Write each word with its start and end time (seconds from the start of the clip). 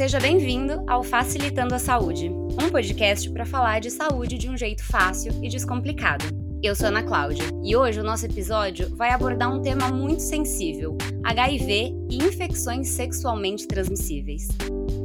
Seja 0.00 0.18
bem-vindo 0.18 0.82
ao 0.88 1.02
Facilitando 1.02 1.74
a 1.74 1.78
Saúde, 1.78 2.30
um 2.30 2.70
podcast 2.70 3.30
para 3.30 3.44
falar 3.44 3.82
de 3.82 3.90
saúde 3.90 4.38
de 4.38 4.48
um 4.48 4.56
jeito 4.56 4.82
fácil 4.82 5.30
e 5.44 5.48
descomplicado. 5.50 6.24
Eu 6.62 6.74
sou 6.74 6.86
Ana 6.86 7.02
Cláudia 7.02 7.44
e 7.62 7.76
hoje 7.76 8.00
o 8.00 8.02
nosso 8.02 8.24
episódio 8.24 8.96
vai 8.96 9.10
abordar 9.10 9.54
um 9.54 9.60
tema 9.60 9.90
muito 9.90 10.22
sensível: 10.22 10.96
HIV 11.22 11.92
e 12.10 12.16
infecções 12.16 12.88
sexualmente 12.88 13.68
transmissíveis. 13.68 14.48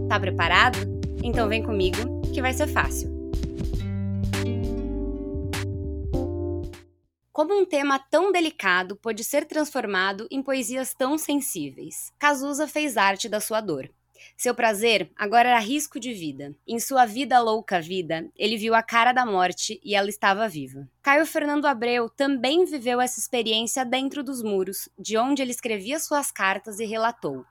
Tá 0.08 0.18
preparado? 0.18 0.78
Então 1.22 1.50
vem 1.50 1.62
comigo 1.62 2.22
que 2.34 2.42
vai 2.42 2.54
ser 2.54 2.68
fácil. 2.68 3.14
Como 7.34 7.54
um 7.54 7.66
tema 7.66 8.00
tão 8.00 8.32
delicado 8.32 8.96
pode 8.96 9.26
ser 9.26 9.44
transformado 9.44 10.26
em 10.32 10.42
poesias 10.42 10.94
tão 10.94 11.18
sensíveis? 11.18 12.14
Cazuza 12.18 12.66
fez 12.66 12.96
arte 12.96 13.28
da 13.28 13.42
sua 13.42 13.60
dor. 13.60 13.90
Seu 14.38 14.54
prazer 14.54 15.10
agora 15.16 15.50
era 15.50 15.60
risco 15.60 16.00
de 16.00 16.14
vida. 16.14 16.56
Em 16.68 16.80
sua 16.80 17.06
vida 17.06 17.40
louca 17.40 17.82
vida, 17.82 18.30
ele 18.36 18.58
viu 18.58 18.74
a 18.76 18.84
cara 18.84 19.12
da 19.12 19.26
morte 19.26 19.80
e 19.84 19.96
ela 19.96 20.10
estava 20.10 20.48
viva. 20.48 20.88
Caio 21.02 21.26
Fernando 21.26 21.66
Abreu 21.66 22.10
também 22.10 22.66
viveu 22.66 23.00
essa 23.00 23.20
experiência 23.20 23.86
dentro 23.86 24.24
dos 24.24 24.42
muros, 24.42 24.90
de 24.98 25.18
onde 25.18 25.42
ele 25.42 25.52
escrevia 25.52 26.00
suas 26.00 26.32
cartas 26.32 26.80
e 26.80 26.86
relatou. 26.86 27.46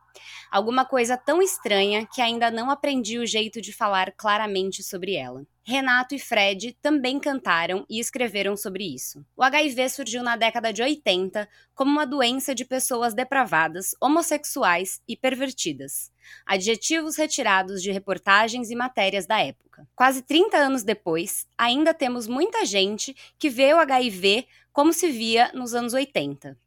Alguma 0.50 0.84
coisa 0.84 1.16
tão 1.16 1.42
estranha 1.42 2.06
que 2.06 2.20
ainda 2.20 2.50
não 2.50 2.70
aprendi 2.70 3.18
o 3.18 3.27
jeito 3.27 3.60
de 3.60 3.73
falar 3.73 4.12
claramente 4.12 4.82
sobre 4.82 5.14
ela. 5.14 5.45
Renato 5.66 6.14
e 6.14 6.18
Fred 6.18 6.77
também 6.82 7.18
cantaram 7.18 7.87
e 7.88 7.98
escreveram 7.98 8.54
sobre 8.54 8.84
isso. 8.84 9.24
O 9.34 9.42
HIV 9.42 9.88
surgiu 9.88 10.23
na 10.23 10.37
década 10.37 10.70
de 10.73 10.82
80 10.82 11.48
como 11.74 11.90
uma 11.90 12.06
doença 12.06 12.54
de 12.54 12.66
pessoas 12.66 13.15
depravadas, 13.15 13.95
homossexuais 13.98 15.01
e 15.09 15.16
pervertidas. 15.16 16.12
Adjetivos 16.45 17.16
retirados 17.16 17.82
de 17.82 17.90
reportagens 17.90 18.71
e 18.71 18.76
matérias 18.76 19.26
da 19.26 19.40
época. 19.40 19.88
Quase 19.96 20.21
30 20.23 20.56
anos 20.56 20.82
depois, 20.82 21.46
ainda 21.56 21.95
temos 21.95 22.28
muita 22.28 22.66
gente 22.66 23.16
que 23.38 23.49
vê 23.49 23.73
o 23.73 23.78
HIV 23.78 24.46
como 24.71 24.93
se 24.93 25.10
via 25.10 25.51
nos 25.54 25.74
anos 25.74 25.95
80. 25.95 26.59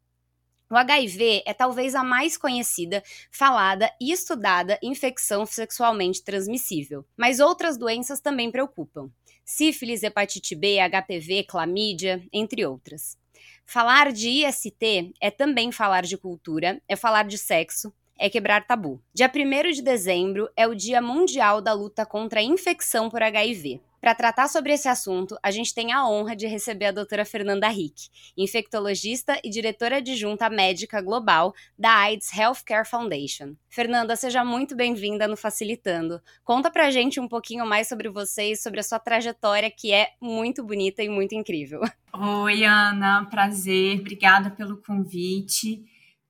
O 0.69 0.75
HIV 0.75 1.43
é 1.45 1.53
talvez 1.53 1.95
a 1.95 2.03
mais 2.03 2.37
conhecida, 2.37 3.01
falada 3.31 3.89
e 4.01 4.11
estudada 4.11 4.77
infecção 4.83 5.45
sexualmente 5.45 6.21
transmissível, 6.21 7.05
mas 7.15 7.39
outras 7.39 7.77
doenças 7.77 8.19
também 8.19 8.51
preocupam. 8.51 9.09
Sífilis, 9.45 10.03
hepatite 10.03 10.55
B, 10.55 10.77
HPV, 10.79 11.45
clamídia, 11.45 12.21
entre 12.33 12.65
outras. 12.65 13.17
Falar 13.65 14.11
de 14.11 14.45
IST 14.45 15.13
é 15.21 15.31
também 15.31 15.71
falar 15.71 16.03
de 16.03 16.17
cultura, 16.17 16.81
é 16.85 16.97
falar 16.97 17.23
de 17.23 17.37
sexo, 17.37 17.93
é 18.19 18.29
quebrar 18.29 18.65
tabu. 18.65 19.01
Dia 19.13 19.31
1 19.33 19.71
de 19.71 19.81
dezembro 19.81 20.49
é 20.55 20.67
o 20.67 20.75
Dia 20.75 21.01
Mundial 21.01 21.61
da 21.61 21.73
Luta 21.73 22.05
contra 22.05 22.39
a 22.39 22.43
Infecção 22.43 23.09
por 23.09 23.21
HIV. 23.21 23.81
Para 23.99 24.13
tratar 24.13 24.47
sobre 24.47 24.71
esse 24.73 24.87
assunto, 24.87 25.37
a 25.41 25.49
gente 25.49 25.73
tem 25.73 25.91
a 25.91 26.07
honra 26.07 26.35
de 26.35 26.45
receber 26.45 26.85
a 26.85 26.91
doutora 26.91 27.25
Fernanda 27.25 27.67
Rick, 27.67 28.09
infectologista 28.37 29.39
e 29.43 29.49
diretora 29.49 29.97
adjunta 29.97 30.49
médica 30.49 31.01
global 31.01 31.53
da 31.77 31.91
AIDS 31.91 32.31
Healthcare 32.31 32.87
Foundation. 32.87 33.55
Fernanda, 33.67 34.15
seja 34.15 34.45
muito 34.45 34.75
bem-vinda 34.75 35.27
no 35.27 35.35
Facilitando. 35.35 36.21
Conta 36.43 36.69
pra 36.69 36.91
gente 36.91 37.19
um 37.19 37.27
pouquinho 37.27 37.65
mais 37.65 37.89
sobre 37.89 38.07
você 38.07 38.51
e 38.51 38.55
sobre 38.55 38.79
a 38.79 38.83
sua 38.83 38.99
trajetória, 38.99 39.71
que 39.71 39.91
é 39.91 40.11
muito 40.21 40.63
bonita 40.63 41.03
e 41.03 41.09
muito 41.09 41.33
incrível. 41.33 41.81
Oi, 42.13 42.63
Ana, 42.63 43.25
prazer, 43.25 43.99
obrigada 43.99 44.51
pelo 44.51 44.77
convite. 44.77 45.83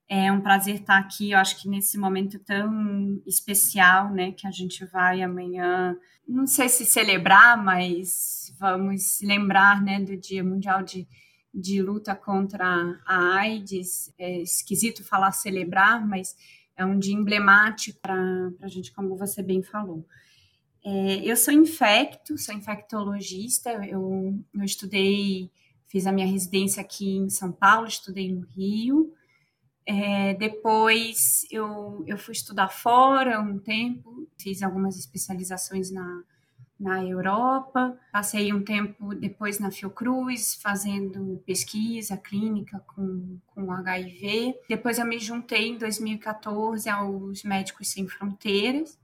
É 0.10 0.32
um 0.32 0.40
prazer 0.40 0.76
estar 0.76 0.98
aqui, 0.98 1.32
eu 1.32 1.38
acho 1.38 1.62
que 1.62 1.68
nesse 1.68 1.98
momento 1.98 2.40
tão 2.40 3.22
especial, 3.26 4.10
né, 4.10 4.32
que 4.32 4.48
a 4.48 4.52
gente 4.52 4.86
vai 4.86 5.22
amanhã, 5.22 5.98
não 6.26 6.48
sei 6.48 6.70
se 6.70 6.86
celebrar, 6.86 7.62
mas 7.62 8.56
vamos 8.58 9.20
lembrar, 9.22 9.82
né, 9.82 10.00
do 10.00 10.16
Dia 10.16 10.44
Mundial 10.44 10.82
de, 10.82 11.06
de 11.54 11.82
Luta 11.82 12.16
contra 12.16 12.66
a 13.06 13.36
AIDS. 13.36 14.14
É 14.18 14.42
esquisito 14.42 15.04
falar 15.04 15.32
celebrar, 15.32 16.06
mas 16.08 16.36
é 16.78 16.86
um 16.86 16.98
dia 16.98 17.16
emblemático 17.16 18.00
para 18.00 18.16
a 18.62 18.68
gente, 18.68 18.94
como 18.94 19.18
você 19.18 19.44
bem 19.44 19.62
falou. 19.62 20.06
É, 20.86 21.18
eu 21.26 21.36
sou 21.36 21.54
infecto, 21.54 22.38
sou 22.38 22.56
infectologista, 22.56 23.72
eu, 23.86 24.40
eu 24.54 24.64
estudei, 24.64 25.52
fiz 25.88 26.08
a 26.08 26.14
minha 26.14 26.28
residência 26.28 26.82
aqui 26.82 27.18
em 27.18 27.30
São 27.30 27.52
Paulo, 27.52 27.88
estudei 27.88 28.32
no 28.32 28.42
Rio, 28.42 29.14
é, 29.90 30.34
depois 30.34 31.48
eu, 31.50 32.04
eu 32.06 32.18
fui 32.18 32.34
estudar 32.34 32.68
fora 32.68 33.40
um 33.40 33.58
tempo, 33.58 34.28
fiz 34.38 34.62
algumas 34.62 34.98
especializações 34.98 35.90
na, 35.90 36.24
na 36.78 37.06
Europa, 37.06 37.98
passei 38.12 38.52
um 38.52 38.62
tempo 38.62 39.16
depois 39.16 39.60
na 39.60 39.72
Fiocruz 39.72 40.60
fazendo 40.62 41.42
pesquisa 41.46 42.18
clínica 42.18 42.84
com, 42.86 43.40
com 43.48 43.72
HIV. 43.72 44.56
Depois 44.68 45.00
eu 45.00 45.06
me 45.06 45.20
juntei 45.20 45.70
em 45.70 45.78
2014 45.78 46.90
aos 46.90 47.44
Médicos 47.44 47.88
Sem 47.88 48.10
Fronteiras, 48.10 49.00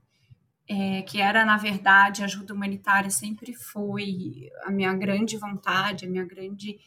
é, 0.68 1.00
que 1.00 1.18
era, 1.18 1.46
na 1.46 1.56
verdade, 1.56 2.22
ajuda 2.22 2.52
humanitária 2.52 3.10
sempre 3.10 3.54
foi 3.54 4.50
a 4.64 4.70
minha 4.70 4.92
grande 4.92 5.38
vontade, 5.38 6.04
a 6.04 6.10
minha 6.10 6.24
grande 6.24 6.78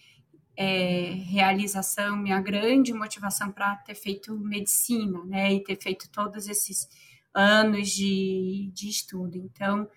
é, 0.58 1.12
realização, 1.14 2.18
minha 2.18 2.42
grande 2.42 2.92
motivação 2.92 3.52
para 3.52 3.76
ter 3.76 3.94
feito 3.94 4.36
medicina, 4.36 5.24
né, 5.24 5.54
e 5.54 5.64
ter 5.64 5.76
feito 5.76 6.10
todos 6.10 6.48
esses 6.48 6.90
anos 7.32 7.92
de, 7.92 8.72
de 8.74 8.90
estudo. 8.90 9.38
Então, 9.38 9.88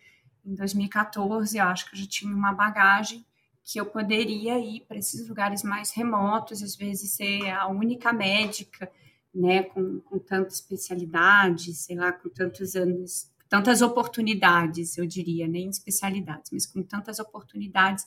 em 0.45 0.55
2014, 0.55 1.57
eu 1.57 1.65
acho 1.65 1.89
que 1.89 1.97
eu 1.97 2.01
já 2.01 2.07
tinha 2.07 2.35
uma 2.35 2.53
bagagem 2.53 3.25
que 3.65 3.81
eu 3.81 3.87
poderia 3.87 4.59
ir 4.59 4.81
para 4.87 4.99
esses 4.99 5.27
lugares 5.27 5.63
mais 5.63 5.93
remotos, 5.93 6.63
às 6.63 6.77
vezes 6.77 7.13
ser 7.13 7.49
a 7.51 7.67
única 7.69 8.13
médica, 8.13 8.91
né, 9.35 9.63
com, 9.63 10.01
com 10.01 10.19
tanta 10.19 10.53
especialidade, 10.53 11.73
sei 11.73 11.97
lá, 11.97 12.13
com 12.13 12.29
tantos 12.29 12.75
anos, 12.75 13.31
tantas 13.49 13.81
oportunidades, 13.81 14.99
eu 14.99 15.07
diria, 15.07 15.49
nem 15.49 15.71
especialidades, 15.71 16.51
mas 16.53 16.67
com 16.67 16.83
tantas 16.83 17.19
oportunidades 17.19 18.05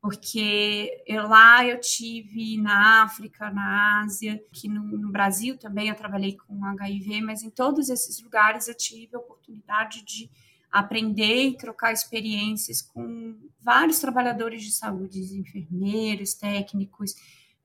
porque 0.00 1.02
eu, 1.06 1.26
lá 1.26 1.64
eu 1.66 1.80
tive 1.80 2.56
na 2.56 3.02
África, 3.02 3.50
na 3.50 4.02
Ásia, 4.02 4.40
que 4.52 4.68
no, 4.68 4.82
no, 4.82 5.10
Brasil 5.10 5.58
também 5.58 5.88
eu 5.88 5.94
trabalhei 5.94 6.36
com 6.36 6.64
HIV, 6.64 7.20
mas 7.22 7.42
em 7.42 7.50
todos 7.50 7.88
esses 7.88 8.22
lugares 8.22 8.68
eu 8.68 8.74
tive 8.74 9.16
a 9.16 9.18
oportunidade 9.18 10.04
de 10.04 10.30
aprender 10.70 11.48
e 11.48 11.56
trocar 11.56 11.92
experiências 11.92 12.80
com 12.80 13.36
vários 13.60 13.98
trabalhadores 13.98 14.62
de 14.62 14.72
saúde, 14.72 15.18
enfermeiros, 15.36 16.34
técnicos. 16.34 17.14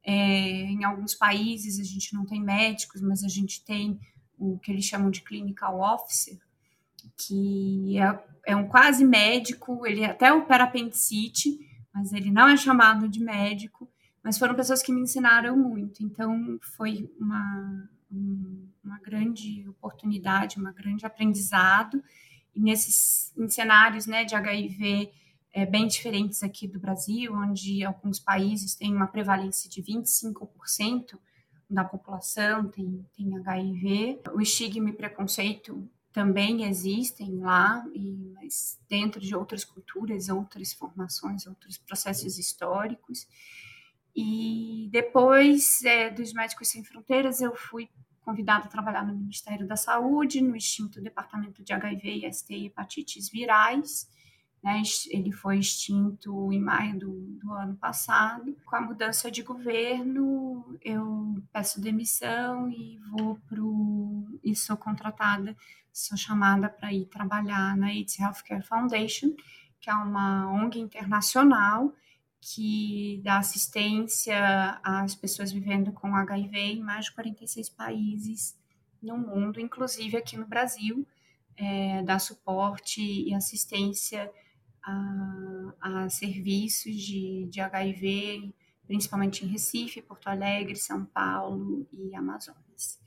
É, 0.05 0.13
em 0.13 0.83
alguns 0.83 1.13
países 1.13 1.79
a 1.79 1.83
gente 1.83 2.13
não 2.13 2.25
tem 2.25 2.41
médicos, 2.41 3.01
mas 3.01 3.23
a 3.23 3.27
gente 3.27 3.63
tem 3.63 3.99
o 4.39 4.57
que 4.57 4.71
eles 4.71 4.85
chamam 4.85 5.11
de 5.11 5.21
clinical 5.21 5.79
officer, 5.81 6.37
que 7.15 7.97
é, 7.99 8.23
é 8.47 8.55
um 8.55 8.67
quase 8.67 9.05
médico, 9.05 9.85
ele 9.85 10.03
até 10.03 10.33
opera 10.33 10.63
apendicite, 10.63 11.59
mas 11.93 12.11
ele 12.11 12.31
não 12.31 12.47
é 12.47 12.57
chamado 12.57 13.07
de 13.07 13.19
médico, 13.19 13.89
mas 14.23 14.37
foram 14.37 14.55
pessoas 14.55 14.81
que 14.81 14.91
me 14.91 15.01
ensinaram 15.01 15.55
muito. 15.57 16.03
Então, 16.03 16.57
foi 16.75 17.09
uma, 17.19 17.89
uma 18.83 18.99
grande 18.99 19.67
oportunidade, 19.67 20.59
um 20.59 20.73
grande 20.73 21.05
aprendizado. 21.05 22.03
E 22.55 22.59
nesses 22.59 23.35
em 23.37 23.49
cenários 23.49 24.05
né, 24.05 24.23
de 24.23 24.33
HIV 24.33 25.11
é, 25.53 25.65
bem 25.65 25.87
diferentes 25.87 26.41
aqui 26.41 26.67
do 26.67 26.79
Brasil, 26.79 27.33
onde 27.33 27.83
alguns 27.83 28.19
países 28.19 28.75
têm 28.75 28.95
uma 28.95 29.07
prevalência 29.07 29.69
de 29.69 29.83
25% 29.83 31.19
da 31.69 31.83
população 31.83 32.67
tem, 32.69 33.05
tem 33.15 33.35
HIV. 33.37 34.21
O 34.33 34.41
estigma 34.41 34.89
e 34.89 34.93
preconceito 34.93 35.89
também 36.13 36.63
existem 36.63 37.39
lá, 37.39 37.83
e, 37.93 38.13
mas 38.35 38.79
dentro 38.87 39.19
de 39.19 39.35
outras 39.35 39.65
culturas, 39.65 40.29
outras 40.29 40.71
formações, 40.71 41.47
outros 41.47 41.77
processos 41.77 42.37
históricos. 42.37 43.27
E 44.15 44.87
depois 44.91 45.83
é, 45.83 46.11
dos 46.11 46.31
Médicos 46.31 46.69
Sem 46.69 46.83
Fronteiras, 46.83 47.41
eu 47.41 47.55
fui 47.55 47.89
convidada 48.21 48.65
a 48.65 48.69
trabalhar 48.69 49.05
no 49.05 49.17
Ministério 49.17 49.67
da 49.67 49.75
Saúde, 49.75 50.39
no 50.39 50.55
extinto 50.55 51.01
Departamento 51.01 51.63
de 51.63 51.73
HIV, 51.73 52.31
ST 52.31 52.53
e 52.53 52.65
Hepatites 52.67 53.29
Virais. 53.29 54.07
Né? 54.63 54.81
Ele 55.09 55.31
foi 55.31 55.59
extinto 55.59 56.51
em 56.51 56.59
maio 56.59 56.97
do, 56.97 57.11
do 57.11 57.51
ano 57.51 57.75
passado. 57.75 58.55
Com 58.65 58.75
a 58.75 58.81
mudança 58.81 59.29
de 59.29 59.43
governo, 59.43 60.77
eu 60.81 61.35
peço 61.51 61.81
demissão 61.81 62.69
e 62.69 62.97
vou 63.11 63.37
para 63.47 63.59
e 64.43 64.55
sou 64.55 64.77
contratada 64.77 65.55
sou 65.93 66.17
chamada 66.17 66.67
para 66.69 66.91
ir 66.91 67.05
trabalhar 67.05 67.77
na 67.77 67.87
AIDS 67.87 68.19
Healthcare 68.19 68.65
Foundation, 68.65 69.35
que 69.79 69.89
é 69.89 69.93
uma 69.93 70.51
ONG 70.51 70.79
internacional 70.79 71.93
que 72.41 73.21
dá 73.23 73.37
assistência 73.37 74.79
às 74.83 75.15
pessoas 75.15 75.51
vivendo 75.51 75.93
com 75.93 76.15
HIV 76.15 76.57
em 76.57 76.81
mais 76.81 77.05
de 77.05 77.13
46 77.13 77.69
países 77.69 78.57
no 79.01 79.17
mundo, 79.17 79.61
inclusive 79.61 80.17
aqui 80.17 80.35
no 80.35 80.47
Brasil. 80.47 81.07
é, 81.55 82.01
dar 82.01 82.17
suporte 82.17 82.99
e 82.99 83.31
assistência 83.31 84.31
a, 84.83 85.73
a 85.81 86.09
serviços 86.09 86.95
de, 86.95 87.47
de 87.49 87.61
HIV, 87.61 88.53
principalmente 88.85 89.45
em 89.45 89.47
Recife, 89.47 90.01
Porto 90.01 90.27
Alegre, 90.27 90.75
São 90.75 91.05
Paulo 91.05 91.87
e 91.91 92.15
Amazonas. 92.15 92.99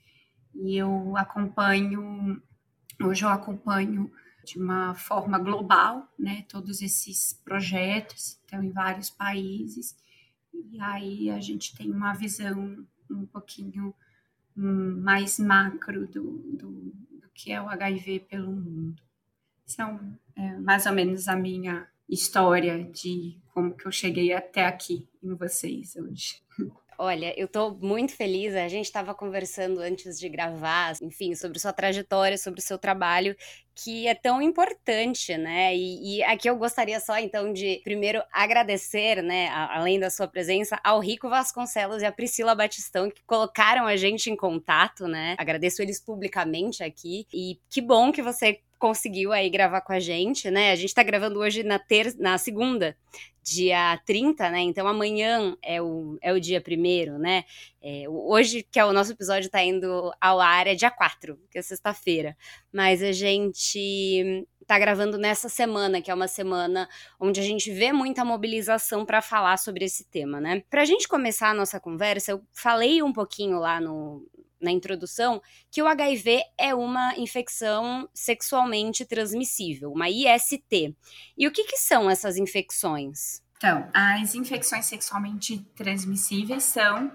E 0.55 0.76
eu 0.76 1.17
acompanho, 1.17 2.43
hoje 3.00 3.25
eu 3.25 3.28
acompanho 3.28 4.11
de 4.44 4.58
uma 4.58 4.94
forma 4.94 5.38
global, 5.38 6.08
né, 6.19 6.44
todos 6.49 6.81
esses 6.81 7.32
projetos, 7.44 8.38
estão 8.40 8.62
em 8.62 8.70
vários 8.70 9.11
países, 9.11 9.96
e 10.55 10.81
aí 10.81 11.31
a 11.31 11.40
gente 11.40 11.76
tem 11.76 11.90
uma 11.90 12.14
visão 12.14 12.87
um 13.11 13.26
pouquinho 13.26 13.94
mais 14.55 15.38
macro 15.38 16.06
do, 16.06 16.38
do, 16.56 16.70
do, 17.20 17.29
que 17.34 17.52
é 17.52 17.61
o 17.61 17.69
HIV 17.69 18.20
pelo 18.20 18.52
mundo. 18.52 19.02
São 19.67 20.01
é, 20.37 20.53
mais 20.59 20.87
ou 20.87 20.93
menos 20.93 21.29
a 21.29 21.37
minha 21.37 21.87
história 22.09 22.85
de 22.85 23.39
como 23.53 23.75
que 23.75 23.87
eu 23.87 23.93
cheguei 23.93 24.33
até 24.33 24.65
aqui 24.65 25.09
em 25.23 25.35
vocês 25.35 25.97
hoje. 25.97 26.41
Olha, 26.99 27.39
eu 27.39 27.47
tô 27.47 27.73
muito 27.75 28.13
feliz. 28.15 28.55
A 28.55 28.69
gente 28.69 28.87
estava 28.87 29.15
conversando 29.15 29.81
antes 29.81 30.19
de 30.19 30.29
gravar, 30.29 30.95
enfim, 31.03 31.35
sobre 31.35 31.59
sua 31.59 31.73
trajetória, 31.73 32.39
sobre 32.39 32.61
o 32.61 32.63
seu 32.63 32.79
trabalho, 32.79 33.37
que 33.75 34.07
é 34.07 34.15
tão 34.15 34.41
importante, 34.41 35.37
né? 35.37 35.77
E, 35.77 36.17
e, 36.17 36.23
aqui 36.25 36.49
eu 36.49 36.57
gostaria 36.57 36.99
só, 36.99 37.19
então, 37.19 37.53
de 37.53 37.81
primeiro 37.85 38.23
agradecer, 38.33 39.23
né, 39.23 39.49
a, 39.49 39.77
além 39.77 40.01
da 40.01 40.09
sua 40.09 40.27
presença, 40.27 40.81
ao 40.83 40.99
Rico 40.99 41.29
Vasconcelos 41.29 42.01
e 42.01 42.07
à 42.07 42.13
Priscila 42.13 42.55
Batistão, 42.55 43.11
que 43.11 43.23
colocaram 43.27 43.87
a 43.87 43.97
gente 43.97 44.31
em 44.31 44.37
contato, 44.37 45.07
né? 45.07 45.37
Agradeço 45.39 45.83
eles 45.83 46.01
publicamente 46.01 46.83
aqui. 46.83 47.27
E 47.33 47.61
que 47.69 47.83
bom 47.83 48.11
que 48.11 48.23
você 48.23 48.61
conseguiu 48.78 49.32
aí 49.32 49.49
gravar 49.49 49.81
com 49.81 49.93
a 49.93 50.00
gente, 50.00 50.50
né? 50.50 50.73
A 50.73 50.76
gente 50.76 50.94
tá 50.94 51.02
gravando 51.02 51.38
hoje 51.38 51.62
na, 51.62 51.78
ter 51.78 52.14
na 52.19 52.38
segunda, 52.38 52.96
dia 53.43 54.00
30, 54.05 54.50
né? 54.50 54.61
Então 54.61 54.87
amanhã 54.88 55.56
é 55.62 55.81
o, 55.81 56.19
é 56.20 56.32
o 56.32 56.40
dia 56.40 56.61
primeiro, 56.61 57.19
né? 57.19 57.44
É, 57.81 58.05
hoje, 58.08 58.67
que 58.69 58.78
é 58.78 58.84
o 58.84 58.93
nosso 58.93 59.12
episódio, 59.12 59.49
tá 59.49 59.62
indo 59.62 60.12
ao 60.20 60.40
ar, 60.40 60.67
é 60.67 60.75
dia 60.75 60.90
4, 60.90 61.38
que 61.50 61.58
é 61.58 61.62
sexta-feira. 61.62 62.37
Mas 62.73 63.02
a 63.02 63.12
gente 63.12 64.44
tá 64.67 64.79
gravando 64.79 65.17
nessa 65.17 65.49
semana, 65.49 66.02
que 66.02 66.11
é 66.11 66.14
uma 66.14 66.26
semana 66.26 66.88
onde 67.20 67.38
a 67.38 67.43
gente 67.43 67.70
vê 67.70 67.93
muita 67.93 68.25
mobilização 68.25 69.06
para 69.06 69.22
falar 69.22 69.56
sobre 69.58 69.84
esse 69.84 70.05
tema, 70.11 70.40
né? 70.40 70.64
Pra 70.69 70.84
gente 70.84 71.06
começar 71.06 71.50
a 71.50 71.55
nossa 71.55 71.79
conversa, 71.79 72.32
eu 72.32 72.43
falei 72.52 73.00
um 73.00 73.12
pouquinho 73.12 73.61
lá 73.61 73.81
no, 73.81 74.26
na 74.67 74.73
introdução 74.73 75.41
que 75.71 75.81
o 75.81 75.87
HIV 75.87 76.43
é 76.59 76.75
uma 76.75 77.17
infecção 77.17 78.09
sexualmente 78.13 79.07
transmissível, 79.07 79.93
uma 79.93 80.11
IST. 80.11 80.95
E 81.39 81.47
o 81.47 81.53
que, 81.53 81.65
que 81.65 81.79
são 81.79 82.11
essas 82.11 82.37
infecções? 82.37 83.41
Então, 83.57 83.89
as 83.95 84.35
infecções 84.35 84.85
sexualmente 84.85 85.59
transmissíveis 85.77 86.65
são 86.65 87.11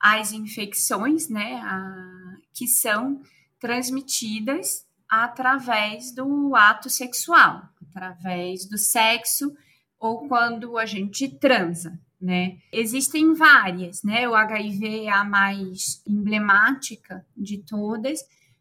as 0.00 0.32
infecções, 0.32 1.28
né, 1.28 1.60
a, 1.62 2.36
que 2.52 2.66
são 2.66 3.22
transmitidas 3.60 4.86
através 5.08 6.12
do 6.12 6.56
ato 6.56 6.90
sexual, 6.90 7.62
através 7.88 8.66
do 8.66 8.76
sexo 8.76 9.54
ou 9.98 10.26
quando 10.26 10.76
a 10.76 10.86
gente 10.86 11.28
transa 11.28 11.98
né? 12.24 12.56
Existem 12.72 13.34
várias, 13.34 14.02
né? 14.02 14.26
O 14.26 14.34
HIV 14.34 15.04
é 15.04 15.10
a 15.10 15.24
mais 15.24 16.02
emblemática 16.06 17.24
de 17.36 17.58
todas, 17.58 18.20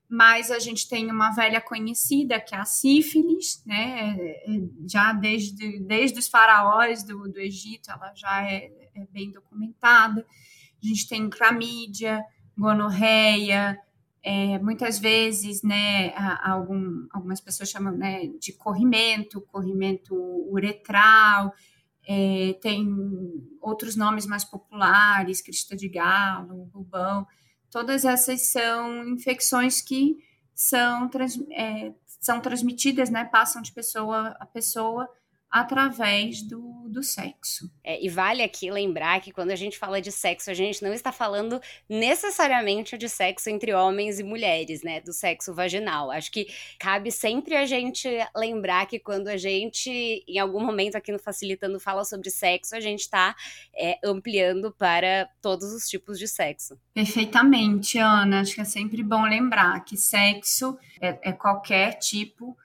mas 0.10 0.51
a 0.51 0.60
gente 0.60 0.88
tem 0.89 1.10
uma 1.10 1.31
velha 1.31 1.62
conhecida 1.62 2.42
que 2.42 2.54
é 2.54 2.57
a 2.57 2.65
sífilis, 2.65 3.63
né? 3.65 4.18
É, 4.19 4.54
é, 4.54 4.62
já 4.86 5.13
desde, 5.13 5.80
desde 5.80 6.19
os 6.19 6.27
faraós 6.27 7.04
do, 7.04 7.30
do 7.30 7.39
Egito, 7.39 7.89
ela 7.89 8.13
já 8.13 8.44
é, 8.44 8.69
é 8.94 9.06
bem 9.12 9.31
documentada. 9.31 10.25
A 10.83 10.86
gente 10.86 11.07
tem 11.07 11.30
clamídia, 11.30 12.21
gonorreia, 12.57 13.80
é, 14.21 14.59
muitas 14.59 15.00
vezes, 15.00 15.63
né, 15.63 16.13
algum, 16.44 17.07
algumas 17.12 17.39
pessoas 17.39 17.69
chamam 17.69 17.95
né, 17.95 18.27
de 18.39 18.54
corrimento, 18.54 19.42
corrimento 19.42 20.16
uretral, 20.50 21.54
é, 22.05 22.53
tem 22.61 22.88
outros 23.61 23.95
nomes 23.95 24.25
mais 24.25 24.44
populares, 24.44 25.41
crista 25.41 25.75
de 25.75 25.88
galo, 25.88 26.69
rubão. 26.73 27.25
Todas 27.71 28.05
essas 28.05 28.41
são 28.41 29.07
infecções 29.07 29.81
que 29.81 30.17
são, 30.53 31.07
trans, 31.09 31.39
é, 31.51 31.94
são 32.05 32.39
transmitidas, 32.39 33.09
né, 33.09 33.25
passam 33.25 33.61
de 33.61 33.71
pessoa 33.71 34.35
a 34.39 34.45
pessoa 34.45 35.09
através 35.53 36.41
do, 36.41 36.89
do 36.89 37.03
sexo. 37.03 37.71
É, 37.83 38.03
e 38.03 38.09
vale 38.09 38.41
aqui 38.41 38.71
lembrar 38.71 39.21
que 39.21 39.31
quando 39.31 39.51
a 39.51 39.55
gente 39.55 39.77
fala 39.77 40.01
de 40.01 40.11
sexo, 40.11 40.50
a 40.50 40.53
gente 40.55 40.83
não 40.83 40.91
está 40.91 41.11
falando 41.11 41.61
necessariamente 41.88 42.97
de 42.97 43.07
sexo 43.07 43.51
entre 43.51 43.71
homens 43.71 44.19
e 44.19 44.23
mulheres, 44.23 44.81
né? 44.81 45.00
Do 45.00 45.13
sexo 45.13 45.53
vaginal. 45.53 46.09
Acho 46.09 46.31
que 46.31 46.47
cabe 46.79 47.11
sempre 47.11 47.55
a 47.55 47.67
gente 47.67 48.09
lembrar 48.35 48.88
que 48.88 48.97
quando 48.97 49.27
a 49.27 49.38
gente, 49.38 50.25
em 50.27 50.39
algum 50.39 50.59
momento 50.59 50.95
aqui 50.95 51.11
no 51.11 51.19
Facilitando, 51.19 51.79
fala 51.79 52.03
sobre 52.03 52.31
sexo, 52.31 52.75
a 52.75 52.79
gente 52.79 53.01
está 53.01 53.35
é, 53.75 53.99
ampliando 54.03 54.71
para 54.71 55.29
todos 55.39 55.71
os 55.71 55.88
tipos 55.88 56.17
de 56.17 56.27
sexo. 56.27 56.79
Perfeitamente, 56.95 57.99
Ana. 57.99 58.41
Acho 58.41 58.56
que 58.56 58.61
é 58.61 58.65
sempre 58.65 59.03
bom 59.03 59.23
lembrar 59.25 59.85
que 59.85 59.95
sexo 59.95 60.75
é, 60.99 61.29
é 61.29 61.31
qualquer 61.31 61.99
tipo 61.99 62.57
de 62.57 62.63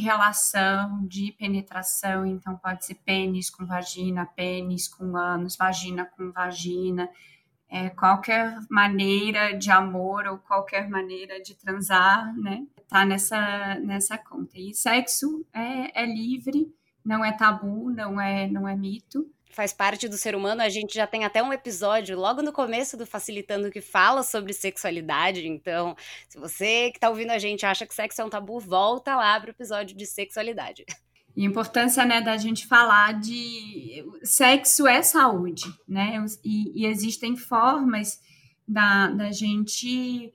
relação, 0.00 1.06
de 1.06 1.32
penetração, 1.32 2.26
então 2.26 2.56
pode 2.56 2.84
ser 2.84 2.96
pênis 2.96 3.48
com 3.48 3.64
vagina, 3.64 4.26
pênis 4.26 4.86
com 4.86 5.16
ânus, 5.16 5.56
vagina 5.56 6.04
com 6.04 6.30
vagina, 6.30 7.08
é, 7.68 7.88
qualquer 7.88 8.58
maneira 8.68 9.56
de 9.56 9.70
amor 9.70 10.26
ou 10.26 10.38
qualquer 10.38 10.88
maneira 10.88 11.40
de 11.40 11.54
transar, 11.54 12.36
né, 12.36 12.66
tá 12.88 13.04
nessa, 13.04 13.76
nessa 13.76 14.18
conta. 14.18 14.58
E 14.58 14.74
sexo 14.74 15.46
é, 15.52 16.02
é 16.02 16.04
livre, 16.04 16.74
não 17.04 17.24
é 17.24 17.32
tabu, 17.32 17.90
não 17.90 18.20
é, 18.20 18.48
não 18.48 18.68
é 18.68 18.76
mito, 18.76 19.30
faz 19.50 19.72
parte 19.72 20.08
do 20.08 20.16
ser 20.16 20.34
humano. 20.34 20.62
A 20.62 20.68
gente 20.68 20.94
já 20.94 21.06
tem 21.06 21.24
até 21.24 21.42
um 21.42 21.52
episódio 21.52 22.18
logo 22.18 22.42
no 22.42 22.52
começo 22.52 22.96
do 22.96 23.06
Facilitando 23.06 23.70
que 23.70 23.80
fala 23.80 24.22
sobre 24.22 24.52
sexualidade. 24.52 25.46
Então, 25.46 25.96
se 26.28 26.38
você 26.38 26.90
que 26.90 26.98
está 26.98 27.08
ouvindo 27.08 27.30
a 27.30 27.38
gente 27.38 27.66
acha 27.66 27.86
que 27.86 27.94
sexo 27.94 28.22
é 28.22 28.24
um 28.24 28.30
tabu, 28.30 28.58
volta 28.58 29.16
lá 29.16 29.38
para 29.38 29.48
o 29.48 29.52
episódio 29.52 29.96
de 29.96 30.06
sexualidade. 30.06 30.84
E 31.36 31.44
a 31.44 31.46
importância 31.46 32.04
né, 32.04 32.20
da 32.20 32.36
gente 32.36 32.66
falar 32.66 33.20
de 33.20 34.04
sexo 34.22 34.86
é 34.86 35.02
saúde, 35.02 35.64
né? 35.88 36.24
E, 36.44 36.82
e 36.82 36.86
existem 36.86 37.36
formas 37.36 38.20
da, 38.66 39.08
da 39.10 39.30
gente 39.30 40.32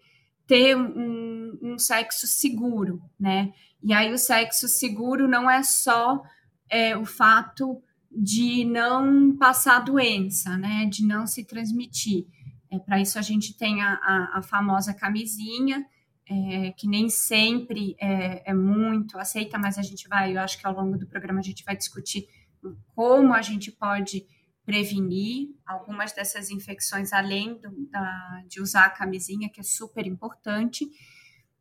ter 0.47 0.75
um, 0.75 1.57
um 1.61 1.77
sexo 1.77 2.27
seguro, 2.27 3.01
né? 3.19 3.53
E 3.83 3.93
aí 3.93 4.11
o 4.11 4.17
sexo 4.17 4.67
seguro 4.67 5.27
não 5.27 5.49
é 5.49 5.63
só 5.63 6.23
é, 6.69 6.97
o 6.97 7.05
fato 7.05 7.81
de 8.15 8.63
não 8.65 9.35
passar 9.37 9.79
doença, 9.79 10.57
né? 10.57 10.85
De 10.85 11.05
não 11.05 11.27
se 11.27 11.45
transmitir. 11.45 12.25
É, 12.71 12.79
Para 12.79 13.01
isso 13.01 13.19
a 13.19 13.21
gente 13.21 13.57
tem 13.57 13.81
a, 13.81 13.93
a, 13.93 14.39
a 14.39 14.41
famosa 14.41 14.93
camisinha, 14.93 15.85
é, 16.27 16.71
que 16.71 16.87
nem 16.87 17.09
sempre 17.09 17.95
é, 17.99 18.49
é, 18.49 18.53
muito 18.53 19.17
aceita, 19.17 19.57
mas 19.57 19.77
a 19.77 19.81
gente 19.81 20.07
vai, 20.07 20.35
eu 20.35 20.41
acho 20.41 20.57
que 20.57 20.65
ao 20.65 20.73
longo 20.73 20.97
do 20.97 21.07
programa 21.07 21.39
a 21.39 21.43
gente 21.43 21.63
vai 21.63 21.75
discutir 21.75 22.25
como 22.95 23.33
a 23.33 23.41
gente 23.41 23.71
pode 23.71 24.25
prevenir 24.65 25.49
algumas 25.65 26.11
dessas 26.11 26.49
infecções, 26.49 27.13
além 27.13 27.59
do, 27.59 27.69
da, 27.91 28.43
de 28.47 28.59
usar 28.59 28.85
a 28.85 28.89
camisinha, 28.89 29.49
que 29.49 29.59
é 29.59 29.63
super 29.63 30.07
importante. 30.07 30.89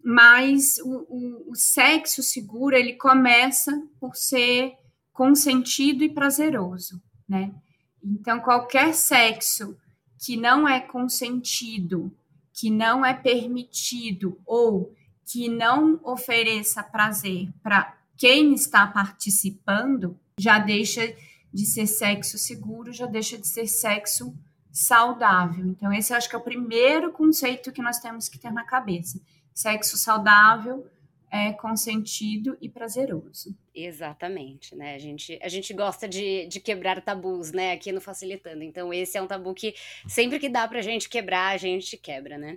Mas 0.03 0.79
o, 0.79 1.07
o, 1.09 1.51
o 1.51 1.55
sexo 1.55 2.23
seguro, 2.23 2.75
ele 2.75 2.95
começa 2.95 3.73
por 4.01 4.17
ser 4.17 4.73
consentido 5.15 6.03
e 6.03 6.11
prazeroso, 6.11 7.01
né? 7.27 7.55
Então, 8.03 8.41
qualquer 8.41 8.93
sexo 8.93 9.79
que 10.19 10.37
não 10.37 10.69
é 10.69 10.81
consentido, 10.81 12.15
que 12.53 12.69
não 12.69 13.07
é 13.07 13.15
permitido 13.15 14.39
ou 14.45 14.93
que 15.25 15.49
não 15.49 15.99
ofereça 16.05 16.83
prazer 16.83 17.49
para 17.63 17.97
quem 18.17 18.53
está 18.53 18.87
participando, 18.87 20.19
já 20.39 20.59
deixa 20.59 21.17
de 21.53 21.65
ser 21.65 21.87
sexo 21.87 22.37
seguro, 22.37 22.93
já 22.93 23.07
deixa 23.07 23.39
de 23.39 23.47
ser 23.47 23.67
sexo 23.67 24.37
saudável. 24.71 25.65
Então, 25.67 25.93
esse 25.93 26.13
eu 26.13 26.17
acho 26.17 26.29
que 26.29 26.35
é 26.35 26.39
o 26.39 26.43
primeiro 26.43 27.13
conceito 27.13 27.73
que 27.73 27.81
nós 27.81 28.01
temos 28.01 28.29
que 28.29 28.39
ter 28.39 28.53
na 28.53 28.65
cabeça. 28.65 29.21
Sexo 29.55 29.97
saudável 29.97 30.87
é, 31.35 31.53
consentido 31.53 32.57
e 32.61 32.69
prazeroso. 32.69 33.59
Exatamente, 33.75 34.77
né? 34.77 34.95
A 34.95 34.99
gente, 34.99 35.37
a 35.43 35.49
gente 35.49 35.75
gosta 35.75 36.07
de, 36.07 36.47
de 36.47 36.61
quebrar 36.61 37.03
tabus, 37.03 37.51
né? 37.51 37.73
Aqui 37.73 37.91
no 37.91 38.01
Facilitando. 38.01 38.63
Então, 38.63 38.95
esse 38.95 39.19
é 39.19 39.23
um 39.23 39.27
tabu 39.27 39.53
que 39.53 39.75
sempre 40.07 40.39
que 40.39 40.49
dá 40.49 40.69
pra 40.69 40.81
gente 40.81 41.09
quebrar, 41.09 41.53
a 41.53 41.57
gente 41.57 41.97
quebra, 41.97 42.39
né? 42.39 42.57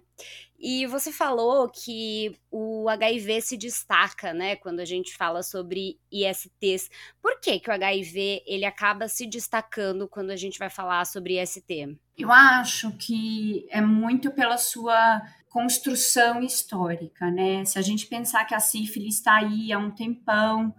E 0.59 0.85
você 0.85 1.11
falou 1.11 1.67
que 1.67 2.35
o 2.51 2.87
HIV 2.87 3.41
se 3.41 3.57
destaca, 3.57 4.31
né? 4.31 4.55
Quando 4.55 4.79
a 4.79 4.85
gente 4.85 5.15
fala 5.15 5.41
sobre 5.41 5.99
ISTs. 6.11 6.91
Por 7.19 7.39
que, 7.39 7.59
que 7.59 7.71
o 7.71 7.73
HIV 7.73 8.43
ele 8.45 8.65
acaba 8.65 9.07
se 9.07 9.25
destacando 9.25 10.07
quando 10.07 10.29
a 10.29 10.35
gente 10.35 10.59
vai 10.59 10.69
falar 10.69 11.03
sobre 11.05 11.41
IST? 11.41 11.97
Eu 12.15 12.31
acho 12.31 12.91
que 12.91 13.67
é 13.71 13.81
muito 13.81 14.31
pela 14.31 14.57
sua 14.57 15.21
construção 15.49 16.41
histórica, 16.41 17.31
né? 17.31 17.65
Se 17.65 17.79
a 17.79 17.81
gente 17.81 18.07
pensar 18.07 18.45
que 18.45 18.55
a 18.55 18.59
sífilis 18.59 19.15
está 19.15 19.35
aí 19.35 19.71
há 19.71 19.77
um 19.77 19.91
tempão, 19.91 20.73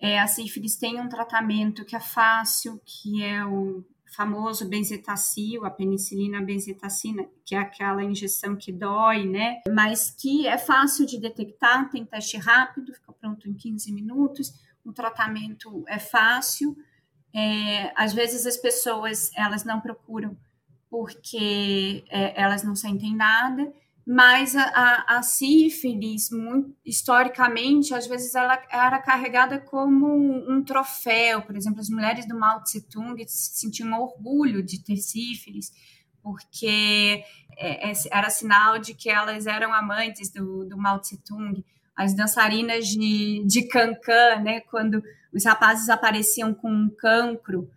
é, 0.00 0.18
a 0.18 0.26
sífilis 0.26 0.76
tem 0.76 1.00
um 1.00 1.08
tratamento 1.08 1.84
que 1.84 1.94
é 1.94 2.00
fácil, 2.00 2.80
que 2.84 3.22
é 3.22 3.44
o 3.44 3.84
famoso 4.14 4.68
benzetacil, 4.68 5.64
a 5.64 5.70
penicilina 5.70 6.42
benzetacina, 6.42 7.26
que 7.46 7.54
é 7.54 7.58
aquela 7.58 8.04
injeção 8.04 8.56
que 8.56 8.70
dói, 8.70 9.26
né? 9.26 9.60
Mas 9.68 10.10
que 10.10 10.46
é 10.46 10.58
fácil 10.58 11.06
de 11.06 11.18
detectar, 11.18 11.88
tem 11.90 12.04
teste 12.04 12.36
rápido, 12.36 12.92
fica 12.92 13.12
pronto 13.12 13.48
em 13.48 13.54
15 13.54 13.92
minutos, 13.92 14.52
o 14.84 14.92
tratamento 14.92 15.84
é 15.88 15.98
fácil. 15.98 16.76
É, 17.34 17.92
às 17.96 18.12
vezes 18.12 18.44
as 18.44 18.58
pessoas 18.58 19.30
elas 19.34 19.64
não 19.64 19.80
procuram 19.80 20.36
porque 20.90 22.04
é, 22.10 22.38
elas 22.38 22.62
não 22.62 22.76
sentem 22.76 23.16
nada, 23.16 23.72
mas 24.06 24.56
a, 24.56 25.04
a, 25.06 25.22
sífilis, 25.22 26.28
muito, 26.30 26.74
historicamente, 26.84 27.94
às 27.94 28.06
vezes 28.06 28.34
ela 28.34 28.60
era 28.70 28.98
carregada 28.98 29.60
como 29.60 30.06
um 30.50 30.62
troféu. 30.64 31.42
Por 31.42 31.56
exemplo, 31.56 31.80
as 31.80 31.88
mulheres 31.88 32.26
do 32.26 32.38
Mao 32.38 32.62
Tse 32.62 32.88
Tung 32.88 33.16
sentiam 33.28 33.92
orgulho 34.00 34.62
de 34.62 34.82
ter 34.82 34.96
sífilis, 34.96 35.70
porque 36.20 37.22
é, 37.56 37.90
é, 37.90 37.92
era 38.10 38.28
sinal 38.28 38.78
de 38.78 38.92
que 38.92 39.08
elas 39.08 39.46
eram 39.46 39.72
amantes 39.72 40.32
do, 40.32 40.64
do 40.64 40.76
Mao 40.76 40.98
Tse 41.00 41.22
Tung. 41.22 41.64
As 41.94 42.14
dançarinas 42.14 42.88
de, 42.88 43.44
de 43.46 43.68
cancan, 43.68 44.40
né, 44.42 44.60
quando 44.62 45.02
os 45.32 45.44
rapazes 45.44 45.88
apareciam 45.88 46.52
com 46.52 46.70
um 46.70 46.90
cancro, 46.90 47.70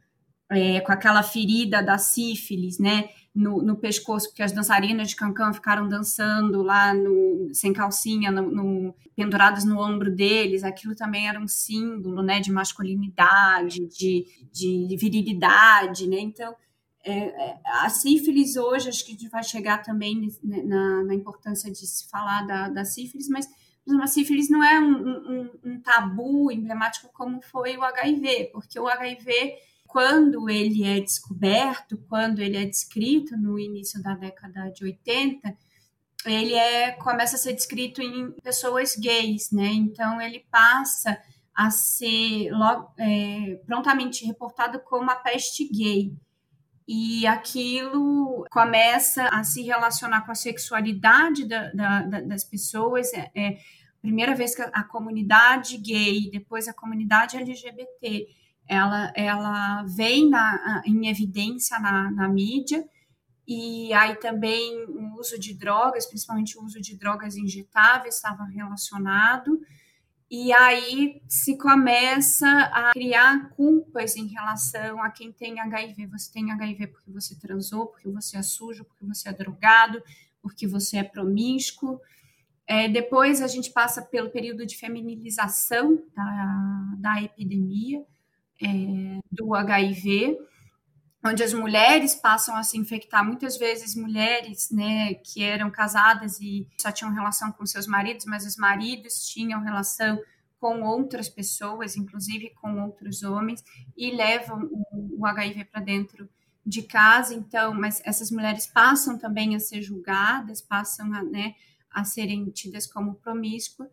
é, 0.50 0.79
com 0.82 0.91
aquela 0.91 1.22
ferida 1.22 1.84
da 1.84 1.98
sífilis, 1.98 2.79
né? 2.79 3.10
No, 3.36 3.62
no, 3.62 3.75
pescoço, 3.75 4.30
porque 4.30 4.42
as 4.42 4.54
dançarinas 4.54 5.10
de 5.10 5.15
cancan 5.15 5.51
ficaram 5.51 5.89
dançando 5.89 6.63
lá 6.63 6.94
no, 6.94 7.50
sem 7.54 7.74
calcinha, 7.74 8.32
no, 8.32 8.50
no, 8.50 8.96
penduradas 9.13 9.65
no 9.65 9.77
ombro 9.77 10.10
deles. 10.10 10.63
Aquilo 10.63 10.96
também 10.96 11.27
era 11.27 11.39
um 11.39 11.48
símbolo 11.48 12.24
né, 12.24 12.39
de 12.39 12.51
masculinidade, 12.51 13.86
de, 13.88 14.25
de 14.51 14.96
virilidade. 14.98 16.08
Né? 16.08 16.20
Então, 16.20 16.56
é, 17.04 17.12
é, 17.12 17.60
a 17.84 17.89
sífilis 17.89 18.56
hoje, 18.56 18.89
acho 18.89 19.06
que 19.06 19.12
a 19.12 19.15
gente 19.15 19.30
vai 19.30 19.44
chegar 19.44 19.84
também 19.84 20.30
né, 20.42 20.63
na, 20.63 21.04
na 21.04 21.13
importância 21.13 21.70
de 21.70 21.86
se 21.86 22.10
falar 22.10 22.48
da, 22.48 22.70
da 22.70 22.86
sífilis, 22.86 23.27
mas 23.27 23.48
a 24.01 24.08
sífilis 24.08 24.50
não 24.50 24.63
é 24.63 24.80
um, 24.80 25.08
um, 25.08 25.50
um 25.63 25.80
tabu 25.82 26.51
emblemático 26.51 27.10
como 27.13 27.42
foi 27.42 27.77
o 27.77 27.84
HIV, 27.84 28.50
porque 28.51 28.80
o 28.80 28.88
HIV 28.88 29.56
quando 29.96 30.50
ele 30.50 30.84
é 30.84 31.00
descoberto, 31.00 31.98
quando 32.10 32.42
ele 32.42 32.58
é 32.58 32.66
descrito 32.66 33.38
no 33.38 33.58
início 33.58 34.04
da 34.04 34.14
década 34.14 34.70
de 34.70 34.84
80, 34.84 35.56
ele 36.25 36.54
é, 36.54 36.92
começa 36.92 37.38
a 37.38 37.40
ser 37.40 37.54
descrito 37.54 38.02
em 38.02 38.30
pessoas 38.44 38.98
gays, 38.98 39.52
né? 39.52 39.68
Então 39.68 40.22
ele 40.22 40.46
passa 40.52 41.18
a 41.56 41.72
ser 41.72 42.52
logo, 42.52 42.92
é, 43.00 43.58
prontamente 43.66 44.25
reportado 44.25 44.82
como 44.82 45.10
a 45.10 45.16
peste 45.16 45.66
gay. 45.70 46.14
E 46.86 47.25
aquilo 47.25 48.46
começa 48.52 49.30
a 49.30 49.46
se 49.46 49.62
relacionar 49.62 50.25
com 50.25 50.32
a 50.34 50.36
sexualidade 50.36 51.48
da, 51.48 51.72
da, 51.72 52.02
das 52.20 52.44
pessoas. 52.44 53.14
É, 53.14 53.32
é, 53.34 53.58
primeira 54.02 54.36
vez 54.36 54.54
que 54.54 54.62
a, 54.62 54.66
a 54.74 54.84
comunidade 54.84 55.78
gay, 55.78 56.30
depois 56.30 56.68
a 56.68 56.74
comunidade 56.74 57.38
LGBT 57.38 58.28
ela, 58.67 59.12
ela 59.15 59.84
vem 59.84 60.29
na, 60.29 60.81
em 60.86 61.07
evidência 61.07 61.79
na, 61.79 62.12
na 62.12 62.27
mídia, 62.27 62.84
e 63.48 63.93
aí 63.93 64.15
também 64.15 64.86
o 64.86 65.19
uso 65.19 65.39
de 65.39 65.53
drogas, 65.53 66.07
principalmente 66.07 66.57
o 66.57 66.63
uso 66.63 66.81
de 66.81 66.98
drogas 66.98 67.36
injetáveis, 67.36 68.15
estava 68.15 68.43
relacionado. 68.45 69.60
E 70.29 70.51
aí 70.51 71.22
se 71.27 71.55
começa 71.55 72.48
a 72.48 72.91
criar 72.91 73.50
culpas 73.51 74.15
em 74.15 74.25
relação 74.25 75.01
a 75.01 75.12
quem 75.12 75.31
tem 75.31 75.60
HIV. 75.60 76.07
Você 76.07 76.31
tem 76.31 76.51
HIV 76.51 76.88
porque 76.88 77.12
você 77.12 77.36
transou, 77.36 77.86
porque 77.86 78.10
você 78.10 78.38
é 78.38 78.41
sujo, 78.41 78.84
porque 78.84 79.05
você 79.05 79.29
é 79.29 79.34
drogado, 79.34 80.01
porque 80.41 80.67
você 80.67 80.98
é 80.98 81.03
promíscuo. 81.03 82.01
É, 82.65 82.89
depois 82.89 83.43
a 83.43 83.48
gente 83.48 83.72
passa 83.72 84.01
pelo 84.01 84.31
período 84.31 84.65
de 84.65 84.75
feminilização 84.75 86.01
da, 86.15 86.95
da 86.98 87.22
epidemia 87.22 88.03
é, 88.65 89.19
do 89.31 89.53
HIV, 89.53 90.38
onde 91.24 91.43
as 91.43 91.53
mulheres 91.53 92.15
passam 92.15 92.55
a 92.55 92.63
se 92.63 92.77
infectar, 92.77 93.25
muitas 93.25 93.57
vezes 93.57 93.95
mulheres 93.95 94.69
né, 94.72 95.15
que 95.15 95.43
eram 95.43 95.72
casadas 95.72 96.39
e 96.39 96.67
só 96.79 96.91
tinham 96.91 97.13
relação 97.13 97.51
com 97.51 97.65
seus 97.65 97.88
maridos, 97.88 98.25
mas 98.25 98.45
os 98.45 98.57
maridos 98.57 99.27
tinham 99.27 99.62
relação 99.62 100.19
com 100.60 100.81
outras 100.84 101.29
pessoas, 101.29 101.95
inclusive 101.95 102.51
com 102.62 102.81
outros 102.84 103.24
homens, 103.24 103.63
e 103.95 104.12
levam 104.12 104.69
o, 104.72 105.22
o 105.22 105.25
HIV 105.25 105.65
para 105.65 105.81
dentro 105.81 106.29
de 106.65 106.81
casa. 106.84 107.34
Então, 107.34 107.74
mas 107.74 108.01
essas 108.05 108.31
mulheres 108.31 108.65
passam 108.65 109.17
também 109.17 109.55
a 109.55 109.60
ser 109.60 109.81
julgadas, 109.81 110.62
passam 110.62 111.13
a, 111.13 111.24
né, 111.24 111.55
a 111.91 112.03
serem 112.03 112.50
tidas 112.51 112.88
como 112.88 113.15
promíscuas 113.15 113.89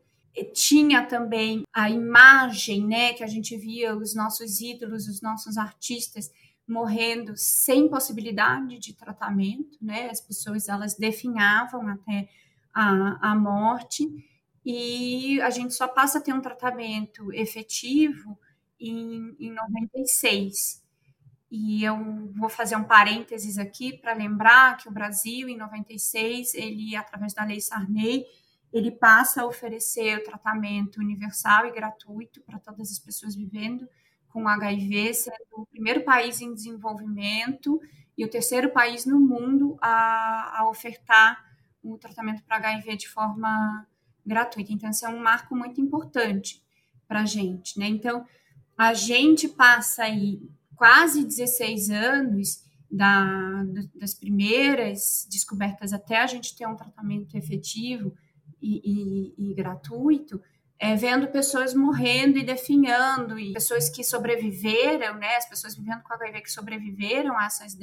tinha 0.52 1.04
também 1.06 1.62
a 1.74 1.90
imagem, 1.90 2.86
né, 2.86 3.12
que 3.12 3.22
a 3.22 3.26
gente 3.26 3.56
via 3.56 3.94
os 3.96 4.14
nossos 4.14 4.60
ídolos, 4.60 5.06
os 5.08 5.20
nossos 5.20 5.58
artistas 5.58 6.30
morrendo 6.66 7.32
sem 7.36 7.88
possibilidade 7.88 8.78
de 8.78 8.94
tratamento, 8.94 9.76
né? 9.80 10.08
As 10.08 10.20
pessoas 10.20 10.68
elas 10.68 10.94
definhavam 10.94 11.86
até 11.88 12.28
a, 12.72 13.32
a 13.32 13.34
morte 13.34 14.08
e 14.64 15.40
a 15.40 15.50
gente 15.50 15.74
só 15.74 15.88
passa 15.88 16.18
a 16.18 16.20
ter 16.20 16.32
um 16.32 16.40
tratamento 16.40 17.32
efetivo 17.32 18.38
em, 18.80 19.36
em 19.38 19.50
96. 19.52 20.82
E 21.50 21.84
eu 21.84 21.96
vou 22.34 22.48
fazer 22.48 22.76
um 22.76 22.84
parênteses 22.84 23.58
aqui 23.58 23.98
para 23.98 24.14
lembrar 24.14 24.78
que 24.78 24.88
o 24.88 24.92
Brasil, 24.92 25.48
em 25.48 25.56
96, 25.56 26.54
ele, 26.54 26.96
através 26.96 27.34
da 27.34 27.44
Lei 27.44 27.60
Sarney, 27.60 28.24
ele 28.72 28.90
passa 28.90 29.42
a 29.42 29.46
oferecer 29.46 30.18
o 30.18 30.24
tratamento 30.24 30.98
universal 30.98 31.66
e 31.66 31.72
gratuito 31.72 32.40
para 32.40 32.58
todas 32.58 32.90
as 32.90 32.98
pessoas 32.98 33.34
vivendo 33.34 33.86
com 34.28 34.48
HIV, 34.48 35.12
sendo 35.12 35.36
o 35.52 35.66
primeiro 35.66 36.02
país 36.04 36.40
em 36.40 36.54
desenvolvimento 36.54 37.80
e 38.16 38.24
o 38.24 38.30
terceiro 38.30 38.70
país 38.70 39.04
no 39.04 39.20
mundo 39.20 39.76
a, 39.80 40.60
a 40.60 40.68
ofertar 40.68 41.44
o 41.82 41.98
tratamento 41.98 42.42
para 42.44 42.56
HIV 42.56 42.96
de 42.96 43.08
forma 43.08 43.86
gratuita. 44.24 44.72
Então, 44.72 44.88
isso 44.88 45.04
é 45.04 45.08
um 45.08 45.18
marco 45.18 45.54
muito 45.54 45.80
importante 45.80 46.62
para 47.06 47.20
a 47.20 47.26
gente. 47.26 47.78
Né? 47.78 47.86
Então, 47.86 48.24
a 48.76 48.94
gente 48.94 49.48
passa 49.48 50.04
aí 50.04 50.40
quase 50.74 51.24
16 51.24 51.90
anos 51.90 52.64
da, 52.90 53.64
das 53.94 54.14
primeiras 54.14 55.26
descobertas 55.30 55.92
até 55.92 56.18
a 56.18 56.26
gente 56.26 56.56
ter 56.56 56.66
um 56.66 56.76
tratamento 56.76 57.36
efetivo 57.36 58.14
e, 58.62 59.34
e, 59.38 59.50
e 59.50 59.54
gratuito, 59.54 60.40
é, 60.78 60.96
vendo 60.96 61.28
pessoas 61.28 61.74
morrendo 61.74 62.38
e 62.38 62.44
definhando, 62.44 63.38
e 63.38 63.52
pessoas 63.52 63.88
que 63.88 64.02
sobreviveram, 64.02 65.14
né, 65.16 65.36
as 65.36 65.48
pessoas 65.48 65.76
vivendo 65.76 66.02
com 66.02 66.12
HIV 66.14 66.40
que 66.40 66.50
sobreviveram 66.50 67.38
a, 67.38 67.46
essas 67.46 67.76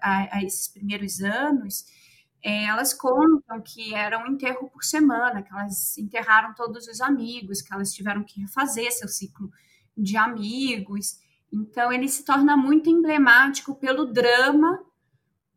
a, 0.00 0.36
a 0.38 0.42
esses 0.42 0.68
primeiros 0.68 1.20
anos, 1.20 1.84
é, 2.42 2.64
elas 2.64 2.94
contam 2.94 3.60
que 3.60 3.94
era 3.94 4.18
um 4.18 4.32
enterro 4.32 4.68
por 4.70 4.82
semana, 4.82 5.42
que 5.42 5.52
elas 5.52 5.96
enterraram 5.98 6.54
todos 6.54 6.88
os 6.88 7.00
amigos, 7.00 7.60
que 7.60 7.72
elas 7.72 7.92
tiveram 7.92 8.24
que 8.24 8.40
refazer 8.40 8.90
seu 8.92 9.08
ciclo 9.08 9.50
de 9.96 10.16
amigos. 10.16 11.18
Então, 11.52 11.92
ele 11.92 12.08
se 12.08 12.24
torna 12.24 12.56
muito 12.56 12.88
emblemático 12.88 13.74
pelo 13.74 14.06
drama 14.06 14.80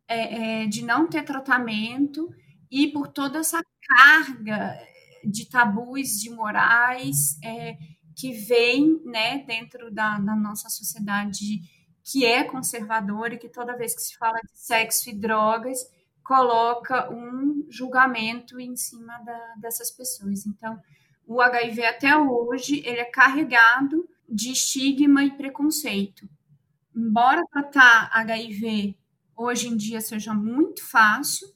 é, 0.06 0.62
é, 0.62 0.66
de 0.66 0.84
não 0.84 1.06
ter 1.06 1.24
tratamento 1.24 2.28
e 2.74 2.90
por 2.90 3.06
toda 3.06 3.38
essa 3.38 3.64
carga 3.86 4.76
de 5.24 5.48
tabus, 5.48 6.18
de 6.20 6.28
morais 6.28 7.38
é, 7.40 7.78
que 8.16 8.32
vem 8.32 9.00
né, 9.04 9.44
dentro 9.46 9.92
da, 9.92 10.18
da, 10.18 10.34
nossa 10.34 10.68
sociedade 10.68 11.60
que 12.02 12.24
é 12.24 12.42
conservadora 12.42 13.34
e 13.34 13.38
que 13.38 13.48
toda 13.48 13.76
vez 13.76 13.94
que 13.94 14.02
se 14.02 14.16
fala 14.16 14.40
de 14.40 14.58
sexo 14.58 15.08
e 15.08 15.14
drogas 15.14 15.78
coloca 16.24 17.08
um 17.12 17.64
julgamento 17.70 18.58
em 18.58 18.74
cima 18.74 19.18
da, 19.20 19.54
dessas 19.60 19.92
pessoas. 19.92 20.44
Então, 20.44 20.76
o 21.28 21.40
HIV 21.40 21.86
até 21.86 22.16
hoje 22.18 22.82
ele 22.84 22.98
é 22.98 23.04
carregado 23.04 24.04
de 24.28 24.50
estigma 24.50 25.22
e 25.22 25.30
preconceito. 25.30 26.28
Embora 26.94 27.46
tratar 27.52 28.10
HIV 28.12 28.96
hoje 29.36 29.68
em 29.68 29.76
dia 29.76 30.00
seja 30.00 30.34
muito 30.34 30.84
fácil, 30.84 31.53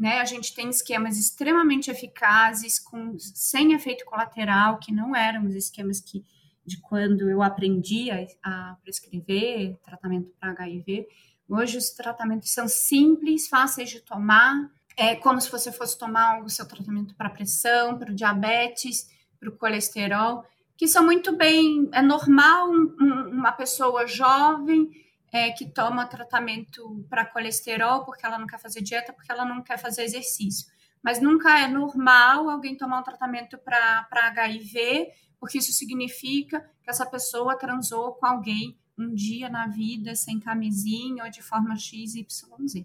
né? 0.00 0.18
A 0.18 0.24
gente 0.24 0.54
tem 0.54 0.70
esquemas 0.70 1.18
extremamente 1.18 1.90
eficazes, 1.90 2.78
com, 2.78 3.18
sem 3.18 3.74
efeito 3.74 4.06
colateral, 4.06 4.78
que 4.78 4.90
não 4.90 5.14
eram 5.14 5.44
os 5.44 5.54
esquemas 5.54 6.00
que 6.00 6.24
de 6.64 6.80
quando 6.80 7.28
eu 7.28 7.42
aprendi 7.42 8.10
a, 8.10 8.24
a 8.42 8.76
prescrever 8.82 9.76
tratamento 9.82 10.30
para 10.40 10.52
HIV. 10.52 11.06
Hoje 11.46 11.76
os 11.76 11.90
tratamentos 11.90 12.50
são 12.50 12.66
simples, 12.66 13.46
fáceis 13.46 13.90
de 13.90 14.00
tomar, 14.00 14.70
é 14.96 15.16
como 15.16 15.40
se 15.40 15.50
você 15.50 15.70
fosse 15.70 15.98
tomar 15.98 16.42
o 16.42 16.48
seu 16.48 16.66
tratamento 16.66 17.14
para 17.14 17.28
pressão, 17.28 17.98
para 17.98 18.10
o 18.10 18.14
diabetes, 18.14 19.10
para 19.38 19.50
o 19.50 19.56
colesterol, 19.56 20.44
que 20.78 20.88
são 20.88 21.04
muito 21.04 21.36
bem. 21.36 21.90
É 21.92 22.00
normal 22.00 22.70
um, 22.70 23.30
uma 23.32 23.52
pessoa 23.52 24.06
jovem 24.06 24.90
é, 25.32 25.50
que 25.50 25.66
toma 25.66 26.06
tratamento 26.06 27.04
para 27.08 27.24
colesterol 27.24 28.04
porque 28.04 28.26
ela 28.26 28.38
não 28.38 28.46
quer 28.46 28.58
fazer 28.58 28.82
dieta, 28.82 29.12
porque 29.12 29.30
ela 29.30 29.44
não 29.44 29.62
quer 29.62 29.78
fazer 29.78 30.02
exercício. 30.02 30.70
Mas 31.02 31.20
nunca 31.20 31.58
é 31.58 31.68
normal 31.68 32.50
alguém 32.50 32.76
tomar 32.76 33.00
um 33.00 33.02
tratamento 33.02 33.56
para 33.58 34.06
HIV, 34.12 35.08
porque 35.38 35.58
isso 35.58 35.72
significa 35.72 36.60
que 36.82 36.90
essa 36.90 37.06
pessoa 37.06 37.56
transou 37.56 38.14
com 38.14 38.26
alguém 38.26 38.78
um 38.98 39.14
dia 39.14 39.48
na 39.48 39.66
vida 39.66 40.14
sem 40.14 40.38
camisinha 40.38 41.24
ou 41.24 41.30
de 41.30 41.40
forma 41.40 41.74
XYZ. 41.76 42.84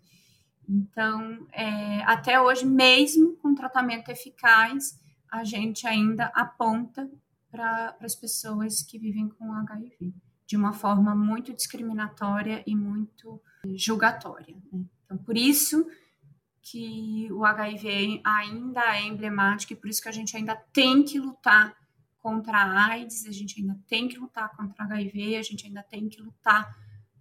Então, 0.67 1.45
é, 1.51 2.01
até 2.03 2.39
hoje, 2.39 2.65
mesmo 2.65 3.35
com 3.37 3.53
tratamento 3.53 4.09
eficaz, 4.09 4.97
a 5.29 5.43
gente 5.43 5.85
ainda 5.85 6.25
aponta 6.27 7.09
para 7.51 7.95
as 8.01 8.15
pessoas 8.15 8.81
que 8.81 8.97
vivem 8.97 9.27
com 9.27 9.51
HIV 9.51 10.13
de 10.47 10.55
uma 10.55 10.73
forma 10.73 11.15
muito 11.15 11.53
discriminatória 11.53 12.63
e 12.65 12.75
muito 12.75 13.41
julgatória. 13.75 14.55
Né? 14.71 14.85
Então, 15.05 15.17
por 15.17 15.37
isso 15.37 15.87
que 16.61 17.31
o 17.31 17.45
HIV 17.45 18.21
ainda 18.23 18.95
é 18.97 19.03
emblemático 19.03 19.73
e 19.73 19.75
por 19.75 19.89
isso 19.89 20.01
que 20.01 20.09
a 20.09 20.11
gente 20.11 20.35
ainda 20.35 20.55
tem 20.73 21.03
que 21.03 21.19
lutar 21.19 21.75
contra 22.19 22.57
a 22.57 22.85
AIDS, 22.87 23.27
a 23.27 23.31
gente 23.31 23.61
ainda 23.61 23.79
tem 23.87 24.07
que 24.07 24.17
lutar 24.17 24.55
contra 24.55 24.83
a 24.83 24.87
HIV, 24.87 25.35
a 25.35 25.43
gente 25.43 25.67
ainda 25.67 25.83
tem 25.83 26.09
que 26.09 26.19
lutar 26.21 26.75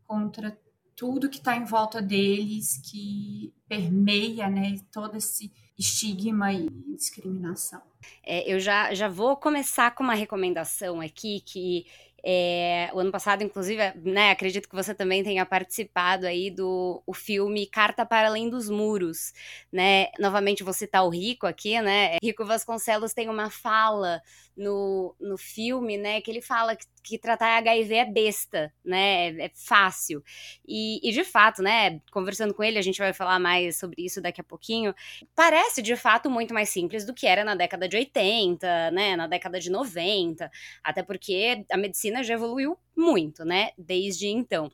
contra 0.05 0.59
tudo 0.97 1.29
que 1.29 1.37
está 1.39 1.57
em 1.57 1.65
volta 1.65 2.01
deles, 2.01 2.81
que 2.91 3.53
permeia 3.69 4.49
né, 4.49 4.77
todo 4.91 5.17
esse 5.17 5.53
estigma 5.79 6.53
e 6.53 6.69
discriminação. 6.97 7.83
É, 8.23 8.51
eu 8.51 8.61
já, 8.61 8.95
já 8.95 9.09
vou 9.09 9.37
começar 9.37 9.95
com 9.95 10.05
uma 10.05 10.15
recomendação 10.15 11.01
aqui 11.01 11.41
que 11.41 11.87
é, 12.27 12.91
o 12.95 13.01
ano 13.01 13.13
passado, 13.13 13.43
inclusive, 13.43 13.83
né, 13.97 14.31
acredito 14.31 14.67
que 14.67 14.75
você 14.75 14.95
também 14.95 15.23
tenha 15.23 15.45
participado 15.45 16.27
aí 16.27 16.51
do 16.51 17.03
o 17.07 17.13
filme 17.13 17.67
Carta 17.67 18.07
para 18.07 18.29
Além 18.29 18.49
dos 18.49 18.71
Muros, 18.71 19.35
né? 19.71 20.09
Novamente 20.19 20.63
vou 20.63 20.73
citar 20.73 21.05
o 21.05 21.11
Rico 21.11 21.47
aqui, 21.47 21.79
né? 21.83 22.17
Rico 22.23 22.45
Vasconcelos 22.47 23.13
tem 23.13 23.29
uma 23.29 23.51
fala 23.51 24.23
no, 24.57 25.15
no 25.21 25.37
filme, 25.37 25.97
né, 25.97 26.21
que 26.21 26.31
ele 26.31 26.41
fala 26.41 26.77
que, 26.77 26.87
que 27.03 27.19
tratar 27.19 27.59
HIV 27.59 27.95
é 27.95 28.05
besta, 28.05 28.73
né, 28.85 29.29
é, 29.29 29.47
é 29.47 29.51
fácil. 29.55 30.23
E, 30.67 31.01
e, 31.07 31.13
de 31.13 31.25
fato, 31.25 31.63
né, 31.63 32.01
conversando 32.11 32.55
com 32.55 32.63
ele, 32.63 32.79
a 32.79 32.83
gente 32.83 32.99
vai 32.99 33.13
falar 33.13 33.39
mais 33.39 33.79
sobre 33.79 34.05
isso 34.05 34.21
daqui 34.21 34.41
a 34.41 34.45
pouquinho, 34.45 34.95
parece 35.35 35.83
de 35.83 35.97
fato 35.97 36.31
muito 36.31 36.55
mais 36.55 36.69
simples 36.69 37.05
do 37.05 37.13
que 37.13 37.27
era 37.27 37.45
na 37.45 37.55
década 37.55 37.89
de 37.89 37.97
80, 37.97 38.91
né, 38.93 39.17
na 39.17 39.27
década 39.27 39.59
de 39.59 39.71
90, 39.71 40.51
até 40.83 41.03
porque 41.03 41.65
a 41.71 41.77
medicina 41.77 42.14
já 42.23 42.35
evoluiu 42.35 42.77
muito, 42.97 43.45
né, 43.45 43.71
desde 43.77 44.29
então. 44.29 44.71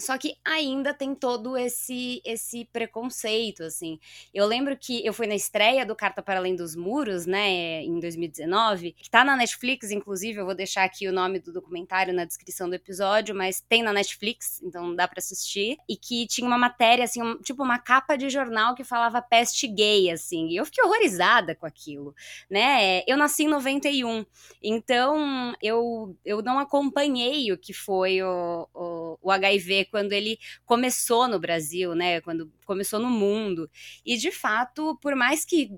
Só 0.00 0.16
que 0.16 0.34
ainda 0.42 0.94
tem 0.94 1.14
todo 1.14 1.56
esse 1.58 2.22
esse 2.24 2.64
preconceito, 2.72 3.62
assim. 3.62 3.98
Eu 4.32 4.46
lembro 4.46 4.76
que 4.76 5.04
eu 5.04 5.12
fui 5.12 5.26
na 5.26 5.34
estreia 5.34 5.84
do 5.84 5.94
Carta 5.94 6.22
para 6.22 6.38
Além 6.40 6.56
dos 6.56 6.74
Muros, 6.74 7.26
né, 7.26 7.82
em 7.82 8.00
2019, 8.00 8.92
que 8.92 9.10
tá 9.10 9.22
na 9.22 9.36
Netflix, 9.36 9.90
inclusive, 9.90 10.40
eu 10.40 10.46
vou 10.46 10.54
deixar 10.54 10.84
aqui 10.84 11.06
o 11.06 11.12
nome 11.12 11.38
do 11.38 11.52
documentário 11.52 12.14
na 12.14 12.24
descrição 12.24 12.68
do 12.68 12.74
episódio, 12.74 13.34
mas 13.34 13.60
tem 13.60 13.82
na 13.82 13.92
Netflix, 13.92 14.62
então 14.62 14.94
dá 14.94 15.06
para 15.06 15.18
assistir. 15.18 15.76
E 15.86 15.96
que 15.96 16.26
tinha 16.26 16.46
uma 16.46 16.56
matéria, 16.56 17.04
assim, 17.04 17.22
um, 17.22 17.36
tipo 17.38 17.62
uma 17.62 17.78
capa 17.78 18.16
de 18.16 18.30
jornal 18.30 18.74
que 18.74 18.84
falava 18.84 19.20
peste 19.20 19.68
gay, 19.68 20.10
assim. 20.10 20.48
E 20.48 20.56
eu 20.56 20.64
fiquei 20.64 20.82
horrorizada 20.82 21.54
com 21.54 21.66
aquilo, 21.66 22.14
né? 22.48 23.02
Eu 23.06 23.18
nasci 23.18 23.44
em 23.44 23.48
91, 23.48 24.24
então 24.62 25.54
eu, 25.60 26.16
eu 26.24 26.40
não 26.40 26.58
acompanhei 26.58 27.52
o 27.52 27.58
que 27.58 27.74
foi 27.74 28.22
o, 28.22 28.66
o, 28.72 29.18
o 29.20 29.30
HIV 29.30 29.89
quando 29.90 30.12
ele 30.12 30.38
começou 30.64 31.28
no 31.28 31.38
Brasil, 31.38 31.94
né? 31.94 32.20
Quando 32.20 32.50
começou 32.64 32.98
no 33.00 33.10
mundo. 33.10 33.70
E 34.04 34.16
de 34.16 34.30
fato, 34.30 34.96
por 35.02 35.14
mais 35.14 35.44
que 35.44 35.70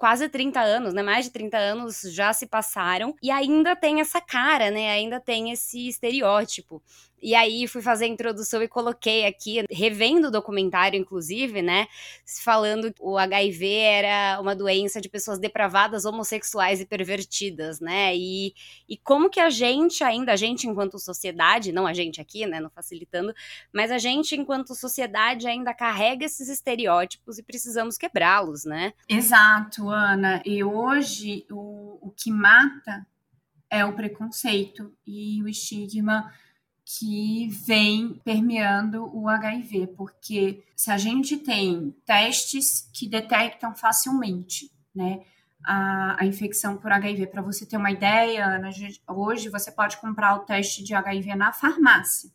quase 0.00 0.30
30 0.30 0.60
anos, 0.60 0.94
né? 0.94 1.02
Mais 1.02 1.26
de 1.26 1.30
30 1.30 1.58
anos 1.58 2.00
já 2.10 2.32
se 2.32 2.46
passaram 2.46 3.14
e 3.22 3.30
ainda 3.30 3.76
tem 3.76 4.00
essa 4.00 4.18
cara, 4.18 4.70
né? 4.70 4.90
Ainda 4.92 5.20
tem 5.20 5.50
esse 5.52 5.88
estereótipo. 5.88 6.82
E 7.22 7.34
aí 7.34 7.66
fui 7.66 7.82
fazer 7.82 8.06
a 8.06 8.08
introdução 8.08 8.62
e 8.62 8.68
coloquei 8.68 9.26
aqui, 9.26 9.64
revendo 9.70 10.28
o 10.28 10.30
documentário, 10.30 10.98
inclusive, 10.98 11.62
né? 11.62 11.86
Falando 12.42 12.92
que 12.92 13.02
o 13.02 13.18
HIV 13.18 13.66
era 13.66 14.40
uma 14.40 14.54
doença 14.54 15.00
de 15.00 15.08
pessoas 15.08 15.38
depravadas, 15.38 16.04
homossexuais 16.04 16.80
e 16.80 16.86
pervertidas, 16.86 17.80
né? 17.80 18.16
E, 18.16 18.54
e 18.88 18.96
como 18.96 19.28
que 19.28 19.40
a 19.40 19.50
gente 19.50 20.02
ainda, 20.02 20.32
a 20.32 20.36
gente 20.36 20.66
enquanto 20.66 20.98
sociedade, 20.98 21.72
não 21.72 21.86
a 21.86 21.92
gente 21.92 22.20
aqui, 22.20 22.46
né? 22.46 22.60
Não 22.60 22.70
facilitando, 22.70 23.34
mas 23.72 23.90
a 23.90 23.98
gente 23.98 24.34
enquanto 24.34 24.74
sociedade 24.74 25.46
ainda 25.46 25.74
carrega 25.74 26.24
esses 26.24 26.48
estereótipos 26.48 27.38
e 27.38 27.42
precisamos 27.42 27.96
quebrá-los, 27.96 28.64
né? 28.64 28.92
Exato, 29.08 29.88
Ana. 29.88 30.42
E 30.44 30.64
hoje 30.64 31.44
o, 31.50 31.98
o 32.00 32.10
que 32.10 32.30
mata 32.30 33.06
é 33.70 33.84
o 33.84 33.94
preconceito 33.94 34.92
e 35.06 35.42
o 35.42 35.48
estigma 35.48 36.32
que 36.98 37.48
vem 37.66 38.20
permeando 38.24 39.08
o 39.16 39.28
HIV, 39.28 39.88
porque 39.96 40.64
se 40.74 40.90
a 40.90 40.98
gente 40.98 41.36
tem 41.36 41.94
testes 42.04 42.88
que 42.92 43.08
detectam 43.08 43.74
facilmente, 43.74 44.70
né, 44.94 45.20
a, 45.64 46.16
a 46.20 46.26
infecção 46.26 46.76
por 46.76 46.90
HIV, 46.90 47.28
para 47.28 47.42
você 47.42 47.64
ter 47.64 47.76
uma 47.76 47.92
ideia, 47.92 48.44
Ana, 48.44 48.70
hoje 49.08 49.48
você 49.48 49.70
pode 49.70 49.98
comprar 49.98 50.34
o 50.34 50.40
teste 50.40 50.82
de 50.82 50.94
HIV 50.94 51.36
na 51.36 51.52
farmácia. 51.52 52.30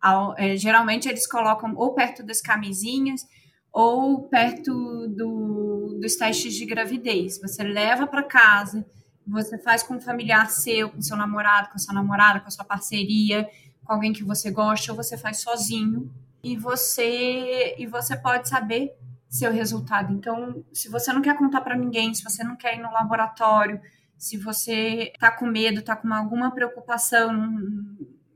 Ao, 0.00 0.34
é, 0.38 0.56
geralmente 0.56 1.08
eles 1.08 1.26
colocam 1.26 1.74
ou 1.74 1.92
perto 1.92 2.22
das 2.22 2.40
camisinhas 2.40 3.26
ou 3.72 4.28
perto 4.28 5.08
do, 5.08 5.98
dos 6.00 6.14
testes 6.14 6.54
de 6.54 6.64
gravidez. 6.66 7.40
Você 7.40 7.64
leva 7.64 8.06
para 8.06 8.22
casa, 8.22 8.86
você 9.26 9.58
faz 9.58 9.82
com 9.82 9.94
um 9.94 10.00
familiar 10.00 10.48
seu, 10.50 10.88
com 10.90 11.02
seu 11.02 11.16
namorado, 11.16 11.70
com 11.70 11.78
sua 11.78 11.94
namorada, 11.94 12.40
com 12.40 12.50
sua 12.50 12.64
parceria 12.64 13.48
com 13.88 13.94
alguém 13.94 14.12
que 14.12 14.22
você 14.22 14.50
gosta 14.50 14.92
ou 14.92 14.96
você 14.96 15.16
faz 15.16 15.40
sozinho 15.40 16.12
e 16.44 16.54
você 16.58 17.74
e 17.78 17.86
você 17.86 18.14
pode 18.14 18.46
saber 18.46 18.94
seu 19.30 19.50
resultado. 19.50 20.12
Então, 20.12 20.62
se 20.74 20.90
você 20.90 21.10
não 21.10 21.22
quer 21.22 21.36
contar 21.36 21.62
para 21.62 21.74
ninguém, 21.74 22.12
se 22.12 22.22
você 22.22 22.44
não 22.44 22.54
quer 22.54 22.76
ir 22.76 22.82
no 22.82 22.92
laboratório, 22.92 23.80
se 24.16 24.36
você 24.36 25.10
tá 25.18 25.30
com 25.30 25.46
medo, 25.46 25.80
tá 25.80 25.96
com 25.96 26.12
alguma 26.12 26.50
preocupação 26.50 27.32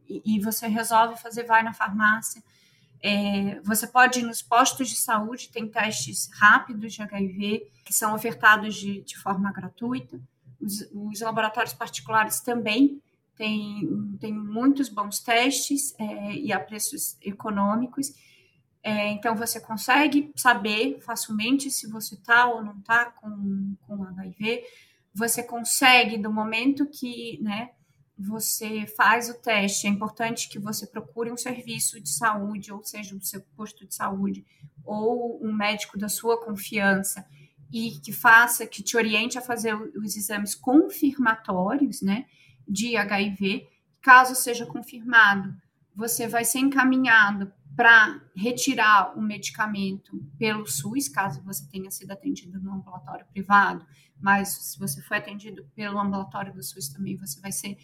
e, 0.08 0.40
você 0.40 0.66
resolve 0.68 1.20
fazer, 1.20 1.44
vai 1.44 1.62
na 1.62 1.74
farmácia. 1.74 2.42
É, 3.02 3.60
você 3.62 3.86
pode 3.86 4.20
ir 4.20 4.22
nos 4.22 4.40
postos 4.40 4.88
de 4.88 4.96
saúde, 4.96 5.50
tem 5.50 5.68
testes 5.68 6.30
rápidos 6.32 6.94
de 6.94 7.02
HIV 7.02 7.66
que 7.84 7.92
são 7.92 8.14
ofertados 8.14 8.74
de, 8.74 9.02
de 9.02 9.18
forma 9.18 9.52
gratuita. 9.52 10.18
Os, 10.60 10.88
os 10.92 11.20
laboratórios 11.20 11.74
particulares 11.74 12.40
também 12.40 13.02
tem, 13.42 14.16
tem 14.20 14.32
muitos 14.32 14.88
bons 14.88 15.18
testes 15.18 15.96
é, 15.98 16.32
e 16.32 16.52
a 16.52 16.60
preços 16.60 17.16
econômicos. 17.20 18.12
É, 18.84 19.08
então, 19.08 19.34
você 19.34 19.58
consegue 19.60 20.30
saber 20.36 21.00
facilmente 21.00 21.68
se 21.68 21.88
você 21.88 22.14
está 22.14 22.46
ou 22.46 22.62
não 22.62 22.78
está 22.78 23.06
com, 23.06 23.74
com 23.84 24.04
HIV. 24.04 24.62
Você 25.12 25.42
consegue, 25.42 26.18
do 26.18 26.32
momento 26.32 26.86
que 26.86 27.40
né, 27.42 27.70
você 28.16 28.86
faz 28.86 29.28
o 29.28 29.34
teste, 29.34 29.88
é 29.88 29.90
importante 29.90 30.48
que 30.48 30.60
você 30.60 30.86
procure 30.86 31.32
um 31.32 31.36
serviço 31.36 32.00
de 32.00 32.10
saúde, 32.10 32.72
ou 32.72 32.84
seja, 32.84 33.16
o 33.16 33.20
seu 33.20 33.40
posto 33.56 33.84
de 33.84 33.92
saúde, 33.92 34.46
ou 34.84 35.44
um 35.44 35.52
médico 35.52 35.98
da 35.98 36.08
sua 36.08 36.40
confiança, 36.40 37.26
e 37.72 37.98
que 38.04 38.12
faça, 38.12 38.68
que 38.68 38.84
te 38.84 38.96
oriente 38.96 39.36
a 39.36 39.42
fazer 39.42 39.74
os 39.74 40.16
exames 40.16 40.54
confirmatórios, 40.54 42.02
né? 42.02 42.26
De 42.68 42.96
HIV. 42.96 43.68
Caso 44.00 44.34
seja 44.34 44.66
confirmado, 44.66 45.54
você 45.94 46.26
vai 46.26 46.44
ser 46.44 46.58
encaminhado 46.58 47.52
para 47.76 48.20
retirar 48.36 49.16
o 49.16 49.22
medicamento 49.22 50.18
pelo 50.38 50.66
SUS, 50.66 51.08
caso 51.08 51.42
você 51.42 51.66
tenha 51.68 51.90
sido 51.90 52.10
atendido 52.10 52.60
no 52.60 52.74
ambulatório 52.74 53.26
privado, 53.26 53.86
mas 54.20 54.48
se 54.48 54.78
você 54.78 55.00
foi 55.02 55.18
atendido 55.18 55.64
pelo 55.74 55.98
ambulatório 55.98 56.52
do 56.52 56.62
SUS 56.62 56.88
também, 56.88 57.16
você 57.16 57.40
vai 57.40 57.50
ser 57.50 57.78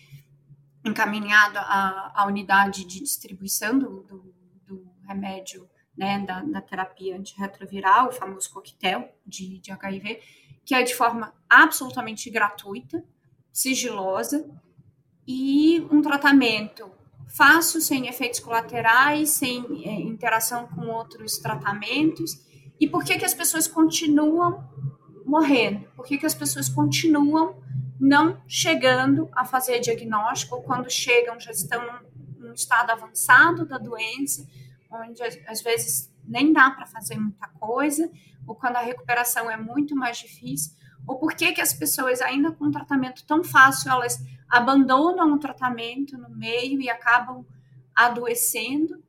encaminhado 0.85 1.59
à, 1.59 2.13
à 2.15 2.27
unidade 2.27 2.85
de 2.85 3.01
distribuição 3.01 3.79
do, 3.79 4.03
do, 4.03 4.35
do 4.67 4.93
remédio, 5.07 5.69
né, 5.97 6.25
da, 6.25 6.43
da, 6.43 6.61
terapia 6.61 7.17
antirretroviral, 7.17 8.09
o 8.09 8.13
famoso 8.13 8.51
coquetel 8.51 9.13
de, 9.27 9.59
de 9.59 9.73
HIV, 9.73 10.21
que 10.65 10.75
é 10.75 10.83
de 10.83 10.95
forma 10.95 11.35
absolutamente 11.49 12.31
gratuita, 12.31 13.03
sigilosa, 13.53 14.49
e 15.31 15.87
um 15.93 16.01
tratamento 16.01 16.91
fácil, 17.29 17.83
sem 17.83 18.09
efeitos 18.09 18.41
colaterais, 18.41 19.29
sem 19.29 19.63
é, 19.85 20.01
interação 20.01 20.67
com 20.69 20.87
outros 20.87 21.37
tratamentos. 21.37 22.41
E 22.81 22.89
por 22.89 23.05
que, 23.05 23.19
que 23.19 23.27
as 23.27 23.35
pessoas 23.35 23.69
continuam 23.69 24.65
morrendo? 25.27 25.87
Por 25.95 26.07
que, 26.07 26.17
que 26.17 26.25
as 26.25 26.35
pessoas 26.35 26.71
continuam 26.71 27.63
não 28.01 28.41
chegando 28.49 29.29
a 29.33 29.45
fazer 29.45 29.81
diagnóstico, 29.81 30.57
ou 30.57 30.63
quando 30.63 30.89
chegam 30.89 31.39
já 31.39 31.51
estão 31.51 31.83
num, 31.83 32.47
num 32.47 32.55
estado 32.55 32.91
avançado 32.91 33.67
da 33.67 33.77
doença, 33.77 34.49
onde 34.91 35.23
às 35.47 35.61
vezes 35.61 36.11
nem 36.27 36.55
dá 36.55 36.71
para 36.71 36.87
fazer 36.87 37.19
muita 37.19 37.49
coisa, 37.49 38.11
ou 38.47 38.55
quando 38.55 38.77
a 38.77 38.81
recuperação 38.81 39.51
é 39.51 39.59
muito 39.59 39.95
mais 39.95 40.17
difícil, 40.17 40.73
ou 41.09 41.19
por 41.19 41.35
que, 41.35 41.53
que 41.53 41.61
as 41.63 41.73
pessoas 41.73 42.21
ainda 42.21 42.53
com 42.53 42.67
um 42.67 42.71
tratamento 42.71 43.25
tão 43.25 43.43
fácil, 43.43 43.91
elas 43.91 44.23
abandonam 44.47 45.33
o 45.33 45.39
tratamento 45.39 46.19
no 46.19 46.29
meio 46.29 46.83
e 46.83 46.91
acabam 46.91 47.47
adoecendo, 47.97 49.03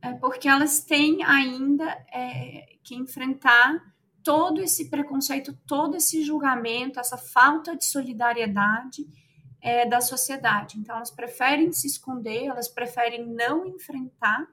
é 0.00 0.12
porque 0.12 0.48
elas 0.48 0.84
têm 0.84 1.24
ainda 1.24 1.84
é, 2.12 2.76
que 2.84 2.94
enfrentar 2.94 3.82
todo 4.22 4.60
esse 4.60 4.88
preconceito, 4.88 5.52
todo 5.66 5.96
esse 5.96 6.22
julgamento, 6.22 7.00
essa 7.00 7.18
falta 7.18 7.76
de 7.76 7.84
solidariedade 7.84 9.04
é, 9.60 9.86
da 9.86 10.00
sociedade. 10.00 10.78
Então, 10.78 10.94
elas 10.94 11.10
preferem 11.10 11.72
se 11.72 11.86
esconder, 11.88 12.44
elas 12.44 12.68
preferem 12.68 13.26
não 13.26 13.66
enfrentar 13.66 14.46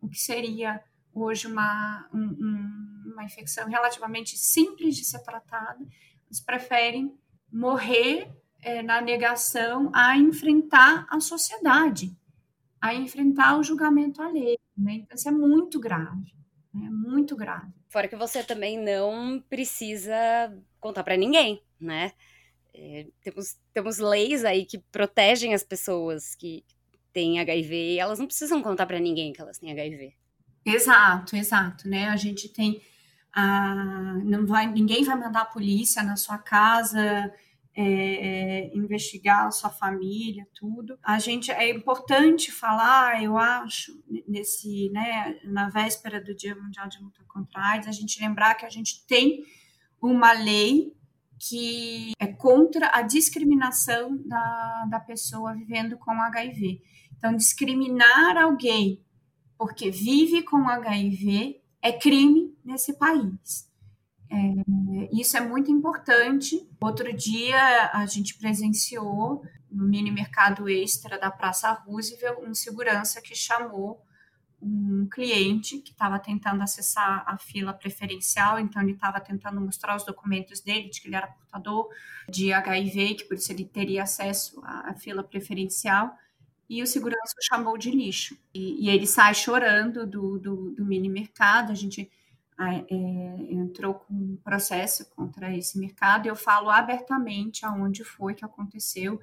o 0.00 0.08
que 0.08 0.18
seria 0.18 0.82
hoje 1.14 1.46
uma, 1.46 2.06
um, 2.12 3.12
uma 3.12 3.24
infecção 3.24 3.68
relativamente 3.68 4.36
simples 4.36 4.96
de 4.96 5.04
ser 5.04 5.20
tratada, 5.20 5.84
elas 6.26 6.40
preferem 6.40 7.16
morrer 7.52 8.30
é, 8.62 8.82
na 8.82 9.00
negação 9.00 9.90
a 9.94 10.16
enfrentar 10.16 11.06
a 11.08 11.20
sociedade, 11.20 12.14
a 12.80 12.94
enfrentar 12.94 13.58
o 13.58 13.62
julgamento 13.62 14.20
alheio. 14.20 14.58
Né? 14.76 14.94
Então, 14.94 15.14
isso 15.16 15.28
é 15.28 15.32
muito 15.32 15.80
grave, 15.80 16.34
né? 16.74 16.90
muito 16.90 17.34
grave. 17.36 17.72
Fora 17.88 18.08
que 18.08 18.16
você 18.16 18.42
também 18.42 18.78
não 18.78 19.42
precisa 19.48 20.16
contar 20.80 21.02
para 21.02 21.16
ninguém, 21.16 21.62
né? 21.80 22.12
É, 22.74 23.06
temos, 23.22 23.56
temos 23.72 23.98
leis 23.98 24.44
aí 24.44 24.66
que 24.66 24.78
protegem 24.78 25.54
as 25.54 25.62
pessoas 25.62 26.34
que 26.34 26.62
têm 27.10 27.40
HIV 27.40 27.94
e 27.94 27.98
elas 27.98 28.18
não 28.18 28.26
precisam 28.26 28.60
contar 28.60 28.84
para 28.84 29.00
ninguém 29.00 29.32
que 29.32 29.40
elas 29.40 29.58
têm 29.58 29.72
HIV. 29.72 30.14
Exato, 30.66 31.36
exato, 31.36 31.88
né? 31.88 32.08
A 32.08 32.16
gente 32.16 32.50
tem 32.50 32.82
não 34.24 34.46
vai, 34.46 34.66
ninguém 34.66 35.04
vai 35.04 35.16
mandar 35.16 35.42
a 35.42 35.46
polícia 35.46 36.02
na 36.02 36.16
sua 36.16 36.38
casa 36.38 37.30
é, 37.78 37.82
é, 37.82 38.74
investigar 38.74 39.46
a 39.46 39.50
sua 39.50 39.68
família, 39.68 40.48
tudo. 40.54 40.98
A 41.02 41.18
gente 41.18 41.50
é 41.50 41.68
importante 41.68 42.50
falar, 42.50 43.22
eu 43.22 43.36
acho, 43.36 43.92
nesse, 44.26 44.88
né, 44.88 45.38
na 45.44 45.68
véspera 45.68 46.18
do 46.18 46.34
Dia 46.34 46.54
Mundial 46.54 46.88
de 46.88 46.98
Luta 47.02 47.22
contra 47.28 47.60
a 47.60 47.72
AIDS, 47.72 47.86
a 47.86 47.92
gente 47.92 48.18
lembrar 48.18 48.54
que 48.54 48.64
a 48.64 48.70
gente 48.70 49.04
tem 49.06 49.44
uma 50.00 50.32
lei 50.32 50.96
que 51.38 52.12
é 52.18 52.26
contra 52.26 52.90
a 52.94 53.02
discriminação 53.02 54.16
da, 54.24 54.86
da 54.88 54.98
pessoa 54.98 55.52
vivendo 55.52 55.98
com 55.98 56.12
HIV. 56.12 56.80
Então, 57.18 57.36
discriminar 57.36 58.38
alguém 58.38 59.04
porque 59.58 59.90
vive 59.90 60.42
com 60.42 60.66
HIV 60.66 61.60
é 61.86 61.92
crime 61.92 62.54
nesse 62.64 62.94
país. 62.94 63.70
É, 64.28 65.08
isso 65.12 65.36
é 65.36 65.40
muito 65.40 65.70
importante. 65.70 66.68
Outro 66.80 67.12
dia 67.12 67.90
a 67.92 68.04
gente 68.06 68.36
presenciou 68.36 69.44
no 69.70 69.84
mini 69.84 70.10
mercado 70.10 70.68
extra 70.68 71.18
da 71.18 71.30
Praça 71.30 71.70
Roosevelt 71.72 72.38
um 72.42 72.54
segurança 72.54 73.20
que 73.20 73.34
chamou 73.34 74.02
um 74.60 75.06
cliente 75.08 75.78
que 75.78 75.92
estava 75.92 76.18
tentando 76.18 76.62
acessar 76.62 77.22
a 77.26 77.36
fila 77.36 77.72
preferencial, 77.72 78.58
então 78.58 78.82
ele 78.82 78.92
estava 78.92 79.20
tentando 79.20 79.60
mostrar 79.60 79.94
os 79.94 80.04
documentos 80.04 80.60
dele, 80.60 80.88
de 80.88 81.00
que 81.00 81.08
ele 81.08 81.16
era 81.16 81.26
portador 81.26 81.88
de 82.28 82.52
HIV, 82.52 83.14
que 83.16 83.24
por 83.24 83.36
isso 83.36 83.52
ele 83.52 83.64
teria 83.64 84.02
acesso 84.02 84.60
à, 84.64 84.94
fila 84.94 85.22
preferencial, 85.22 86.16
e 86.68 86.82
o 86.82 86.86
segurança 86.86 87.34
o 87.38 87.44
chamou 87.44 87.78
de 87.78 87.90
lixo. 87.90 88.36
E, 88.52 88.86
e 88.86 88.90
ele 88.90 89.06
sai 89.06 89.34
chorando 89.34 90.06
do, 90.06 90.38
do, 90.38 90.70
do 90.72 90.84
mini 90.84 91.08
mercado, 91.08 91.72
a 91.72 91.74
gente 91.74 92.10
é, 92.58 92.94
entrou 93.52 93.94
com 93.94 94.14
um 94.14 94.36
processo 94.36 95.08
contra 95.10 95.54
esse 95.56 95.78
mercado. 95.78 96.26
Eu 96.26 96.36
falo 96.36 96.70
abertamente 96.70 97.64
aonde 97.64 98.02
foi 98.02 98.34
que 98.34 98.44
aconteceu, 98.44 99.20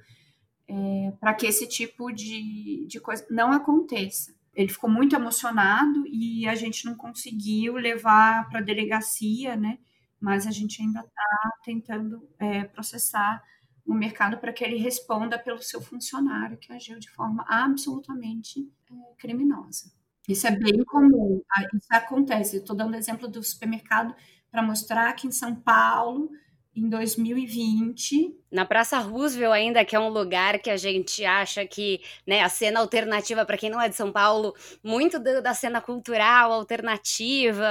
é, 0.68 1.12
para 1.20 1.34
que 1.34 1.46
esse 1.46 1.68
tipo 1.68 2.10
de, 2.12 2.86
de 2.86 3.00
coisa 3.00 3.26
não 3.30 3.52
aconteça. 3.52 4.34
Ele 4.54 4.68
ficou 4.68 4.88
muito 4.88 5.16
emocionado 5.16 6.06
e 6.06 6.46
a 6.46 6.54
gente 6.54 6.86
não 6.86 6.94
conseguiu 6.94 7.74
levar 7.74 8.48
para 8.48 8.60
a 8.60 8.62
delegacia, 8.62 9.56
né? 9.56 9.78
Mas 10.20 10.46
a 10.46 10.50
gente 10.50 10.80
ainda 10.80 11.00
está 11.00 11.50
tentando 11.64 12.26
é, 12.38 12.64
processar 12.64 13.42
o 13.86 13.94
mercado 13.94 14.38
para 14.38 14.52
que 14.52 14.64
ele 14.64 14.76
responda 14.76 15.38
pelo 15.38 15.62
seu 15.62 15.80
funcionário 15.80 16.56
que 16.56 16.72
agiu 16.72 16.98
de 16.98 17.10
forma 17.10 17.44
absolutamente 17.48 18.68
é, 18.90 19.14
criminosa. 19.18 19.92
Isso 20.26 20.46
é 20.46 20.50
bem 20.50 20.82
comum, 20.84 21.42
isso 21.74 21.86
acontece. 21.90 22.56
Estou 22.56 22.74
dando 22.74 22.96
exemplo 22.96 23.28
do 23.28 23.42
supermercado 23.42 24.14
para 24.50 24.62
mostrar 24.62 25.12
que 25.12 25.26
em 25.26 25.32
São 25.32 25.54
Paulo, 25.54 26.30
em 26.76 26.88
2020. 26.88 28.34
Na 28.50 28.64
Praça 28.64 28.98
Roosevelt, 28.98 29.52
ainda, 29.52 29.84
que 29.84 29.94
é 29.94 30.00
um 30.00 30.08
lugar 30.08 30.58
que 30.58 30.70
a 30.70 30.76
gente 30.76 31.24
acha 31.24 31.66
que 31.66 32.00
né, 32.26 32.42
a 32.42 32.48
cena 32.48 32.80
alternativa, 32.80 33.44
para 33.44 33.56
quem 33.56 33.70
não 33.70 33.80
é 33.80 33.88
de 33.88 33.96
São 33.96 34.12
Paulo, 34.12 34.54
muito 34.82 35.18
do, 35.18 35.42
da 35.42 35.54
cena 35.54 35.80
cultural 35.80 36.52
alternativa 36.52 37.68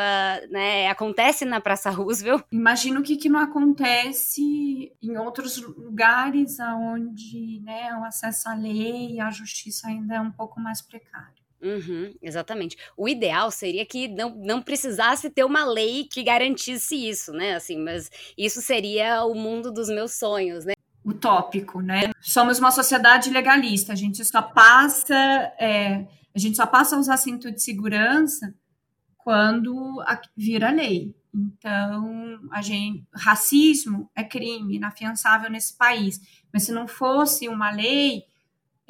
né, 0.49 0.89
acontece 0.89 1.45
na 1.45 1.61
Praça 1.61 1.89
Roosevelt. 1.89 2.43
Imagino 2.51 3.01
que, 3.01 3.15
que 3.15 3.29
não 3.29 3.39
acontece 3.39 4.91
em 5.01 5.17
outros 5.17 5.57
lugares 5.57 6.57
onde 6.59 7.61
né, 7.63 7.95
o 7.97 8.03
acesso 8.03 8.49
à 8.49 8.53
lei 8.53 9.15
e 9.15 9.19
à 9.19 9.29
justiça 9.29 9.87
ainda 9.87 10.15
é 10.15 10.21
um 10.21 10.31
pouco 10.31 10.59
mais 10.59 10.81
precário. 10.81 11.42
Uhum, 11.63 12.13
exatamente. 12.21 12.75
O 12.97 13.07
ideal 13.07 13.49
seria 13.49 13.85
que 13.85 14.09
não, 14.09 14.35
não 14.35 14.61
precisasse 14.61 15.29
ter 15.29 15.45
uma 15.45 15.63
lei 15.63 16.03
que 16.03 16.21
garantisse 16.21 16.93
isso, 16.95 17.31
né? 17.31 17.55
Assim, 17.55 17.77
mas 17.77 18.11
isso 18.37 18.61
seria 18.61 19.23
o 19.23 19.33
mundo 19.33 19.71
dos 19.71 19.87
meus 19.87 20.13
sonhos, 20.13 20.65
né? 20.65 20.73
Utópico, 21.05 21.81
né? 21.81 22.11
Somos 22.21 22.59
uma 22.59 22.69
sociedade 22.69 23.29
legalista. 23.29 23.93
A 23.93 23.95
gente 23.95 24.23
só 24.25 24.41
passa, 24.41 25.15
é, 25.57 26.05
a 26.35 26.39
gente 26.39 26.57
só 26.57 26.65
passa 26.65 26.97
a 26.97 26.99
usar 26.99 27.15
cinto 27.15 27.49
de 27.49 27.61
segurança 27.61 28.53
quando 29.17 30.03
vira 30.35 30.69
lei. 30.69 31.15
Então, 31.33 32.39
a 32.51 32.61
gente, 32.61 33.07
racismo 33.13 34.09
é 34.13 34.23
crime 34.23 34.75
inafiançável 34.75 35.49
nesse 35.49 35.77
país. 35.77 36.19
Mas 36.51 36.63
se 36.63 36.73
não 36.73 36.87
fosse 36.87 37.47
uma 37.47 37.71
lei, 37.71 38.23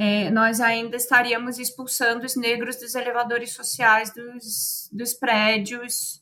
é, 0.06 0.30
nós 0.30 0.60
ainda 0.60 0.98
estaríamos 0.98 1.58
expulsando 1.58 2.26
os 2.26 2.36
negros 2.36 2.76
dos 2.76 2.94
elevadores 2.94 3.54
sociais 3.54 4.14
dos, 4.14 4.90
dos 4.92 5.14
prédios 5.14 6.22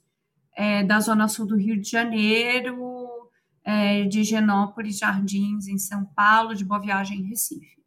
é, 0.56 0.84
da 0.84 1.00
Zona 1.00 1.28
Sul 1.28 1.48
do 1.48 1.58
Rio 1.58 1.82
de 1.82 1.90
Janeiro, 1.90 3.32
é, 3.64 4.04
de 4.04 4.24
Genópolis, 4.24 5.00
Jardins, 5.00 5.68
em 5.68 5.80
São 5.80 6.06
Paulo, 6.06 6.54
de 6.54 6.64
Boa 6.64 6.80
Viagem, 6.80 7.22
em 7.22 7.30
Recife. 7.30 7.82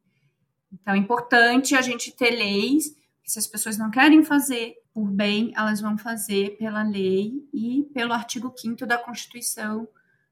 Então, 0.73 0.95
é 0.95 0.97
importante 0.97 1.77
a 1.77 1.81
gente 1.81 2.11
ter 2.11 2.31
leis, 2.31 2.87
se 3.25 3.39
as 3.39 3.47
pessoas 3.47 3.79
não 3.79 3.89
querem 3.89 4.25
fazer 4.25 4.75
por 4.93 5.09
bem, 5.09 5.53
elas 5.57 5.81
vão 5.81 5.97
fazer 5.97 6.57
pela 6.59 6.83
lei 6.83 7.49
e 7.53 7.89
pelo 7.95 8.13
artigo 8.13 8.53
5 8.53 8.85
da 8.85 8.99
Constituição 8.99 9.87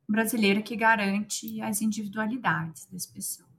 brasileira, 0.08 0.60
que 0.60 0.74
garante 0.74 1.60
as 1.60 1.80
individualidades 1.80 2.84
das 2.86 3.06
pessoas. 3.06 3.51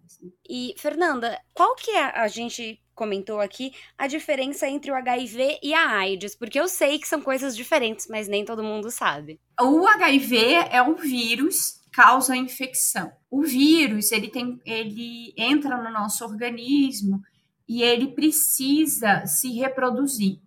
E, 0.48 0.74
Fernanda, 0.78 1.40
qual 1.54 1.76
que 1.76 1.92
é, 1.92 2.20
a 2.20 2.28
gente 2.28 2.82
comentou 2.96 3.40
aqui, 3.40 3.74
a 3.98 4.08
diferença 4.08 4.68
entre 4.68 4.92
o 4.92 4.96
HIV 4.96 5.60
e 5.64 5.74
a 5.74 5.90
AIDS? 5.98 6.36
Porque 6.36 6.60
eu 6.60 6.68
sei 6.68 7.00
que 7.00 7.08
são 7.08 7.22
coisas 7.22 7.56
diferentes, 7.56 8.08
mas 8.10 8.28
nem 8.28 8.46
todo 8.46 8.64
mundo 8.64 8.92
sabe. 8.92 9.40
O 9.60 9.88
HIV 9.88 10.38
é 10.72 10.82
um 10.82 10.96
vírus 10.96 11.82
causa 11.92 12.36
infecção. 12.36 13.12
O 13.30 13.44
vírus, 13.44 14.12
ele 14.12 14.28
tem 14.28 14.60
ele 14.66 15.34
entra 15.38 15.78
no 15.78 15.92
nosso 15.92 16.26
organismo 16.26 17.22
e 17.68 17.84
ele 17.84 18.08
precisa 18.08 19.26
se 19.26 19.52
reproduzir. 19.52 20.40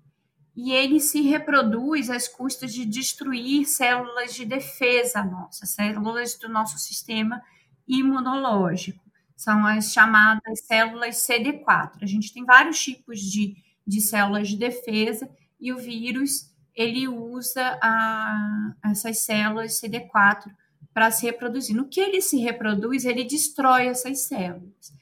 e 0.56 0.72
ele 0.72 0.98
se 1.00 1.20
reproduz 1.20 2.08
às 2.08 2.26
custas 2.26 2.72
de 2.72 2.86
destruir 2.86 3.66
células 3.66 4.34
de 4.34 4.46
defesa 4.46 5.22
nossas, 5.22 5.68
células 5.70 6.34
do 6.38 6.48
nosso 6.48 6.78
sistema 6.78 7.42
imunológico. 7.86 9.05
São 9.36 9.66
as 9.66 9.92
chamadas 9.92 10.60
células 10.66 11.16
CD4. 11.16 11.98
A 12.00 12.06
gente 12.06 12.32
tem 12.32 12.44
vários 12.44 12.82
tipos 12.82 13.20
de, 13.20 13.54
de 13.86 14.00
células 14.00 14.48
de 14.48 14.56
defesa 14.56 15.28
e 15.60 15.72
o 15.72 15.78
vírus 15.78 16.50
ele 16.74 17.06
usa 17.06 17.78
a, 17.82 18.74
essas 18.84 19.18
células 19.18 19.80
CD4 19.80 20.50
para 20.92 21.10
se 21.10 21.26
reproduzir. 21.26 21.76
No 21.76 21.88
que 21.88 22.00
ele 22.00 22.20
se 22.20 22.38
reproduz, 22.38 23.04
ele 23.04 23.24
destrói 23.24 23.86
essas 23.86 24.20
células. 24.20 24.94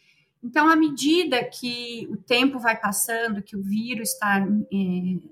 Então, 0.42 0.68
à 0.68 0.76
medida 0.76 1.42
que 1.44 2.06
o 2.10 2.16
tempo 2.16 2.58
vai 2.58 2.78
passando, 2.78 3.42
que 3.42 3.56
o 3.56 3.62
vírus 3.62 4.10
está 4.10 4.40
é, 4.40 4.46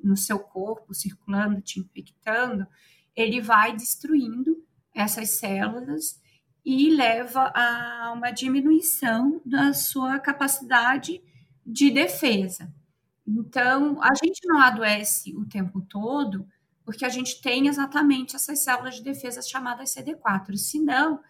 no 0.02 0.16
seu 0.16 0.38
corpo, 0.38 0.94
circulando, 0.94 1.60
te 1.60 1.80
infectando, 1.80 2.66
ele 3.14 3.40
vai 3.40 3.76
destruindo 3.76 4.64
essas 4.94 5.30
células 5.30 6.21
e 6.64 6.90
leva 6.90 7.52
a 7.54 8.12
uma 8.14 8.30
diminuição 8.30 9.40
da 9.44 9.72
sua 9.72 10.18
capacidade 10.18 11.20
de 11.66 11.90
defesa. 11.90 12.72
Então, 13.26 14.00
a 14.02 14.14
gente 14.14 14.46
não 14.46 14.60
adoece 14.60 15.34
o 15.36 15.44
tempo 15.46 15.80
todo 15.82 16.46
porque 16.84 17.04
a 17.04 17.08
gente 17.08 17.40
tem 17.40 17.68
exatamente 17.68 18.36
essas 18.36 18.60
células 18.60 18.96
de 18.96 19.02
defesa 19.02 19.40
chamadas 19.40 19.94
CD4. 19.94 20.56
Senão, 20.56 21.20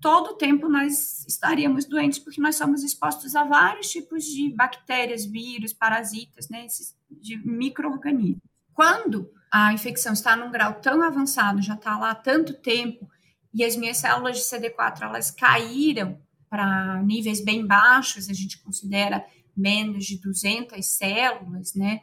todo 0.00 0.30
o 0.30 0.36
tempo 0.36 0.68
nós 0.68 1.26
estaríamos 1.26 1.84
doentes, 1.84 2.18
porque 2.18 2.40
nós 2.40 2.56
somos 2.56 2.82
expostos 2.82 3.34
a 3.34 3.44
vários 3.44 3.90
tipos 3.90 4.24
de 4.24 4.50
bactérias, 4.54 5.24
vírus, 5.24 5.72
parasitas, 5.72 6.48
né, 6.48 6.64
esses, 6.64 6.96
de 7.10 7.36
micro-organismos. 7.46 8.42
Quando 8.72 9.30
a 9.52 9.72
infecção 9.72 10.12
está 10.12 10.36
num 10.36 10.50
grau 10.50 10.74
tão 10.74 11.02
avançado, 11.02 11.60
já 11.60 11.74
está 11.74 11.98
lá 11.98 12.12
há 12.12 12.14
tanto 12.14 12.54
tempo, 12.54 13.08
e 13.52 13.64
as 13.64 13.76
minhas 13.76 13.98
células 13.98 14.36
de 14.36 14.44
CD4 14.44 15.02
elas 15.02 15.30
caíram 15.30 16.18
para 16.48 17.02
níveis 17.02 17.44
bem 17.44 17.66
baixos, 17.66 18.28
a 18.28 18.32
gente 18.32 18.60
considera 18.62 19.24
menos 19.56 20.04
de 20.04 20.20
200 20.20 20.84
células, 20.84 21.74
né, 21.74 22.02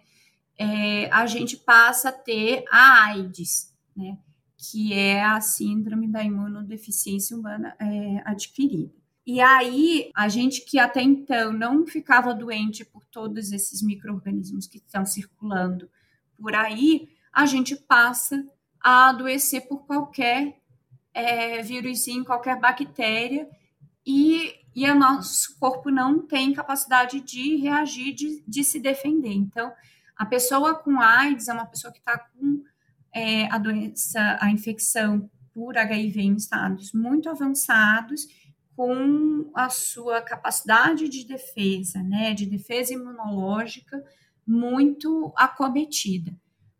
é, 0.57 1.09
a 1.11 1.25
gente 1.25 1.57
passa 1.57 2.09
a 2.09 2.11
ter 2.11 2.63
a 2.71 3.05
AIDS, 3.05 3.73
né, 3.95 4.17
que 4.57 4.93
é 4.93 5.23
a 5.23 5.39
síndrome 5.39 6.07
da 6.07 6.23
imunodeficiência 6.23 7.37
humana 7.37 7.75
é, 7.79 8.21
adquirida. 8.25 8.91
E 9.25 9.41
aí, 9.41 10.09
a 10.15 10.29
gente 10.29 10.61
que 10.61 10.79
até 10.79 11.01
então 11.01 11.51
não 11.51 11.85
ficava 11.85 12.33
doente 12.33 12.85
por 12.85 13.05
todos 13.05 13.51
esses 13.51 13.81
micro-organismos 13.83 14.67
que 14.67 14.77
estão 14.77 15.05
circulando 15.05 15.89
por 16.39 16.55
aí, 16.55 17.09
a 17.33 17.45
gente 17.45 17.75
passa 17.75 18.41
a 18.79 19.09
adoecer 19.09 19.67
por 19.67 19.85
qualquer 19.85 20.61
é, 21.17 21.63
vírusinho, 21.63 22.23
qualquer 22.23 22.59
bactéria, 22.59 23.49
e, 24.05 24.53
e 24.75 24.89
o 24.89 24.93
nosso 24.93 25.57
corpo 25.59 25.89
não 25.89 26.19
tem 26.19 26.53
capacidade 26.53 27.19
de 27.19 27.55
reagir, 27.55 28.13
de, 28.13 28.43
de 28.47 28.63
se 28.63 28.79
defender. 28.79 29.33
Então, 29.33 29.73
a 30.15 30.25
pessoa 30.25 30.75
com 30.75 31.01
AIDS 31.01 31.47
é 31.47 31.53
uma 31.53 31.65
pessoa 31.65 31.91
que 31.91 31.97
está 31.97 32.19
com 32.19 32.63
é, 33.11 33.51
a 33.51 33.57
doença, 33.57 34.37
a 34.39 34.51
infecção 34.51 35.27
por 35.55 35.75
HIV 35.75 36.21
em 36.21 36.35
estados 36.35 36.93
muito 36.93 37.29
avançados, 37.29 38.27
com 38.75 39.49
a 39.55 39.69
sua 39.69 40.21
capacidade 40.21 41.09
de 41.09 41.25
defesa, 41.25 42.03
né, 42.03 42.35
de 42.35 42.45
defesa 42.45 42.93
imunológica 42.93 44.03
muito 44.45 45.33
acometida. 45.35 46.31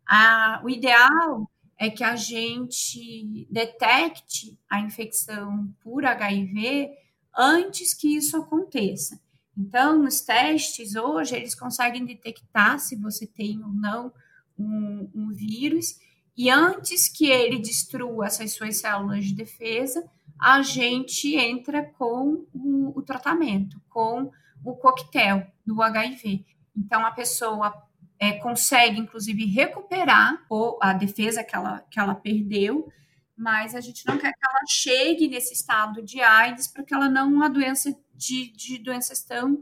A, 0.06 0.60
o 0.62 0.70
ideal 0.70 1.50
é 1.78 1.88
que 1.88 2.02
a 2.02 2.16
gente 2.16 3.46
detecte 3.50 4.58
a 4.68 4.80
infecção 4.80 5.72
por 5.80 6.04
HIV 6.04 6.90
antes 7.36 7.94
que 7.94 8.16
isso 8.16 8.36
aconteça. 8.36 9.20
Então, 9.56 10.02
nos 10.02 10.20
testes 10.20 10.96
hoje, 10.96 11.36
eles 11.36 11.54
conseguem 11.54 12.04
detectar 12.04 12.78
se 12.80 12.96
você 12.96 13.26
tem 13.26 13.62
ou 13.62 13.70
não 13.70 14.12
um, 14.58 15.10
um 15.14 15.32
vírus 15.32 15.98
e 16.38 16.48
antes 16.50 17.08
que 17.08 17.26
ele 17.26 17.58
destrua 17.58 18.26
essas 18.26 18.52
suas 18.52 18.76
células 18.76 19.24
de 19.24 19.34
defesa, 19.34 20.08
a 20.40 20.62
gente 20.62 21.34
entra 21.34 21.82
com 21.82 22.46
o, 22.54 22.96
o 22.96 23.02
tratamento, 23.02 23.82
com 23.88 24.30
o 24.64 24.76
coquetel 24.76 25.44
do 25.66 25.82
HIV. 25.82 26.46
Então, 26.76 27.04
a 27.04 27.10
pessoa 27.10 27.74
é, 28.18 28.32
consegue, 28.32 28.98
inclusive, 28.98 29.44
recuperar 29.46 30.44
a 30.80 30.92
defesa 30.92 31.44
que 31.44 31.54
ela, 31.54 31.84
que 31.90 32.00
ela 32.00 32.14
perdeu, 32.14 32.92
mas 33.36 33.74
a 33.74 33.80
gente 33.80 34.06
não 34.06 34.18
quer 34.18 34.32
que 34.32 34.46
ela 34.48 34.66
chegue 34.68 35.28
nesse 35.28 35.54
estado 35.54 36.02
de 36.02 36.20
AIDS 36.20 36.66
para 36.66 36.82
que 36.82 36.92
ela 36.92 37.08
não 37.08 37.42
a 37.42 37.48
doença 37.48 37.94
de, 38.14 38.50
de 38.52 38.78
doenças 38.78 39.22
tão 39.22 39.60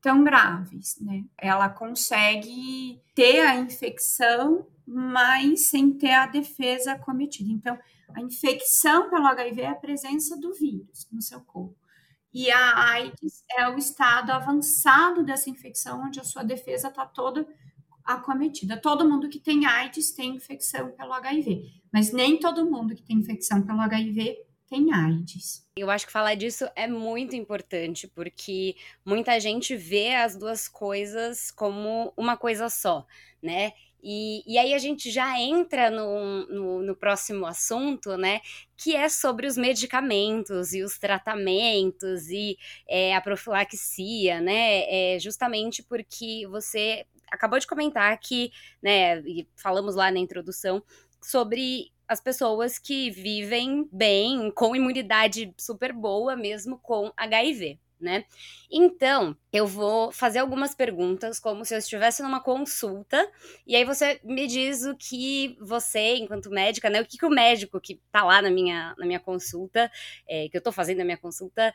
tão 0.00 0.22
graves, 0.22 1.00
né? 1.00 1.24
Ela 1.36 1.68
consegue 1.68 3.00
ter 3.12 3.40
a 3.40 3.56
infecção 3.56 4.64
mas 4.86 5.68
sem 5.68 5.92
ter 5.92 6.12
a 6.12 6.26
defesa 6.26 6.96
cometida. 6.96 7.50
Então, 7.50 7.78
a 8.14 8.20
infecção 8.20 9.10
pelo 9.10 9.26
HIV 9.26 9.62
é 9.62 9.68
a 9.68 9.74
presença 9.74 10.36
do 10.36 10.54
vírus 10.54 11.08
no 11.10 11.20
seu 11.20 11.40
corpo. 11.40 11.76
E 12.32 12.50
a 12.50 12.90
AIDS 12.90 13.44
é 13.58 13.68
o 13.68 13.76
estado 13.76 14.30
avançado 14.30 15.24
dessa 15.24 15.50
infecção, 15.50 16.02
onde 16.04 16.20
a 16.20 16.24
sua 16.24 16.44
defesa 16.44 16.88
está 16.88 17.04
toda 17.04 17.46
acometida. 18.06 18.80
Todo 18.80 19.08
mundo 19.08 19.28
que 19.28 19.40
tem 19.40 19.66
AIDS 19.66 20.12
tem 20.12 20.36
infecção 20.36 20.92
pelo 20.92 21.12
HIV, 21.12 21.64
mas 21.92 22.12
nem 22.12 22.38
todo 22.38 22.70
mundo 22.70 22.94
que 22.94 23.02
tem 23.02 23.16
infecção 23.16 23.62
pelo 23.62 23.80
HIV 23.80 24.46
tem 24.68 24.92
AIDS. 24.92 25.64
Eu 25.76 25.90
acho 25.90 26.06
que 26.06 26.12
falar 26.12 26.34
disso 26.34 26.68
é 26.74 26.86
muito 26.86 27.36
importante, 27.36 28.08
porque 28.08 28.76
muita 29.04 29.38
gente 29.38 29.76
vê 29.76 30.14
as 30.14 30.36
duas 30.36 30.68
coisas 30.68 31.50
como 31.50 32.12
uma 32.16 32.36
coisa 32.36 32.68
só, 32.68 33.06
né? 33.42 33.72
E, 34.02 34.42
e 34.46 34.56
aí 34.56 34.72
a 34.72 34.78
gente 34.78 35.10
já 35.10 35.40
entra 35.40 35.90
no, 35.90 36.46
no, 36.46 36.82
no, 36.82 36.94
próximo 36.96 37.44
assunto, 37.44 38.16
né? 38.16 38.40
Que 38.76 38.94
é 38.94 39.08
sobre 39.08 39.46
os 39.48 39.56
medicamentos 39.56 40.72
e 40.72 40.82
os 40.82 40.98
tratamentos 40.98 42.28
e 42.28 42.56
é, 42.88 43.16
a 43.16 43.20
profilaxia, 43.20 44.40
né? 44.40 45.14
É 45.14 45.18
justamente 45.18 45.82
porque 45.82 46.46
você 46.48 47.04
acabou 47.30 47.58
de 47.58 47.66
comentar 47.66 48.18
que, 48.18 48.50
né? 48.82 49.20
E 49.20 49.48
falamos 49.56 49.94
lá 49.94 50.10
na 50.10 50.18
introdução 50.18 50.82
sobre 51.20 51.92
as 52.08 52.20
pessoas 52.20 52.78
que 52.78 53.10
vivem 53.10 53.88
bem, 53.92 54.50
com 54.52 54.76
imunidade 54.76 55.52
super 55.58 55.92
boa, 55.92 56.36
mesmo 56.36 56.78
com 56.78 57.12
HIV 57.16 57.78
né? 58.00 58.24
Então, 58.70 59.36
eu 59.52 59.66
vou 59.66 60.12
fazer 60.12 60.38
algumas 60.38 60.74
perguntas 60.74 61.40
como 61.40 61.64
se 61.64 61.74
eu 61.74 61.78
estivesse 61.78 62.22
numa 62.22 62.40
consulta, 62.42 63.30
e 63.66 63.74
aí 63.74 63.84
você 63.84 64.20
me 64.22 64.46
diz 64.46 64.84
o 64.84 64.94
que 64.96 65.56
você, 65.60 66.16
enquanto 66.16 66.50
médica, 66.50 66.90
né? 66.90 67.00
O 67.00 67.06
que, 67.06 67.18
que 67.18 67.26
o 67.26 67.30
médico 67.30 67.80
que 67.80 68.00
tá 68.12 68.22
lá 68.24 68.42
na 68.42 68.50
minha, 68.50 68.94
na 68.98 69.06
minha 69.06 69.20
consulta, 69.20 69.90
é, 70.28 70.48
que 70.48 70.56
eu 70.56 70.62
tô 70.62 70.72
fazendo 70.72 70.98
na 70.98 71.04
minha 71.04 71.16
consulta, 71.16 71.72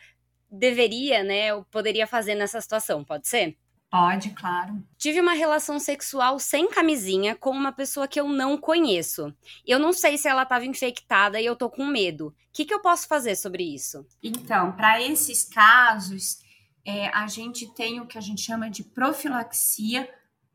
deveria, 0.50 1.24
né? 1.24 1.54
Ou 1.54 1.66
poderia 1.66 2.06
fazer 2.06 2.36
nessa 2.36 2.62
situação, 2.62 3.04
pode 3.04 3.28
ser? 3.28 3.58
Pode, 3.92 4.30
claro. 4.30 4.82
Tive 4.98 5.20
uma 5.20 5.34
relação 5.34 5.78
sexual 5.78 6.40
sem 6.40 6.70
camisinha 6.70 7.36
com 7.36 7.52
uma 7.52 7.74
pessoa 7.74 8.08
que 8.08 8.18
eu 8.18 8.30
não 8.30 8.58
conheço. 8.58 9.36
Eu 9.68 9.78
não 9.80 9.92
sei 9.92 10.18
se 10.18 10.30
ela 10.30 10.44
estava 10.44 10.66
infectada 10.66 11.42
e 11.42 11.46
eu 11.46 11.58
tô 11.58 11.70
com 11.70 11.86
medo. 11.86 12.28
O 12.28 12.34
que, 12.54 12.64
que 12.64 12.74
eu 12.74 12.80
posso 12.80 13.06
fazer 13.06 13.36
sobre 13.36 13.64
isso? 13.64 14.08
Então, 14.24 14.72
para 14.72 15.02
esses 15.02 15.44
casos, 15.44 16.40
é, 16.86 17.10
a 17.10 17.28
gente 17.28 17.68
tem 17.74 18.00
o 18.00 18.08
que 18.08 18.18
a 18.18 18.22
gente 18.22 18.42
chama 18.42 18.70
de 18.70 18.82
profilaxia 18.82 20.10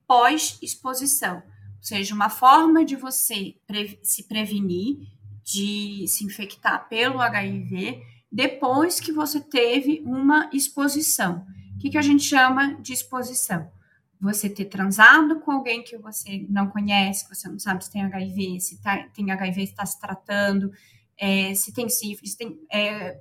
pós-exposição. 0.06 1.36
Ou 1.36 1.82
seja, 1.82 2.14
uma 2.14 2.30
forma 2.30 2.86
de 2.86 2.96
você 2.96 3.54
pre 3.66 4.00
se 4.02 4.26
prevenir 4.26 4.96
de 5.44 6.06
se 6.08 6.24
infectar 6.24 6.88
pelo 6.88 7.20
HIV 7.20 8.02
depois 8.32 8.98
que 8.98 9.12
você 9.12 9.40
teve 9.40 10.02
uma 10.06 10.48
exposição. 10.54 11.46
O 11.76 11.78
que, 11.78 11.90
que 11.90 11.98
a 11.98 12.02
gente 12.02 12.22
chama 12.22 12.74
de 12.80 12.94
exposição? 12.94 13.70
Você 14.18 14.48
ter 14.48 14.64
transado 14.64 15.40
com 15.40 15.52
alguém 15.52 15.82
que 15.82 15.98
você 15.98 16.46
não 16.48 16.68
conhece, 16.68 17.28
que 17.28 17.34
você 17.34 17.48
não 17.48 17.58
sabe 17.58 17.84
se 17.84 17.90
tem 17.90 18.02
HIV, 18.02 18.60
se 18.60 18.82
tá, 18.82 19.06
tem 19.14 19.30
HIV, 19.30 19.62
está 19.62 19.84
se 19.84 20.00
tratando, 20.00 20.72
é, 21.18 21.54
se 21.54 21.72
tem 21.74 21.86
sífilis, 21.88 22.34
tem, 22.34 22.58
é, 22.72 23.20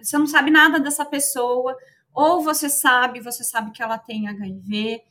você 0.00 0.16
não 0.16 0.26
sabe 0.26 0.52
nada 0.52 0.78
dessa 0.78 1.04
pessoa, 1.04 1.76
ou 2.14 2.42
você 2.42 2.68
sabe, 2.68 3.20
você 3.20 3.42
sabe 3.42 3.72
que 3.72 3.82
ela 3.82 3.98
tem 3.98 4.28
HIV. 4.28 5.02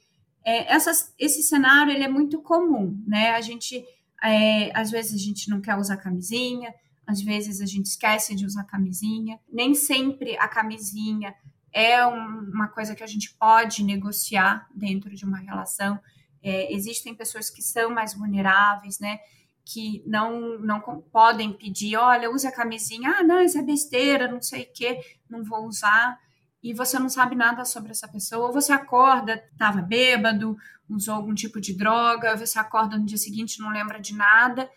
É, 0.43 0.73
essas, 0.73 1.13
esse 1.19 1.43
cenário 1.43 1.91
ele 1.91 2.03
é 2.03 2.10
muito 2.10 2.41
comum, 2.41 2.97
né? 3.05 3.31
A 3.31 3.41
gente, 3.41 3.84
é, 4.23 4.71
às 4.73 4.89
vezes, 4.89 5.13
a 5.13 5.23
gente 5.23 5.49
não 5.49 5.60
quer 5.60 5.75
usar 5.75 5.97
camisinha, 5.97 6.73
às 7.05 7.21
vezes 7.21 7.60
a 7.60 7.65
gente 7.65 7.88
esquece 7.88 8.34
de 8.36 8.45
usar 8.45 8.63
camisinha. 8.63 9.38
Nem 9.51 9.75
sempre 9.75 10.38
a 10.38 10.47
camisinha 10.47 11.36
é 11.75 12.07
um, 12.07 12.39
uma 12.53 12.69
coisa 12.69 12.95
que 12.95 13.03
a 13.03 13.07
gente 13.07 13.33
pode 13.33 13.83
negociar 13.83 14.65
dentro 14.73 15.13
de 15.13 15.25
uma 15.25 15.39
relação. 15.39 15.99
É, 16.41 16.73
existem 16.73 17.13
pessoas 17.13 17.49
que 17.49 17.61
são 17.61 17.89
mais 17.89 18.13
vulneráveis, 18.13 18.97
né? 18.97 19.19
Que 19.65 20.01
não, 20.07 20.57
não 20.59 20.79
podem 21.11 21.51
pedir, 21.51 21.97
olha, 21.97 22.31
use 22.31 22.47
a 22.47 22.51
camisinha, 22.51 23.17
ah, 23.17 23.23
não, 23.23 23.41
isso 23.41 23.57
é 23.57 23.61
besteira, 23.61 24.31
não 24.31 24.41
sei 24.41 24.63
o 24.63 24.73
que, 24.73 25.01
não 25.29 25.43
vou 25.43 25.65
usar. 25.65 26.17
E 26.63 26.73
você 26.73 26.97
não 26.97 27.09
sabe 27.09 27.35
nada 27.35 27.65
sobre 27.65 27.91
essa 27.91 28.07
pessoa, 28.07 28.47
ou 28.47 28.53
você 28.53 28.71
acorda, 28.71 29.43
estava 29.51 29.81
bêbado, 29.81 30.55
usou 30.89 31.13
algum 31.13 31.33
tipo 31.33 31.59
de 31.59 31.73
droga, 31.73 32.38
você 32.38 32.57
acorda 32.57 32.97
no 32.97 33.05
dia 33.05 33.17
seguinte 33.17 33.59
não 33.59 33.69
lembra 33.69 33.99
de 33.99 34.15
nada. 34.15 34.69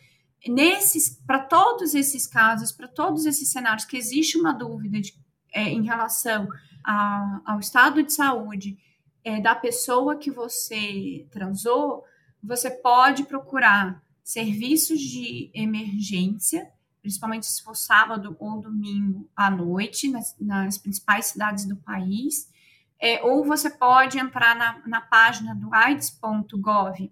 Nesses, 0.49 1.11
para 1.25 1.39
todos 1.39 1.95
esses 1.95 2.27
casos, 2.27 2.73
para 2.73 2.89
todos 2.89 3.25
esses 3.25 3.53
cenários 3.53 3.85
que 3.85 3.97
existe 3.97 4.37
uma 4.37 4.53
dúvida 4.53 5.01
de, 5.01 5.15
é, 5.53 5.63
em 5.69 5.85
relação 5.85 6.49
a, 6.89 7.43
ao 7.45 7.61
estado 7.61 8.03
de 8.03 8.11
saúde 8.11 8.79
é, 9.23 9.39
da 9.43 9.55
pessoa 9.55 10.17
que 10.17 10.31
você 10.31 11.27
transou, 11.31 12.03
você 12.43 12.71
pode 12.71 13.25
procurar 13.25 14.03
serviços 14.25 14.99
de 14.99 15.51
emergência, 15.53 16.73
principalmente 17.03 17.45
se 17.45 17.63
for 17.63 17.77
sábado 17.77 18.35
ou 18.41 18.59
domingo 18.59 19.29
à 19.37 19.51
noite, 19.51 20.11
nas, 20.11 20.35
nas 20.41 20.79
principais 20.79 21.27
cidades 21.27 21.67
do 21.67 21.77
país, 21.77 22.51
é, 22.99 23.23
ou 23.23 23.45
você 23.45 23.69
pode 23.69 24.19
entrar 24.19 24.57
na, 24.57 24.83
na 24.87 25.03
página 25.03 25.55
do 25.55 25.73
aids.gov.br 25.75 27.09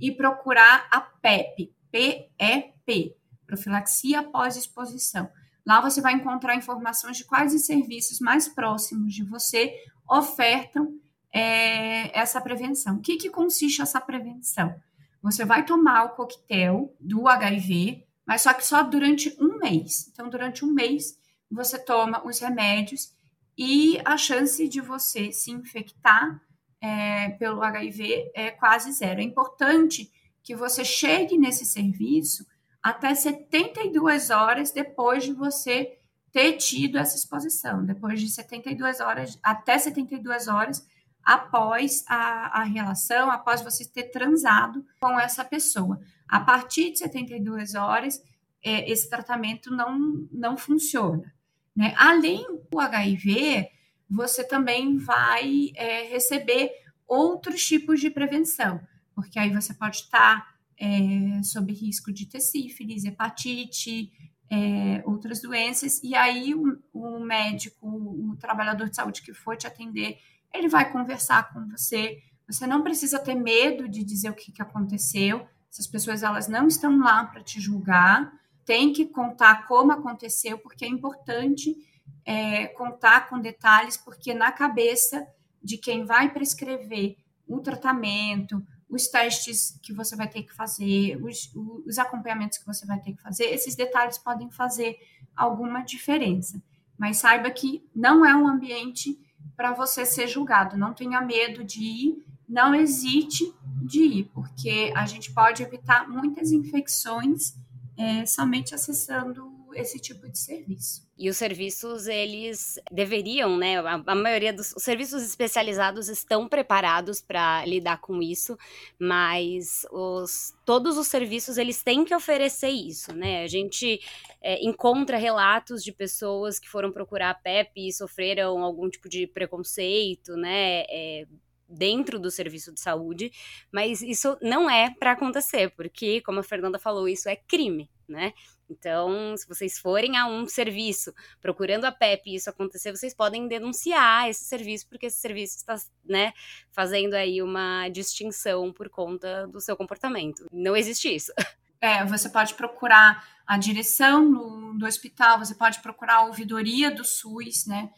e 0.00 0.12
procurar 0.12 0.88
a 0.90 1.00
PEP, 1.00 1.72
PEP, 1.92 3.14
profilaxia 3.46 4.22
pós-exposição. 4.24 5.30
Lá 5.70 5.80
você 5.80 6.00
vai 6.00 6.14
encontrar 6.14 6.56
informações 6.56 7.16
de 7.16 7.24
quais 7.24 7.54
os 7.54 7.64
serviços 7.64 8.18
mais 8.18 8.48
próximos 8.48 9.14
de 9.14 9.22
você 9.22 9.72
ofertam 10.10 10.98
é, 11.32 12.18
essa 12.18 12.40
prevenção. 12.40 12.96
O 12.96 13.00
que, 13.00 13.16
que 13.16 13.30
consiste 13.30 13.80
essa 13.80 14.00
prevenção? 14.00 14.74
Você 15.22 15.44
vai 15.44 15.64
tomar 15.64 16.06
o 16.06 16.08
coquetel 16.16 16.92
do 16.98 17.28
HIV, 17.28 18.04
mas 18.26 18.42
só 18.42 18.52
que 18.52 18.66
só 18.66 18.82
durante 18.82 19.32
um 19.40 19.58
mês. 19.58 20.10
Então, 20.12 20.28
durante 20.28 20.64
um 20.64 20.72
mês, 20.72 21.16
você 21.48 21.78
toma 21.78 22.26
os 22.26 22.40
remédios 22.40 23.14
e 23.56 24.00
a 24.04 24.16
chance 24.16 24.66
de 24.66 24.80
você 24.80 25.30
se 25.30 25.52
infectar 25.52 26.42
é, 26.80 27.28
pelo 27.38 27.62
HIV 27.62 28.32
é 28.34 28.50
quase 28.50 28.90
zero. 28.90 29.20
É 29.20 29.22
importante 29.22 30.10
que 30.42 30.56
você 30.56 30.84
chegue 30.84 31.38
nesse 31.38 31.64
serviço 31.64 32.44
até 32.82 33.14
72 33.14 34.30
horas 34.30 34.70
depois 34.70 35.24
de 35.24 35.32
você 35.32 35.98
ter 36.32 36.54
tido 36.54 36.96
essa 36.96 37.16
exposição, 37.16 37.84
depois 37.84 38.20
de 38.20 38.28
72 38.28 39.00
horas, 39.00 39.38
até 39.42 39.78
72 39.78 40.48
horas 40.48 40.86
após 41.22 42.04
a, 42.08 42.60
a 42.60 42.64
relação, 42.64 43.30
após 43.30 43.60
você 43.60 43.84
ter 43.84 44.04
transado 44.04 44.84
com 45.00 45.18
essa 45.18 45.44
pessoa. 45.44 46.00
A 46.28 46.40
partir 46.40 46.92
de 46.92 46.98
72 46.98 47.74
horas, 47.74 48.22
é, 48.62 48.90
esse 48.90 49.08
tratamento 49.10 49.70
não, 49.70 50.28
não 50.32 50.56
funciona. 50.56 51.32
Né? 51.74 51.94
Além 51.96 52.46
do 52.70 52.78
HIV, 52.78 53.68
você 54.08 54.44
também 54.44 54.96
vai 54.96 55.70
é, 55.74 56.04
receber 56.04 56.70
outros 57.06 57.64
tipos 57.64 58.00
de 58.00 58.10
prevenção, 58.10 58.80
porque 59.14 59.38
aí 59.38 59.50
você 59.50 59.74
pode 59.74 59.96
estar 59.96 60.54
é, 60.80 61.42
sob 61.42 61.70
risco 61.74 62.10
de 62.10 62.24
ter 62.24 62.40
sífilis, 62.40 63.04
hepatite, 63.04 64.10
é, 64.50 65.02
outras 65.04 65.42
doenças, 65.42 66.02
e 66.02 66.14
aí 66.14 66.54
o, 66.54 66.78
o, 66.92 67.20
médico, 67.20 67.86
o 67.86 68.34
trabalhador 68.36 68.88
de 68.88 68.96
saúde 68.96 69.20
que 69.20 69.34
for 69.34 69.56
te 69.56 69.66
atender, 69.66 70.18
ele 70.52 70.68
vai 70.68 70.90
conversar 70.90 71.52
com 71.52 71.68
você. 71.68 72.22
Você 72.48 72.66
não 72.66 72.82
precisa 72.82 73.18
ter 73.18 73.34
medo 73.34 73.86
de 73.86 74.02
dizer 74.02 74.30
o 74.30 74.34
que, 74.34 74.50
que 74.50 74.62
aconteceu. 74.62 75.46
Essas 75.70 75.86
pessoas 75.86 76.22
elas 76.22 76.48
não 76.48 76.66
estão 76.66 76.98
lá 76.98 77.24
para 77.24 77.44
te 77.44 77.60
julgar. 77.60 78.32
Tem 78.64 78.92
que 78.92 79.06
contar 79.06 79.68
como 79.68 79.92
aconteceu, 79.92 80.58
porque 80.58 80.84
é 80.84 80.88
importante 80.88 81.76
é, 82.24 82.66
contar 82.68 83.28
com 83.28 83.38
detalhes, 83.38 83.96
porque 83.96 84.34
na 84.34 84.50
cabeça 84.50 85.24
de 85.62 85.76
quem 85.76 86.04
vai 86.04 86.32
prescrever 86.32 87.16
o 87.46 87.60
tratamento, 87.60 88.64
os 88.90 89.06
testes 89.06 89.78
que 89.82 89.92
você 89.92 90.16
vai 90.16 90.28
ter 90.28 90.42
que 90.42 90.52
fazer, 90.52 91.16
os, 91.22 91.52
os 91.86 91.98
acompanhamentos 91.98 92.58
que 92.58 92.66
você 92.66 92.84
vai 92.84 93.00
ter 93.00 93.12
que 93.12 93.22
fazer, 93.22 93.44
esses 93.44 93.74
detalhes 93.74 94.18
podem 94.18 94.50
fazer 94.50 94.96
alguma 95.36 95.82
diferença. 95.82 96.62
Mas 96.98 97.18
saiba 97.18 97.50
que 97.50 97.88
não 97.94 98.26
é 98.26 98.34
um 98.34 98.46
ambiente 98.46 99.18
para 99.56 99.72
você 99.72 100.04
ser 100.04 100.26
julgado. 100.26 100.76
Não 100.76 100.92
tenha 100.92 101.20
medo 101.20 101.64
de 101.64 101.82
ir, 101.82 102.26
não 102.48 102.74
hesite 102.74 103.54
de 103.82 104.02
ir, 104.02 104.24
porque 104.34 104.92
a 104.94 105.06
gente 105.06 105.32
pode 105.32 105.62
evitar 105.62 106.08
muitas 106.08 106.50
infecções 106.52 107.54
é, 107.96 108.26
somente 108.26 108.74
acessando 108.74 109.59
esse 109.74 109.98
tipo 109.98 110.28
de 110.28 110.38
serviço. 110.38 111.08
E 111.16 111.28
os 111.28 111.36
serviços, 111.36 112.06
eles 112.06 112.78
deveriam, 112.90 113.56
né? 113.56 113.78
A, 113.78 114.02
a 114.06 114.14
maioria 114.14 114.52
dos 114.52 114.74
serviços 114.78 115.22
especializados 115.22 116.08
estão 116.08 116.48
preparados 116.48 117.20
para 117.20 117.64
lidar 117.66 118.00
com 118.00 118.22
isso, 118.22 118.56
mas 118.98 119.86
os, 119.90 120.54
todos 120.64 120.96
os 120.96 121.06
serviços, 121.06 121.58
eles 121.58 121.82
têm 121.82 122.04
que 122.04 122.14
oferecer 122.14 122.70
isso, 122.70 123.12
né? 123.14 123.42
A 123.42 123.46
gente 123.46 124.00
é, 124.42 124.64
encontra 124.64 125.16
relatos 125.16 125.82
de 125.84 125.92
pessoas 125.92 126.58
que 126.58 126.68
foram 126.68 126.90
procurar 126.90 127.30
a 127.30 127.34
PEP 127.34 127.88
e 127.88 127.92
sofreram 127.92 128.62
algum 128.62 128.88
tipo 128.88 129.08
de 129.08 129.26
preconceito, 129.26 130.34
né? 130.36 130.84
É, 130.88 131.26
dentro 131.70 132.18
do 132.18 132.30
serviço 132.30 132.72
de 132.72 132.80
saúde, 132.80 133.30
mas 133.70 134.02
isso 134.02 134.36
não 134.42 134.68
é 134.68 134.90
para 134.90 135.12
acontecer, 135.12 135.70
porque, 135.70 136.20
como 136.22 136.40
a 136.40 136.42
Fernanda 136.42 136.78
falou, 136.78 137.08
isso 137.08 137.28
é 137.28 137.36
crime, 137.36 137.88
né? 138.08 138.32
Então, 138.70 139.36
se 139.36 139.48
vocês 139.48 139.78
forem 139.78 140.16
a 140.16 140.26
um 140.26 140.46
serviço 140.46 141.12
procurando 141.40 141.84
a 141.84 141.92
PEP 141.92 142.30
e 142.30 142.36
isso 142.36 142.48
acontecer, 142.48 142.92
vocês 142.92 143.12
podem 143.12 143.48
denunciar 143.48 144.28
esse 144.28 144.44
serviço, 144.44 144.86
porque 144.88 145.06
esse 145.06 145.18
serviço 145.18 145.56
está 145.56 145.76
né, 146.04 146.32
fazendo 146.70 147.14
aí 147.14 147.42
uma 147.42 147.88
distinção 147.88 148.72
por 148.72 148.88
conta 148.88 149.46
do 149.48 149.60
seu 149.60 149.76
comportamento. 149.76 150.46
Não 150.52 150.76
existe 150.76 151.14
isso. 151.14 151.32
É, 151.82 152.04
você 152.04 152.28
pode 152.28 152.52
procurar 152.52 153.26
a 153.46 153.56
direção 153.56 154.22
no, 154.22 154.78
do 154.78 154.84
hospital, 154.84 155.38
você 155.38 155.54
pode 155.54 155.80
procurar 155.80 156.16
a 156.16 156.24
ouvidoria 156.24 156.90
do 156.90 157.02
SUS, 157.02 157.64
né? 157.66 157.88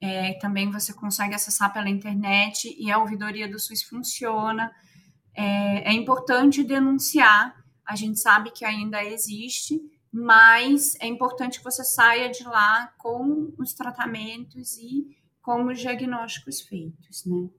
É, 0.00 0.32
também 0.38 0.70
você 0.70 0.94
consegue 0.94 1.34
acessar 1.34 1.70
pela 1.70 1.90
internet 1.90 2.74
e 2.78 2.90
a 2.90 2.96
ouvidoria 2.96 3.46
do 3.46 3.58
SUS 3.58 3.82
funciona. 3.82 4.72
É, 5.34 5.90
é 5.90 5.92
importante 5.92 6.64
denunciar, 6.64 7.54
a 7.84 7.94
gente 7.94 8.18
sabe 8.18 8.50
que 8.50 8.64
ainda 8.64 9.04
existe, 9.04 9.80
mas 10.16 10.94
é 10.98 11.06
importante 11.06 11.58
que 11.58 11.64
você 11.64 11.84
saia 11.84 12.30
de 12.30 12.42
lá 12.42 12.90
com 12.96 13.52
os 13.58 13.74
tratamentos 13.74 14.78
e 14.78 15.14
com 15.42 15.66
os 15.66 15.78
diagnósticos 15.78 16.62
feitos, 16.62 17.26
né? 17.26 17.50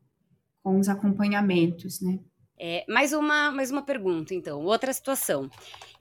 Com 0.63 0.79
os 0.79 0.89
acompanhamentos, 0.89 2.01
né? 2.01 2.19
É, 2.59 2.83
mais, 2.89 3.13
uma, 3.13 3.51
mais 3.51 3.69
uma 3.69 3.83
pergunta, 3.83 4.33
então. 4.33 4.65
Outra 4.65 4.91
situação. 4.91 5.47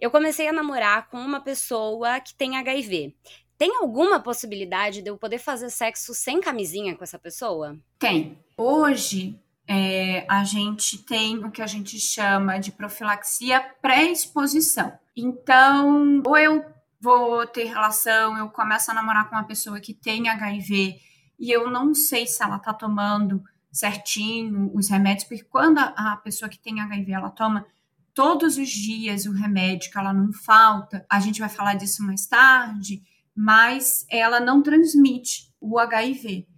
Eu 0.01 0.11
comecei 0.11 0.49
a 0.49 0.53
namorar 0.53 1.11
com 1.11 1.19
uma 1.19 1.42
pessoa 1.42 2.19
que 2.21 2.35
tem 2.35 2.57
HIV. 2.57 3.14
Tem 3.59 3.77
alguma 3.77 4.19
possibilidade 4.19 5.03
de 5.03 5.11
eu 5.11 5.19
poder 5.19 5.38
fazer 5.38 5.69
sexo 5.69 6.14
sem 6.14 6.40
camisinha 6.40 6.97
com 6.97 7.05
essa 7.05 7.19
pessoa? 7.19 7.79
Tem. 7.99 8.38
Hoje, 8.57 9.38
é, 9.68 10.24
a 10.29 10.44
gente 10.44 10.98
tem 10.98 11.44
o 11.44 11.50
que 11.50 11.61
a 11.61 11.66
gente 11.66 11.98
chama 11.98 12.59
de 12.59 12.70
profilaxia 12.70 13.61
pré-exposição. 13.83 14.92
Então, 15.16 16.22
ou 16.24 16.38
eu 16.38 16.64
vou 17.00 17.46
ter 17.46 17.64
relação, 17.64 18.37
eu 18.37 18.48
começo 18.48 18.90
a 18.90 18.94
namorar 18.94 19.29
com 19.29 19.37
uma 19.37 19.44
pessoa 19.44 19.81
que 19.81 19.92
tem 19.92 20.29
HIV 20.29 21.00
e 21.38 21.50
eu 21.50 21.70
não 21.70 21.94
sei 21.94 22.26
se 22.26 22.42
ela 22.42 22.59
tá 22.59 22.72
tomando 22.72 23.42
certinho 23.70 24.70
os 24.74 24.88
remédios, 24.88 25.24
porque 25.24 25.44
quando 25.44 25.79
a, 25.79 26.16
pessoa 26.22 26.48
que 26.48 26.59
tem 26.59 26.81
HIV 26.81 27.12
ela 27.12 27.31
toma 27.31 27.66
todos 28.14 28.57
os 28.57 28.70
dias 28.70 29.26
o 29.26 29.33
remédio, 29.33 29.90
que 29.90 29.98
ela 29.98 30.12
não 30.12 30.33
falta, 30.33 31.05
a 31.11 31.20
gente 31.20 31.40
vai 31.40 31.48
falar 31.50 31.74
disso 31.74 32.02
mais 32.02 32.26
tarde, 32.26 33.02
mas 33.35 34.07
ela 34.11 34.40
não 34.40 34.62
transmite 34.62 35.52
o 35.61 35.79
HIV. 35.79 36.48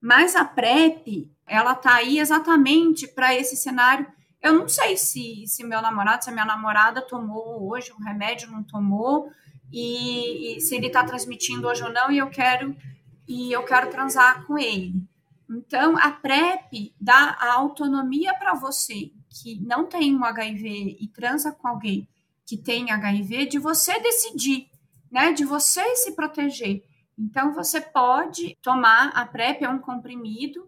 Mas 0.00 0.36
a 0.36 0.44
PrEP, 0.44 1.28
ela 1.48 1.74
tá 1.74 1.94
aí 1.94 2.18
exatamente 2.18 3.08
para 3.08 3.34
esse 3.34 3.56
cenário 3.56 4.06
eu 4.40 4.54
não 4.54 4.68
sei 4.68 4.96
se, 4.96 5.44
se 5.46 5.64
meu 5.64 5.82
namorado, 5.82 6.22
se 6.22 6.30
a 6.30 6.32
minha 6.32 6.44
namorada 6.44 7.02
tomou 7.02 7.68
hoje 7.68 7.92
um 7.92 8.02
remédio, 8.02 8.50
não 8.50 8.62
tomou, 8.62 9.30
e, 9.72 10.56
e 10.56 10.60
se 10.60 10.76
ele 10.76 10.86
está 10.86 11.04
transmitindo 11.04 11.66
hoje 11.66 11.82
ou 11.82 11.92
não, 11.92 12.10
e 12.10 12.18
eu 12.18 12.30
quero 12.30 12.76
e 13.26 13.52
eu 13.52 13.62
quero 13.64 13.90
transar 13.90 14.46
com 14.46 14.56
ele. 14.56 14.94
Então, 15.50 15.98
a 15.98 16.10
PrEP 16.10 16.94
dá 16.98 17.36
a 17.38 17.54
autonomia 17.54 18.32
para 18.34 18.54
você 18.54 19.10
que 19.28 19.60
não 19.60 19.84
tem 19.84 20.16
um 20.16 20.24
HIV 20.24 20.96
e 20.98 21.08
transa 21.08 21.52
com 21.52 21.68
alguém 21.68 22.08
que 22.46 22.56
tem 22.56 22.90
HIV, 22.90 23.44
de 23.46 23.58
você 23.58 24.00
decidir, 24.00 24.70
né? 25.10 25.32
De 25.32 25.44
você 25.44 25.96
se 25.96 26.12
proteger. 26.12 26.82
Então, 27.18 27.52
você 27.52 27.80
pode 27.80 28.56
tomar 28.62 29.08
a 29.08 29.26
PrEP, 29.26 29.62
é 29.62 29.68
um 29.68 29.78
comprimido 29.78 30.67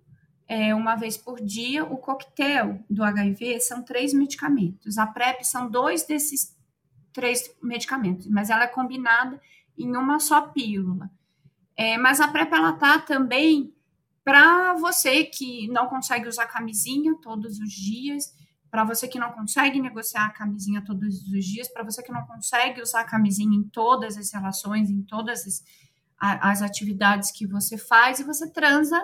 é, 0.51 0.75
uma 0.75 0.97
vez 0.97 1.17
por 1.17 1.41
dia. 1.41 1.85
O 1.85 1.97
coquetel 1.97 2.85
do 2.91 3.05
HIV 3.05 3.61
são 3.61 3.85
três 3.85 4.13
medicamentos. 4.13 4.99
A 4.99 5.07
PrEP 5.07 5.45
são 5.45 5.71
dois 5.71 6.03
desses 6.03 6.59
três 7.13 7.55
medicamentos, 7.63 8.27
mas 8.27 8.51
ela 8.51 8.65
é 8.65 8.67
combinada 8.67 9.41
em 9.79 9.97
uma 9.97 10.19
só 10.19 10.49
pílula. 10.49 11.09
É, 11.77 11.97
mas 11.97 12.21
a 12.21 12.27
PrEP 12.27 12.53
ela 12.53 12.73
tá 12.73 12.99
também 12.99 13.73
para 14.25 14.75
você 14.75 15.23
que 15.23 15.69
não 15.69 15.87
consegue 15.87 16.27
usar 16.27 16.47
camisinha 16.47 17.15
todos 17.23 17.61
os 17.61 17.71
dias, 17.73 18.35
para 18.73 18.83
você 18.83 19.07
que 19.07 19.21
não 19.21 19.31
consegue 19.31 19.81
negociar 19.81 20.27
a 20.27 20.31
camisinha 20.31 20.83
todos 20.85 21.23
os 21.29 21.45
dias, 21.45 21.69
para 21.69 21.85
você 21.85 22.03
que 22.03 22.11
não 22.11 22.27
consegue 22.27 22.83
usar 22.83 23.03
a 23.03 23.05
camisinha 23.05 23.57
em 23.57 23.63
todas 23.63 24.17
as 24.17 24.33
relações, 24.33 24.91
em 24.91 25.03
todas 25.03 25.47
as, 25.47 25.65
as 26.19 26.61
atividades 26.61 27.31
que 27.31 27.47
você 27.47 27.79
faz, 27.79 28.19
e 28.19 28.25
você 28.25 28.51
transa 28.51 29.01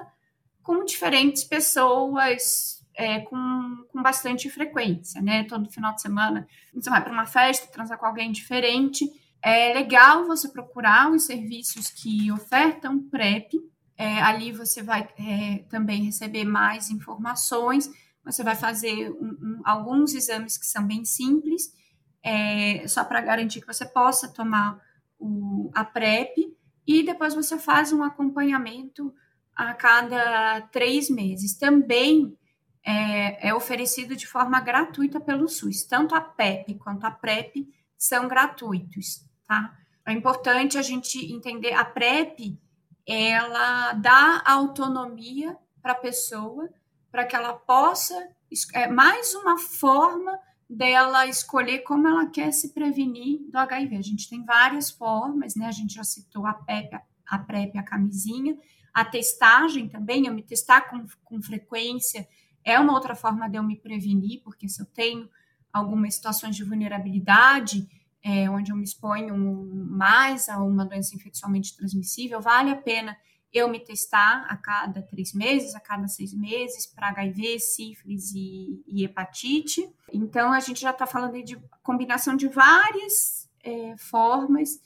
com 0.67 0.85
diferentes 0.85 1.45
pessoas 1.45 2.85
é, 2.93 3.21
com, 3.21 3.87
com 3.89 4.03
bastante 4.03 4.51
frequência, 4.51 5.23
né? 5.23 5.45
Todo 5.45 5.71
final 5.71 5.95
de 5.95 6.03
semana 6.03 6.45
você 6.75 6.91
vai 6.91 7.01
para 7.01 7.13
uma 7.13 7.25
festa, 7.25 7.71
transa 7.71 7.97
com 7.97 8.05
alguém 8.05 8.33
diferente. 8.33 9.09
É 9.41 9.73
legal 9.73 10.27
você 10.27 10.49
procurar 10.49 11.13
os 11.13 11.25
serviços 11.25 11.89
que 11.89 12.33
ofertam 12.33 12.99
PrEP. 12.99 13.53
É, 13.97 14.21
ali 14.21 14.51
você 14.51 14.83
vai 14.83 15.09
é, 15.17 15.59
também 15.71 16.03
receber 16.03 16.45
mais 16.45 16.91
informações. 16.91 17.89
Você 18.25 18.43
vai 18.43 18.57
fazer 18.57 19.13
um, 19.13 19.39
um, 19.41 19.61
alguns 19.65 20.15
exames 20.15 20.59
que 20.59 20.67
são 20.67 20.85
bem 20.85 21.05
simples, 21.05 21.73
é, 22.25 22.89
só 22.89 23.05
para 23.05 23.21
garantir 23.21 23.61
que 23.61 23.73
você 23.73 23.87
possa 23.87 24.27
tomar 24.27 24.81
o, 25.17 25.71
a 25.73 25.85
PrEP. 25.85 26.53
E 26.85 27.05
depois 27.05 27.35
você 27.35 27.57
faz 27.57 27.93
um 27.93 28.03
acompanhamento 28.03 29.15
a 29.57 29.73
cada 29.75 30.61
três 30.71 31.09
meses. 31.09 31.57
Também 31.57 32.37
é, 32.85 33.49
é, 33.49 33.55
oferecido 33.55 34.15
de 34.15 34.27
forma 34.27 34.61
gratuita 34.61 35.19
pelo 35.19 35.49
SUS. 35.49 35.85
Tanto 35.85 36.15
a 36.15 36.21
PEP 36.21 36.75
quanto 36.75 37.05
a 37.05 37.11
PrEP 37.11 37.67
são 37.99 38.29
gratuitos, 38.29 39.25
tá? 39.49 39.77
É 40.07 40.13
importante 40.13 40.79
a 40.79 40.83
gente 40.83 41.33
entender, 41.33 41.73
a 41.73 41.85
PrEP, 41.85 42.57
ela 43.05 43.93
dá 43.95 44.43
autonomia 44.47 45.57
para 45.83 45.93
a 45.93 45.97
pessoa, 45.97 46.69
para 47.11 47.25
que 47.25 47.35
ela 47.35 47.55
possa, 47.55 48.29
é 48.73 48.87
mais 48.87 49.35
uma 49.35 49.59
forma 49.59 50.39
dela 50.69 51.27
escolher 51.27 51.81
como 51.81 52.07
ela 52.07 52.27
quer 52.27 52.53
se 52.53 52.73
prevenir 52.73 53.41
do 53.51 53.59
HIV. 53.59 53.97
A 53.97 54.03
gente 54.03 54.29
tem 54.29 54.45
várias 54.45 54.91
formas, 54.91 55.57
né? 55.57 55.67
A 55.67 55.73
gente 55.73 55.95
já 55.95 56.05
citou 56.05 56.47
a 56.47 56.55
PEP, 56.55 56.97
a, 57.27 57.39
PrEP, 57.39 57.79
a 57.79 57.83
camisinha, 57.83 58.57
a 58.97 59.05
testagem 59.05 59.91
também, 59.91 60.27
eu 60.27 60.33
me 60.33 60.43
testar 60.43 60.89
com, 60.89 61.05
com 61.23 61.43
frequência, 61.43 62.27
é 62.65 62.81
uma 62.81 62.95
outra 62.95 63.15
forma 63.15 63.47
de 63.47 63.59
eu 63.59 63.63
me 63.63 63.77
prevenir, 63.77 64.41
porque 64.43 64.67
se 64.71 64.81
eu 64.81 64.87
tenho 64.87 65.29
algumas 65.71 66.15
situações 66.15 66.57
de 66.57 66.65
vulnerabilidade, 66.65 67.87
é, 68.23 68.49
onde 68.49 68.73
eu 68.73 68.77
me 68.77 68.85
exponho 68.85 69.37
mais 69.37 70.49
a 70.49 70.63
uma 70.63 70.83
doença 70.87 71.15
infecciosamente 71.15 71.77
transmissível, 71.77 72.41
vale 72.41 72.71
a 72.71 72.77
pena 72.77 73.15
eu 73.53 73.69
me 73.69 73.79
testar 73.79 74.47
a 74.49 74.57
cada 74.57 75.03
três 75.03 75.35
meses, 75.35 75.75
a 75.75 75.81
cada 75.81 76.09
seis 76.09 76.33
meses, 76.33 76.87
para 76.87 77.11
HIV, 77.11 77.61
sífilis 77.61 78.33
e, 78.33 78.83
e, 78.87 79.05
hepatite. 79.05 79.87
Então, 80.11 80.55
a 80.55 80.61
gente 80.61 80.81
já 80.81 80.91
está 80.91 81.07
falando 81.07 81.43
de 81.43 81.59
combinação 81.83 82.35
de 82.35 82.49
várias 82.49 83.47
é, 83.63 83.95
formas 83.99 84.81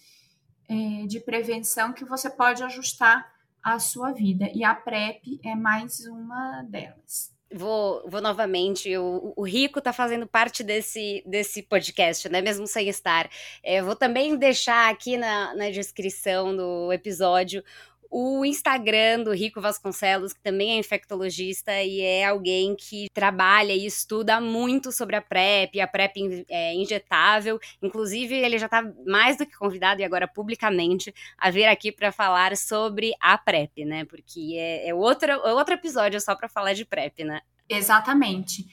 é, 0.69 1.07
de 1.07 1.21
prevenção 1.21 1.93
que 1.93 2.05
você 2.05 2.29
pode 2.29 2.61
ajustar 2.65 3.39
a 3.63 3.79
sua 3.79 4.13
vida. 4.13 4.51
E 4.55 4.65
a 4.65 4.75
PrEP 4.75 5.41
é 5.45 5.55
mais 5.55 6.01
uma 6.07 6.63
delas. 6.63 7.35
Vou, 7.53 8.09
vou 8.09 8.21
novamente, 8.21 8.97
o, 8.97 9.33
o 9.37 9.43
Rico 9.43 9.81
está 9.81 9.93
fazendo 9.93 10.25
parte 10.25 10.63
desse, 10.63 11.21
desse 11.27 11.63
podcast, 11.63 12.29
né? 12.29 12.41
Mesmo 12.41 12.65
sem 12.65 12.89
estar. 12.89 13.29
É, 13.63 13.83
vou 13.83 13.97
também 13.97 14.37
deixar 14.37 14.89
aqui 14.89 15.17
na, 15.17 15.53
na 15.57 15.69
descrição 15.69 16.57
do 16.57 16.93
episódio 16.93 17.65
o 18.11 18.45
Instagram 18.45 19.23
do 19.23 19.33
Rico 19.33 19.61
Vasconcelos, 19.61 20.33
que 20.33 20.41
também 20.41 20.73
é 20.73 20.79
infectologista 20.79 21.81
e 21.81 22.01
é 22.01 22.27
alguém 22.27 22.75
que 22.75 23.09
trabalha 23.15 23.73
e 23.73 23.87
estuda 23.87 24.41
muito 24.41 24.91
sobre 24.91 25.15
a 25.15 25.23
PrEP, 25.23 25.81
a 25.81 25.87
PrEP 25.87 26.45
é, 26.49 26.75
injetável. 26.75 27.61
Inclusive, 27.81 28.35
ele 28.35 28.59
já 28.59 28.67
está 28.67 28.83
mais 29.07 29.37
do 29.37 29.47
que 29.47 29.57
convidado 29.57 30.01
e 30.01 30.05
agora 30.05 30.27
publicamente 30.27 31.15
a 31.39 31.51
vir 31.51 31.67
aqui 31.67 31.93
para 31.93 32.11
falar 32.11 32.57
sobre 32.57 33.13
a 33.21 33.39
PrEP, 33.39 33.85
né? 33.85 34.05
Porque 34.05 34.57
é, 34.59 34.89
é 34.89 34.95
outro, 34.95 35.31
é 35.31 35.55
outro 35.55 35.75
episódio 35.75 36.21
só 36.21 36.35
para 36.35 36.49
falar 36.49 36.73
de 36.73 36.85
PrEP, 36.85 37.23
né? 37.23 37.41
Exatamente. 37.69 38.67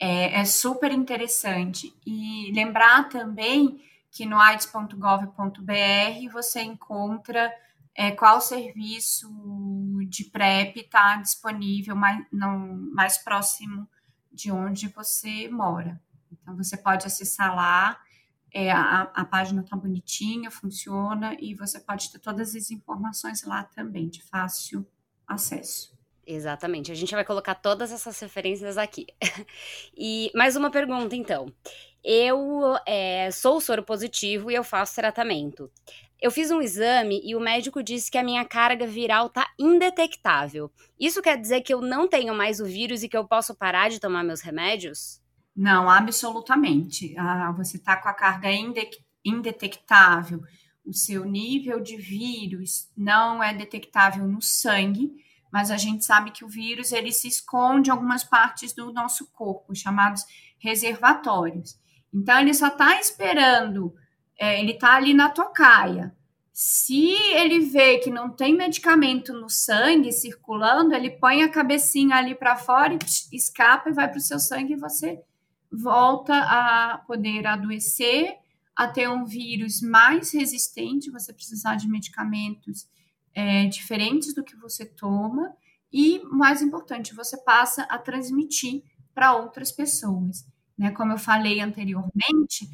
É, 0.00 0.40
é 0.40 0.44
super 0.44 0.90
interessante. 0.90 1.94
E 2.04 2.50
lembrar 2.52 3.08
também 3.08 3.80
que 4.10 4.26
no 4.26 4.40
aids.gov.br 4.40 6.32
você 6.32 6.62
encontra 6.62 7.52
é, 7.96 8.10
qual 8.10 8.40
serviço 8.40 9.28
de 10.08 10.24
PrEP 10.24 10.76
está 10.76 11.16
disponível 11.16 11.94
mais, 11.96 12.24
não, 12.32 12.58
mais 12.92 13.18
próximo 13.18 13.88
de 14.32 14.50
onde 14.50 14.88
você 14.88 15.48
mora. 15.48 16.00
Então, 16.30 16.56
você 16.56 16.76
pode 16.76 17.06
acessar 17.06 17.54
lá, 17.54 18.00
é, 18.52 18.70
a, 18.70 19.02
a 19.14 19.24
página 19.24 19.62
está 19.62 19.76
bonitinha, 19.76 20.50
funciona, 20.50 21.36
e 21.40 21.54
você 21.54 21.80
pode 21.80 22.10
ter 22.10 22.18
todas 22.18 22.54
as 22.54 22.70
informações 22.70 23.44
lá 23.44 23.64
também, 23.64 24.08
de 24.08 24.22
fácil 24.22 24.86
acesso. 25.26 25.98
Exatamente, 26.26 26.92
a 26.92 26.94
gente 26.94 27.14
vai 27.14 27.24
colocar 27.24 27.56
todas 27.56 27.90
essas 27.90 28.18
referências 28.20 28.78
aqui. 28.78 29.06
e 29.96 30.30
mais 30.34 30.54
uma 30.54 30.70
pergunta, 30.70 31.16
então. 31.16 31.52
Eu 32.02 32.76
é, 32.86 33.30
sou 33.30 33.60
soro 33.60 33.82
positivo 33.82 34.50
e 34.50 34.54
eu 34.54 34.64
faço 34.64 34.94
tratamento. 34.94 35.70
Eu 36.20 36.30
fiz 36.30 36.50
um 36.50 36.60
exame 36.60 37.20
e 37.24 37.34
o 37.34 37.40
médico 37.40 37.82
disse 37.82 38.10
que 38.10 38.18
a 38.18 38.22
minha 38.22 38.44
carga 38.44 38.86
viral 38.86 39.30
tá 39.30 39.48
indetectável. 39.58 40.70
Isso 40.98 41.22
quer 41.22 41.40
dizer 41.40 41.62
que 41.62 41.72
eu 41.72 41.80
não 41.80 42.06
tenho 42.06 42.34
mais 42.34 42.60
o 42.60 42.66
vírus 42.66 43.02
e 43.02 43.08
que 43.08 43.16
eu 43.16 43.26
posso 43.26 43.54
parar 43.54 43.88
de 43.88 43.98
tomar 43.98 44.22
meus 44.22 44.42
remédios? 44.42 45.18
Não, 45.56 45.88
absolutamente. 45.88 47.14
Ah, 47.18 47.52
você 47.56 47.78
está 47.78 47.96
com 47.96 48.08
a 48.08 48.12
carga 48.12 48.48
indetectável. 49.24 50.42
O 50.84 50.92
seu 50.92 51.24
nível 51.24 51.80
de 51.80 51.96
vírus 51.96 52.90
não 52.94 53.42
é 53.42 53.54
detectável 53.54 54.26
no 54.26 54.42
sangue, 54.42 55.12
mas 55.50 55.70
a 55.70 55.78
gente 55.78 56.04
sabe 56.04 56.30
que 56.32 56.44
o 56.44 56.48
vírus 56.48 56.92
ele 56.92 57.12
se 57.12 57.28
esconde 57.28 57.88
em 57.88 57.92
algumas 57.92 58.24
partes 58.24 58.74
do 58.74 58.92
nosso 58.92 59.30
corpo, 59.32 59.74
chamados 59.74 60.24
reservatórios. 60.58 61.78
Então, 62.12 62.40
ele 62.40 62.52
só 62.52 62.68
está 62.68 63.00
esperando 63.00 63.94
é, 64.40 64.58
ele 64.58 64.72
está 64.72 64.94
ali 64.94 65.12
na 65.12 65.28
tocaia. 65.28 66.16
Se 66.50 67.10
ele 67.34 67.60
vê 67.60 67.98
que 67.98 68.10
não 68.10 68.30
tem 68.30 68.56
medicamento 68.56 69.34
no 69.34 69.50
sangue 69.50 70.10
circulando, 70.10 70.94
ele 70.94 71.10
põe 71.10 71.42
a 71.42 71.50
cabecinha 71.50 72.16
ali 72.16 72.34
para 72.34 72.56
fora 72.56 72.98
escapa 73.30 73.90
e 73.90 73.92
vai 73.92 74.08
para 74.08 74.18
o 74.18 74.22
seu 74.22 74.38
sangue 74.38 74.72
e 74.72 74.76
você 74.76 75.20
volta 75.70 76.34
a 76.34 76.98
poder 77.06 77.46
adoecer, 77.46 78.34
a 78.74 78.88
ter 78.88 79.08
um 79.08 79.24
vírus 79.24 79.82
mais 79.82 80.32
resistente, 80.32 81.10
você 81.10 81.32
precisar 81.32 81.76
de 81.76 81.86
medicamentos 81.86 82.88
é, 83.34 83.66
diferentes 83.66 84.34
do 84.34 84.42
que 84.42 84.56
você 84.56 84.86
toma 84.86 85.54
e, 85.92 86.20
mais 86.24 86.62
importante, 86.62 87.14
você 87.14 87.36
passa 87.42 87.82
a 87.84 87.98
transmitir 87.98 88.82
para 89.14 89.34
outras 89.34 89.70
pessoas. 89.70 90.46
Né? 90.78 90.90
Como 90.92 91.12
eu 91.12 91.18
falei 91.18 91.60
anteriormente, 91.60 92.68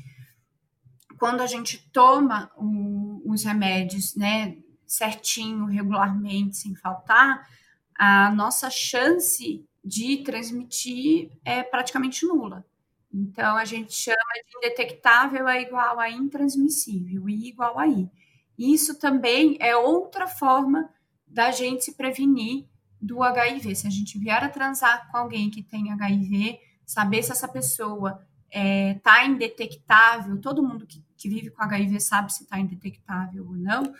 quando 1.18 1.40
a 1.40 1.46
gente 1.46 1.78
toma 1.92 2.50
um, 2.58 3.22
os 3.24 3.44
remédios, 3.44 4.14
né, 4.14 4.56
certinho, 4.86 5.66
regularmente, 5.66 6.56
sem 6.56 6.74
faltar, 6.74 7.48
a 7.94 8.30
nossa 8.30 8.70
chance 8.70 9.64
de 9.84 10.18
transmitir 10.18 11.30
é 11.44 11.62
praticamente 11.62 12.26
nula. 12.26 12.64
Então, 13.12 13.56
a 13.56 13.64
gente 13.64 13.94
chama 13.94 14.16
de 14.34 14.58
indetectável 14.58 15.48
é 15.48 15.62
igual 15.62 15.98
a 15.98 16.10
intransmissível, 16.10 17.28
I 17.28 17.48
igual 17.48 17.78
a 17.78 17.86
I. 17.86 18.10
Isso 18.58 18.98
também 18.98 19.56
é 19.60 19.76
outra 19.76 20.26
forma 20.26 20.90
da 21.26 21.50
gente 21.50 21.84
se 21.84 21.94
prevenir 21.94 22.66
do 23.00 23.22
HIV. 23.22 23.74
Se 23.74 23.86
a 23.86 23.90
gente 23.90 24.18
vier 24.18 24.42
a 24.42 24.48
transar 24.48 25.10
com 25.10 25.16
alguém 25.16 25.50
que 25.50 25.62
tem 25.62 25.92
HIV, 25.92 26.58
saber 26.84 27.22
se 27.22 27.32
essa 27.32 27.48
pessoa 27.48 28.26
está 28.48 28.60
é, 28.60 28.94
tá 28.94 29.24
indetectável, 29.24 30.40
todo 30.40 30.62
mundo 30.62 30.86
que, 30.86 31.02
que, 31.16 31.28
vive 31.28 31.50
com 31.50 31.62
HIV 31.62 32.00
sabe 32.00 32.32
se 32.32 32.44
está 32.44 32.58
indetectável 32.58 33.46
ou 33.46 33.54
não, 33.54 33.94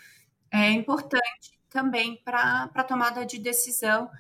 é 0.50 0.70
importante 0.70 1.58
também 1.68 2.20
para 2.24 2.70
a 2.74 2.84
tomada 2.84 3.26
de 3.26 3.38
decisão 3.38 4.10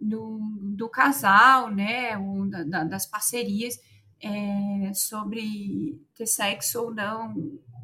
do, 0.00 0.38
do 0.76 0.88
casal, 0.88 1.70
né, 1.70 2.16
ou 2.16 2.48
da, 2.48 2.64
da, 2.64 2.84
das 2.84 3.06
parcerias 3.06 3.78
é, 4.22 4.92
sobre 4.94 6.00
ter 6.14 6.26
sexo 6.26 6.82
ou 6.82 6.94
não, 6.94 7.34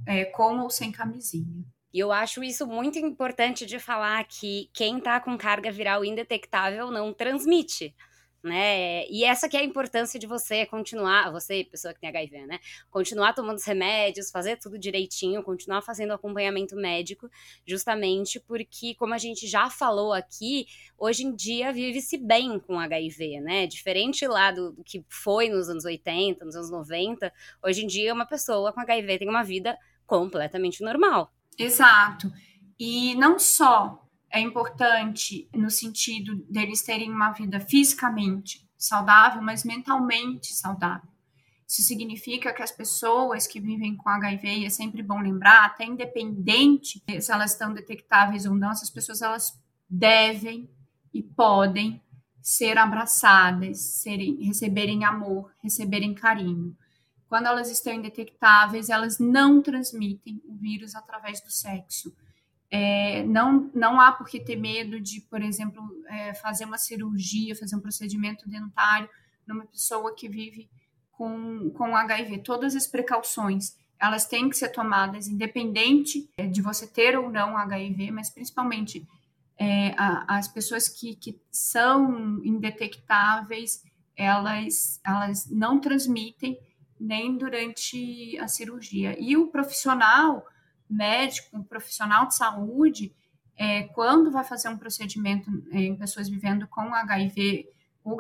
é, 0.07 0.25
com 0.25 0.61
ou 0.61 0.71
sem 0.71 0.93
camisinha. 0.93 1.65
E 1.93 1.99
eu 1.99 2.13
acho 2.13 2.45
isso 2.45 2.67
muito 2.67 2.99
importante 2.99 3.65
de 3.65 3.79
falar 3.79 4.23
que 4.25 4.69
quem 4.75 5.01
tá 5.01 5.19
com 5.19 5.37
carga 5.39 5.73
viral 5.73 6.05
indetectável 6.05 6.91
não 6.91 7.13
transmite 7.13 7.95
né? 8.47 9.07
E 9.09 9.25
essa 9.25 9.49
que 9.49 9.57
é 9.57 9.61
a 9.61 9.65
importância 9.65 10.19
de 10.19 10.27
você 10.27 10.65
continuar, 10.65 11.31
você, 11.31 11.65
pessoa 11.65 11.93
que 11.93 12.01
tem 12.01 12.09
HIV, 12.09 12.47
né? 12.47 12.59
Continuar 12.91 13.35
tomando 13.35 13.57
os 13.57 13.65
remédios, 13.65 14.31
fazer 14.31 14.57
tudo 14.57 14.79
direitinho, 14.79 15.43
continuar 15.43 15.83
fazendo 15.83 16.13
acompanhamento 16.13 16.77
médico, 16.77 17.29
justamente 17.67 18.41
porque, 18.41 18.95
como 18.95 19.13
a 19.13 19.19
gente 19.19 19.47
já 19.47 19.69
falou 19.69 20.13
aqui, 20.13 20.67
hoje 20.97 21.25
em 21.25 21.35
dia 21.35 21.73
vive-se 21.73 22.17
bem 22.17 22.59
com 22.59 22.79
HIV, 22.79 23.41
né? 23.41 23.67
Diferente 23.67 24.27
lá 24.27 24.51
do, 24.51 24.73
do 24.73 24.85
que 24.85 25.05
foi 25.09 25.49
nos 25.49 25.69
anos 25.69 25.85
80, 25.85 26.45
nos 26.45 26.57
anos 26.57 26.71
90, 26.71 27.33
hoje 27.63 27.85
em 27.85 27.87
dia 27.87 28.15
uma 28.15 28.27
pessoa 28.27 28.73
com 28.73 28.81
HIV 28.81 29.19
tem 29.19 29.29
uma 29.29 29.43
vida 29.43 29.77
completamente 30.07 30.83
normal. 30.83 31.33
Exato. 31.59 32.33
E 32.79 33.15
não 33.17 33.39
só 33.39 34.06
é 34.31 34.41
importante 34.41 35.49
no 35.55 35.71
sentido 35.71 36.37
deles 36.51 36.83
terem 36.83 37.11
uma 37.11 37.33
vida 37.33 37.61
fisicamente 37.61 38.69
saudável, 38.77 39.43
mas 39.43 39.65
mentalmente 39.65 40.53
saudável. 40.55 41.09
Isso 41.69 41.83
significa 41.83 42.53
que 42.53 42.63
as 42.63 42.71
pessoas 42.71 43.47
que 43.47 43.61
vivem 43.61 43.97
com 43.97 44.09
HIV, 44.09 44.65
é 44.65 44.71
sempre 44.71 45.03
bom 45.03 45.19
lembrar, 45.19 45.65
até 45.65 45.85
independente 45.85 47.03
se 47.21 47.33
elas 47.33 47.53
estão 47.53 47.73
detectáveis 47.73 48.47
ou 48.47 48.55
não, 48.55 48.71
essas 48.71 48.91
pessoas 48.91 49.21
elas 49.21 49.59
devem 49.89 50.71
e 51.13 51.23
podem 51.23 52.01
ser 52.41 52.79
abraçadas, 52.79 53.81
serem, 53.81 54.41
receberem 54.45 55.05
amor, 55.05 55.51
receberem 55.61 56.15
carinho. 56.15 56.77
Quando 57.29 57.47
elas 57.47 57.69
estão 57.69 57.93
indetectáveis, 57.93 58.89
elas 58.89 59.19
não 59.19 59.61
transmitem 59.61 60.41
o 60.45 60.55
vírus 60.55 60.95
através 60.95 61.41
do 61.41 61.51
sexo 61.51 62.15
é, 62.79 63.23
não, 63.23 63.71
não 63.75 63.99
há 63.99 64.13
por 64.13 64.29
que 64.29 64.39
ter 64.39 64.57
medo 64.57 65.01
de, 65.01 65.23
por 65.23 65.41
exemplo, 65.41 65.83
é, 66.09 66.35
fazer 66.35 66.67
uma 66.67 66.77
cirurgia, 66.77 67.57
fazer 67.57 67.75
um 67.75 67.81
procedimento 67.81 68.47
dentário 68.47 69.09
numa 69.47 69.65
pessoa 69.65 70.15
que 70.15 70.29
vive 70.29 70.69
com, 71.13 71.71
com 71.71 71.97
HIV. 71.97 72.41
Todas 72.41 72.77
as 72.77 72.87
precauções, 72.87 73.75
elas 73.99 74.27
têm 74.27 74.51
que 74.51 74.59
ser 74.59 74.69
tomadas, 74.69 75.27
independente 75.27 76.29
é, 76.37 76.47
de 76.47 76.61
você 76.61 76.87
ter 76.87 77.19
ou 77.19 77.31
não 77.31 77.57
HIV, 77.57 78.11
mas 78.11 78.29
principalmente 78.29 79.09
é, 79.59 79.95
a, 79.97 80.37
as 80.37 80.47
pessoas 80.47 80.87
que, 80.87 81.17
que 81.17 81.41
são 81.51 82.45
indetectáveis, 82.45 83.83
elas, 84.15 85.01
elas 85.03 85.49
não 85.51 85.81
transmitem 85.81 86.59
nem 87.01 87.39
durante 87.39 88.39
a 88.39 88.49
cirurgia. 88.49 89.17
E 89.19 89.35
o 89.35 89.47
profissional 89.47 90.45
médico, 90.89 91.57
um 91.57 91.63
profissional 91.63 92.27
de 92.27 92.37
saúde, 92.37 93.15
é, 93.57 93.85
quando 93.85 94.31
vai 94.31 94.45
fazer 94.45 94.69
um 94.69 94.77
procedimento 94.77 95.51
em 95.73 95.97
pessoas 95.97 96.29
vivendo 96.29 96.67
com 96.69 96.95
HIV, 96.95 97.69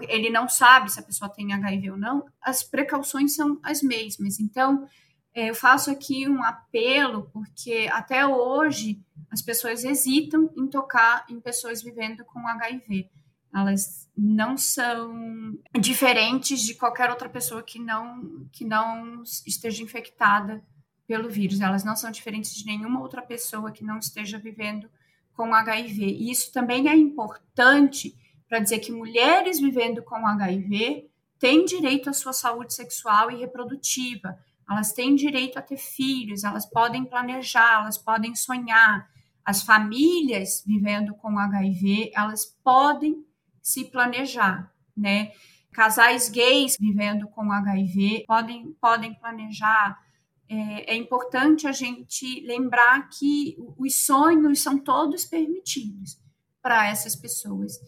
ele 0.08 0.30
não 0.30 0.48
sabe 0.48 0.90
se 0.90 0.98
a 0.98 1.02
pessoa 1.02 1.28
tem 1.28 1.52
HIV 1.52 1.90
ou 1.90 1.96
não, 1.96 2.26
as 2.40 2.62
precauções 2.62 3.34
são 3.34 3.60
as 3.62 3.82
mesmas. 3.82 4.40
Então, 4.40 4.88
é, 5.34 5.50
eu 5.50 5.54
faço 5.54 5.90
aqui 5.90 6.28
um 6.28 6.42
apelo, 6.42 7.30
porque 7.32 7.88
até 7.92 8.26
hoje 8.26 9.00
as 9.30 9.42
pessoas 9.42 9.84
hesitam 9.84 10.50
em 10.56 10.66
tocar 10.66 11.26
em 11.28 11.38
pessoas 11.38 11.82
vivendo 11.82 12.24
com 12.24 12.48
HIV. 12.48 13.10
Elas 13.54 14.10
não 14.16 14.56
são 14.56 15.56
diferentes 15.78 16.60
de 16.60 16.74
qualquer 16.74 17.10
outra 17.10 17.28
pessoa 17.28 17.62
que 17.62 17.78
não, 17.78 18.48
que 18.50 18.64
não 18.64 19.22
esteja 19.22 19.82
infectada 19.82 20.64
pelo 21.06 21.28
vírus. 21.28 21.60
Elas 21.60 21.84
não 21.84 21.96
são 21.96 22.10
diferentes 22.10 22.54
de 22.54 22.66
nenhuma 22.66 23.00
outra 23.00 23.22
pessoa 23.22 23.70
que 23.70 23.84
não 23.84 23.98
esteja 23.98 24.38
vivendo 24.38 24.90
com 25.34 25.54
HIV. 25.54 26.04
E 26.04 26.30
isso 26.30 26.52
também 26.52 26.88
é 26.88 26.94
importante 26.94 28.16
para 28.48 28.58
dizer 28.58 28.78
que 28.78 28.92
mulheres 28.92 29.60
vivendo 29.60 30.02
com 30.02 30.26
HIV 30.26 31.08
têm 31.38 31.64
direito 31.64 32.08
à 32.08 32.12
sua 32.12 32.32
saúde 32.32 32.74
sexual 32.74 33.30
e 33.30 33.36
reprodutiva. 33.36 34.38
Elas 34.68 34.92
têm 34.92 35.14
direito 35.14 35.58
a 35.58 35.62
ter 35.62 35.76
filhos, 35.76 36.42
elas 36.42 36.66
podem 36.66 37.04
planejar, 37.04 37.80
elas 37.82 37.98
podem 37.98 38.34
sonhar. 38.34 39.08
As 39.44 39.62
famílias 39.62 40.64
vivendo 40.66 41.14
com 41.14 41.38
HIV, 41.38 42.10
elas 42.14 42.46
podem 42.64 43.24
se 43.62 43.84
planejar, 43.84 44.72
né? 44.96 45.32
Casais 45.72 46.28
gays 46.28 46.76
vivendo 46.80 47.28
com 47.28 47.52
HIV 47.52 48.24
podem, 48.26 48.72
podem 48.80 49.14
planejar 49.14 50.00
é, 50.48 50.94
é, 50.94 50.96
importante 50.96 51.66
a 51.66 51.72
gente 51.72 52.40
lembrar 52.46 53.08
que 53.08 53.56
os 53.76 54.04
sonhos 54.04 54.60
são 54.60 54.78
todos 54.78 55.24
permitidos 55.24 56.18
para 56.62 56.88
essas 56.88 57.16
pessoas. 57.16 57.78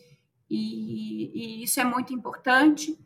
E, 0.50 1.30
e, 1.34 1.62
isso 1.62 1.80
é 1.80 1.84
muito 1.84 2.12
importante. 2.12 2.98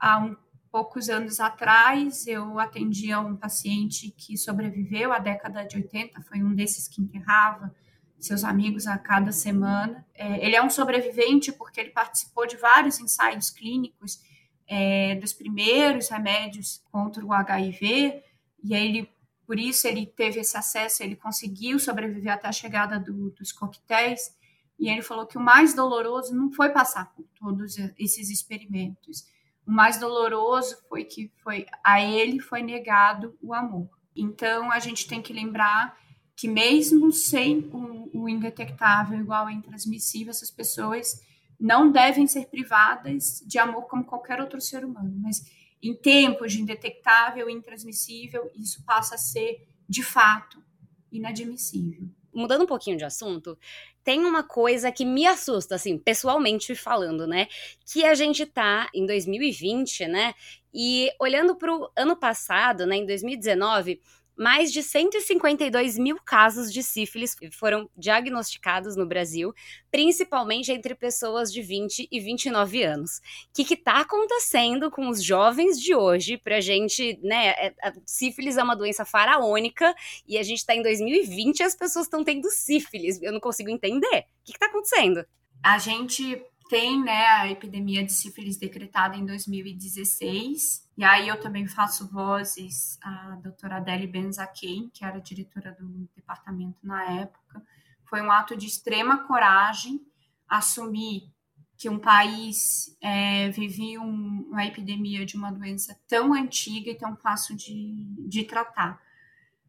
Há 0.00 0.18
um, 0.18 0.36
poucos 0.70 1.08
anos 1.08 1.40
atrás, 1.40 2.26
eu 2.26 2.58
atendia 2.58 3.20
um 3.20 3.36
paciente 3.36 4.10
que 4.10 4.36
sobreviveu 4.36 5.12
à 5.12 5.18
década 5.18 5.64
de 5.64 5.76
80, 5.76 6.22
foi 6.22 6.42
um 6.42 6.54
desses 6.54 6.88
que 6.88 7.02
enterrava 7.02 7.74
seus 8.18 8.44
amigos 8.44 8.86
a 8.86 8.96
cada 8.96 9.32
semana. 9.32 10.06
É, 10.14 10.44
ele 10.46 10.54
é 10.54 10.62
um 10.62 10.70
sobrevivente 10.70 11.50
porque 11.52 11.80
ele 11.80 11.90
participou 11.90 12.46
de 12.46 12.56
vários 12.56 13.00
ensaios 13.00 13.50
clínicos 13.50 14.20
é, 14.66 15.16
dos 15.16 15.32
primeiros 15.32 16.08
remédios 16.08 16.82
contra 16.90 17.24
o 17.24 17.32
HIV 17.32 18.22
e 18.62 18.74
aí 18.74 18.86
ele, 18.86 19.10
por 19.46 19.58
isso 19.58 19.86
ele 19.86 20.06
teve 20.06 20.40
esse 20.40 20.56
acesso, 20.56 21.02
ele 21.02 21.16
conseguiu 21.16 21.78
sobreviver 21.78 22.32
até 22.32 22.48
a 22.48 22.52
chegada 22.52 22.98
do, 22.98 23.30
dos 23.30 23.52
coquetéis. 23.52 24.34
E 24.78 24.88
ele 24.88 25.02
falou 25.02 25.26
que 25.26 25.38
o 25.38 25.40
mais 25.40 25.74
doloroso 25.74 26.34
não 26.34 26.50
foi 26.50 26.70
passar 26.70 27.12
por 27.14 27.24
todos 27.38 27.76
esses 27.98 28.30
experimentos. 28.30 29.24
O 29.66 29.70
mais 29.70 29.98
doloroso 29.98 30.76
foi 30.88 31.04
que 31.04 31.30
foi 31.42 31.66
a 31.84 32.00
ele 32.00 32.40
foi 32.40 32.62
negado 32.62 33.36
o 33.40 33.54
amor. 33.54 33.88
Então 34.14 34.70
a 34.70 34.78
gente 34.78 35.06
tem 35.06 35.22
que 35.22 35.32
lembrar 35.32 35.96
que 36.34 36.48
mesmo 36.48 37.12
sem 37.12 37.70
o, 37.72 38.22
o 38.22 38.28
indetectável 38.28 39.20
igual 39.20 39.46
a 39.46 39.52
intransmissível, 39.52 40.30
essas 40.30 40.50
pessoas 40.50 41.20
não 41.58 41.92
devem 41.92 42.26
ser 42.26 42.46
privadas 42.46 43.42
de 43.46 43.58
amor 43.58 43.82
como 43.82 44.04
qualquer 44.04 44.40
outro 44.40 44.60
ser 44.60 44.84
humano, 44.84 45.14
mas 45.22 45.44
em 45.82 45.94
tempos 45.94 46.52
de 46.52 46.62
indetectável 46.62 47.50
e 47.50 47.52
intransmissível, 47.52 48.50
isso 48.54 48.84
passa 48.84 49.16
a 49.16 49.18
ser, 49.18 49.66
de 49.88 50.02
fato, 50.02 50.62
inadmissível. 51.10 52.08
Mudando 52.32 52.62
um 52.62 52.66
pouquinho 52.66 52.96
de 52.96 53.04
assunto, 53.04 53.58
tem 54.02 54.24
uma 54.24 54.42
coisa 54.42 54.90
que 54.90 55.04
me 55.04 55.26
assusta, 55.26 55.74
assim, 55.74 55.98
pessoalmente 55.98 56.74
falando, 56.74 57.26
né? 57.26 57.48
Que 57.84 58.04
a 58.04 58.14
gente 58.14 58.46
tá 58.46 58.88
em 58.94 59.04
2020, 59.04 60.06
né? 60.06 60.34
E 60.72 61.10
olhando 61.20 61.54
para 61.56 61.74
o 61.74 61.90
ano 61.94 62.16
passado, 62.16 62.86
né, 62.86 62.96
em 62.96 63.06
2019, 63.06 64.00
mais 64.36 64.72
de 64.72 64.82
152 64.82 65.98
mil 65.98 66.16
casos 66.24 66.72
de 66.72 66.82
sífilis 66.82 67.36
foram 67.52 67.88
diagnosticados 67.96 68.96
no 68.96 69.06
Brasil, 69.06 69.52
principalmente 69.90 70.72
entre 70.72 70.94
pessoas 70.94 71.52
de 71.52 71.62
20 71.62 72.08
e 72.10 72.20
29 72.20 72.82
anos. 72.82 73.18
O 73.18 73.22
que 73.52 73.74
está 73.74 74.00
acontecendo 74.00 74.90
com 74.90 75.08
os 75.08 75.22
jovens 75.22 75.80
de 75.80 75.94
hoje 75.94 76.36
para 76.38 76.60
gente, 76.60 77.18
né? 77.22 77.48
É, 77.48 77.74
a 77.82 77.92
sífilis 78.06 78.56
é 78.56 78.62
uma 78.62 78.76
doença 78.76 79.04
faraônica 79.04 79.94
e 80.26 80.38
a 80.38 80.42
gente 80.42 80.58
está 80.58 80.74
em 80.74 80.82
2020 80.82 81.60
e 81.60 81.62
as 81.62 81.74
pessoas 81.74 82.06
estão 82.06 82.24
tendo 82.24 82.50
sífilis. 82.50 83.20
Eu 83.22 83.32
não 83.32 83.40
consigo 83.40 83.70
entender. 83.70 84.06
O 84.06 84.44
que 84.44 84.52
está 84.52 84.66
acontecendo? 84.66 85.24
A 85.62 85.78
gente 85.78 86.44
tem 86.72 87.04
né, 87.04 87.26
a 87.26 87.50
epidemia 87.50 88.02
de 88.02 88.14
sífilis 88.14 88.56
decretada 88.56 89.14
em 89.14 89.26
2016. 89.26 90.88
E 90.96 91.04
aí 91.04 91.28
eu 91.28 91.38
também 91.38 91.66
faço 91.66 92.10
vozes 92.10 92.98
a 93.02 93.38
doutora 93.42 93.76
Adele 93.76 94.06
Benzaquem, 94.06 94.88
que 94.88 95.04
era 95.04 95.20
diretora 95.20 95.76
do 95.78 96.08
departamento 96.16 96.78
na 96.82 97.20
época. 97.20 97.62
Foi 98.06 98.22
um 98.22 98.32
ato 98.32 98.56
de 98.56 98.66
extrema 98.66 99.18
coragem 99.26 100.00
assumir 100.48 101.30
que 101.76 101.90
um 101.90 101.98
país 101.98 102.96
é, 103.02 103.50
vivia 103.50 104.00
um, 104.00 104.46
uma 104.48 104.64
epidemia 104.64 105.26
de 105.26 105.36
uma 105.36 105.52
doença 105.52 106.00
tão 106.08 106.32
antiga 106.32 106.90
e 106.90 106.96
tão 106.96 107.14
fácil 107.14 107.54
de, 107.54 108.06
de 108.26 108.44
tratar. 108.44 108.98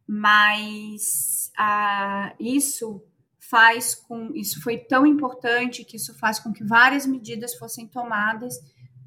Mas 0.06 1.52
ah, 1.54 2.34
isso 2.40 3.04
faz 3.48 3.94
com 3.94 4.32
isso 4.34 4.62
foi 4.62 4.78
tão 4.78 5.06
importante 5.06 5.84
que 5.84 5.96
isso 5.96 6.16
faz 6.18 6.38
com 6.38 6.52
que 6.52 6.64
várias 6.64 7.06
medidas 7.06 7.54
fossem 7.54 7.86
tomadas 7.86 8.54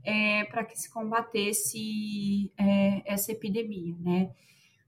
é, 0.04 0.46
para 0.46 0.64
que 0.64 0.80
se 0.80 0.90
combatesse 0.90 2.52
é, 2.58 3.02
essa 3.06 3.32
epidemia, 3.32 3.96
né? 4.00 4.32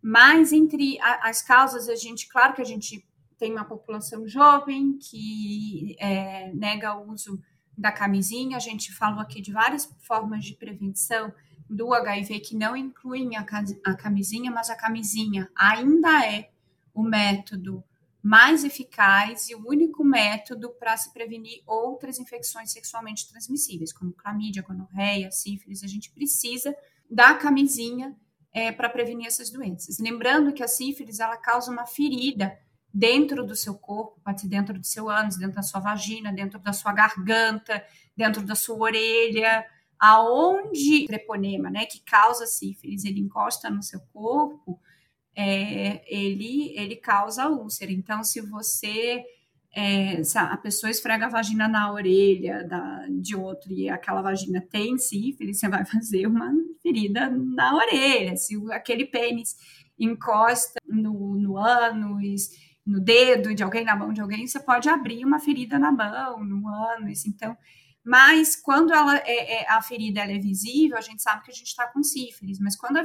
Mas 0.02 0.54
entre 0.54 0.98
a, 1.02 1.30
as 1.30 1.42
causas, 1.42 1.90
a 1.90 1.96
gente, 1.96 2.30
claro 2.30 2.54
que 2.54 2.62
a 2.62 2.66
gente 2.66 3.06
tem 3.38 3.52
uma 3.52 3.66
população 3.66 4.28
jovem 4.28 4.98
que 4.98 5.96
é, 6.00 6.54
nega 6.54 6.96
o 6.96 7.12
uso 7.12 7.42
da 7.78 7.92
camisinha. 7.92 8.56
A 8.56 8.62
gente 8.62 8.94
falou 8.94 9.20
aqui 9.20 9.42
de 9.42 9.52
várias 9.52 9.94
formas 10.00 10.46
de 10.46 10.54
prevenção 10.54 11.34
do 11.70 11.94
HIV 11.94 12.40
que 12.40 12.56
não 12.56 12.76
incluem 12.76 13.36
a, 13.36 13.46
a 13.86 13.94
camisinha, 13.96 14.50
mas 14.52 14.70
a 14.70 14.76
camisinha 14.76 15.50
ainda 15.56 16.26
é 16.26 16.50
o 16.94 17.04
método 17.04 17.84
mais 18.22 18.64
eficaz 18.64 19.50
e 19.50 19.56
o 19.56 19.68
único 19.68 20.04
método 20.04 20.70
para 20.72 20.96
se 20.98 21.14
prevenir 21.14 21.62
outras 21.66 22.20
infecções 22.20 22.72
sexualmente 22.72 23.30
transmissíveis, 23.30 23.94
como 23.94 24.12
clamídia, 24.12 24.62
gonorreia, 24.62 25.32
sífilis. 25.32 25.84
A 25.84 25.88
gente 25.88 26.12
precisa 26.12 26.76
da 27.10 27.34
camisinha 27.34 28.16
é, 28.54 28.72
para 28.72 28.90
prevenir 28.90 29.28
essas 29.28 29.50
doenças. 29.50 30.00
Lembrando 30.00 30.54
que 30.54 30.64
a 30.64 30.68
sífilis 30.68 31.20
ela 31.20 31.38
causa 31.38 31.72
uma 31.72 31.86
ferida 31.86 32.58
dentro 32.94 33.46
do 33.46 33.56
seu 33.56 33.76
corpo, 33.76 34.20
pode 34.24 34.42
ser 34.42 34.48
dentro 34.48 34.78
do 34.78 34.86
seu 34.86 35.10
ânus, 35.10 35.38
dentro 35.38 35.56
da 35.56 35.62
sua 35.62 35.80
vagina, 35.80 36.34
dentro 36.34 36.60
da 36.60 36.74
sua 36.74 36.92
garganta, 36.92 37.84
dentro 38.18 38.44
da 38.44 38.56
sua 38.56 38.78
orelha, 38.78 39.66
aonde 40.00 41.04
o 41.04 41.08
treponema, 41.08 41.70
né, 41.70 41.86
que 41.86 42.00
causa 42.00 42.48
sífilis, 42.48 43.04
ele 43.06 43.20
encosta 43.20 43.70
no 43.70 43.84
seu 43.84 44.00
corpo, 44.12 44.80
é, 45.36 46.02
ele, 46.08 46.74
ele 46.76 46.96
causa 46.96 47.48
úlcera. 47.48 47.92
Então, 47.92 48.24
se 48.24 48.42
você 48.42 49.24
é, 49.72 50.24
se 50.24 50.38
a 50.38 50.58
pessoa 50.58 50.90
esfrega 50.90 51.28
a 51.28 51.30
vagina 51.30 51.68
na 51.68 51.92
orelha 51.92 52.68
da, 52.68 53.06
de 53.10 53.36
outro 53.36 53.72
e 53.72 53.88
aquela 53.88 54.22
vagina 54.22 54.62
tem 54.62 54.98
sífilis, 54.98 55.60
você 55.60 55.70
vai 55.70 55.86
fazer 55.88 56.26
uma 56.28 56.52
ferida 56.82 57.30
na 57.30 57.76
orelha. 57.76 58.36
Se 58.36 58.56
aquele 58.72 59.06
pênis 59.06 59.56
encosta 59.98 60.80
no, 60.88 61.36
no 61.36 61.58
ânus, 61.58 62.50
no 62.86 63.00
dedo 63.00 63.54
de 63.54 63.62
alguém, 63.62 63.86
na 63.86 63.96
mão 63.96 64.12
de 64.12 64.22
alguém, 64.22 64.48
você 64.48 64.60
pode 64.60 64.90
abrir 64.90 65.24
uma 65.24 65.40
ferida 65.40 65.78
na 65.78 65.92
mão, 65.92 66.44
no 66.44 66.68
ânus. 66.68 67.26
Então, 67.26 67.56
mas 68.10 68.56
quando 68.56 68.92
ela 68.92 69.18
é, 69.18 69.62
é, 69.62 69.72
a 69.72 69.84
ferida 69.84 70.22
é 70.22 70.40
visível, 70.40 70.98
a 70.98 71.02
gente 71.02 71.22
sabe 71.22 71.44
que 71.44 71.52
a 71.52 71.54
gente 71.54 71.68
está 71.68 71.86
com 71.86 72.02
sífilis. 72.02 72.58
Mas 72.58 72.76
quando 72.76 72.98
a, 72.98 73.04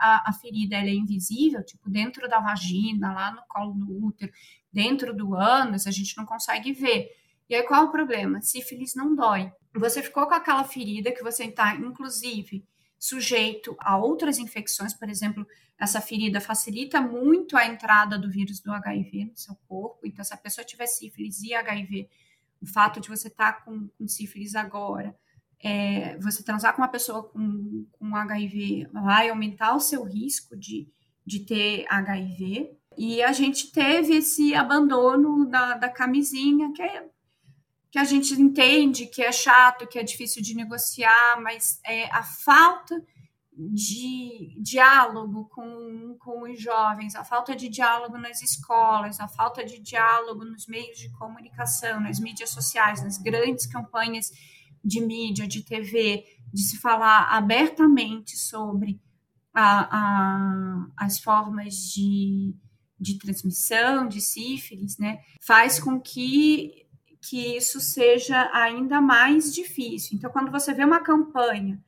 a, 0.00 0.30
a, 0.30 0.32
ferida 0.32 0.76
é 0.76 0.94
invisível, 0.94 1.62
tipo 1.62 1.90
dentro 1.90 2.26
da 2.26 2.40
vagina, 2.40 3.12
lá 3.12 3.30
no 3.32 3.42
colo 3.46 3.74
do 3.74 4.06
útero, 4.06 4.32
dentro 4.72 5.14
do 5.14 5.34
ânus, 5.34 5.86
a 5.86 5.90
gente 5.90 6.16
não 6.16 6.24
consegue 6.24 6.72
ver. 6.72 7.06
E 7.50 7.54
aí 7.54 7.64
qual 7.64 7.82
é 7.82 7.84
o 7.84 7.90
problema? 7.90 8.40
Sífilis 8.40 8.94
não 8.94 9.14
dói. 9.14 9.52
Você 9.74 10.02
ficou 10.02 10.26
com 10.26 10.32
aquela 10.32 10.64
ferida 10.64 11.12
que 11.12 11.22
você 11.22 11.44
está, 11.44 11.74
inclusive, 11.74 12.64
sujeito 12.98 13.76
a 13.78 13.98
outras 13.98 14.38
infecções, 14.38 14.94
por 14.94 15.10
exemplo, 15.10 15.46
essa 15.78 16.00
ferida 16.00 16.40
facilita 16.40 16.98
muito 16.98 17.58
a 17.58 17.66
entrada 17.66 18.18
do 18.18 18.30
vírus 18.30 18.60
do 18.60 18.72
HIV 18.72 19.26
no 19.26 19.36
seu 19.36 19.54
corpo. 19.68 20.06
Então, 20.06 20.24
se 20.24 20.32
a 20.32 20.38
pessoa 20.38 20.64
tiver 20.64 20.86
sífilis 20.86 21.42
e 21.42 21.52
HIV, 21.52 22.08
o 22.60 22.66
fato 22.66 23.00
de 23.00 23.08
você 23.08 23.28
estar 23.28 23.52
tá 23.52 23.60
com, 23.62 23.88
com 23.88 24.08
sífilis 24.08 24.54
agora, 24.54 25.16
é, 25.62 26.16
você 26.18 26.42
transar 26.42 26.74
com 26.74 26.82
uma 26.82 26.88
pessoa 26.88 27.22
com, 27.22 27.86
com 27.92 28.16
HIV 28.16 28.88
vai 28.92 29.28
aumentar 29.28 29.74
o 29.74 29.80
seu 29.80 30.04
risco 30.04 30.56
de, 30.56 30.88
de 31.24 31.40
ter 31.40 31.86
HIV. 31.88 32.70
E 32.96 33.22
a 33.22 33.32
gente 33.32 33.72
teve 33.72 34.16
esse 34.16 34.54
abandono 34.54 35.46
da, 35.48 35.74
da 35.74 35.88
camisinha, 35.88 36.72
que, 36.72 36.82
é, 36.82 37.04
que 37.90 37.98
a 37.98 38.04
gente 38.04 38.34
entende 38.34 39.06
que 39.06 39.22
é 39.22 39.32
chato, 39.32 39.86
que 39.86 39.98
é 39.98 40.02
difícil 40.02 40.42
de 40.42 40.54
negociar, 40.54 41.40
mas 41.42 41.80
é 41.84 42.04
a 42.10 42.22
falta 42.22 43.02
de 43.58 44.54
diálogo 44.60 45.46
com, 45.46 46.16
com 46.18 46.42
os 46.42 46.60
jovens, 46.60 47.14
a 47.14 47.24
falta 47.24 47.56
de 47.56 47.68
diálogo 47.70 48.18
nas 48.18 48.42
escolas, 48.42 49.18
a 49.18 49.26
falta 49.26 49.64
de 49.64 49.78
diálogo 49.78 50.44
nos 50.44 50.66
meios 50.66 50.98
de 50.98 51.10
comunicação, 51.12 51.98
nas 52.00 52.20
mídias 52.20 52.50
sociais, 52.50 53.02
nas 53.02 53.16
grandes 53.16 53.66
campanhas 53.66 54.30
de 54.84 55.00
mídia, 55.00 55.46
de 55.46 55.62
TV, 55.62 56.24
de 56.52 56.62
se 56.62 56.76
falar 56.78 57.28
abertamente 57.30 58.36
sobre 58.36 59.00
a, 59.54 59.88
a, 59.90 60.86
as 60.98 61.18
formas 61.18 61.74
de, 61.94 62.54
de 63.00 63.18
transmissão, 63.18 64.06
de 64.06 64.20
sífilis, 64.20 64.98
né, 64.98 65.20
faz 65.40 65.80
com 65.80 65.98
que, 65.98 66.86
que 67.22 67.56
isso 67.56 67.80
seja 67.80 68.50
ainda 68.52 69.00
mais 69.00 69.54
difícil. 69.54 70.16
Então, 70.18 70.30
quando 70.30 70.52
você 70.52 70.74
vê 70.74 70.84
uma 70.84 71.00
campanha 71.00 71.82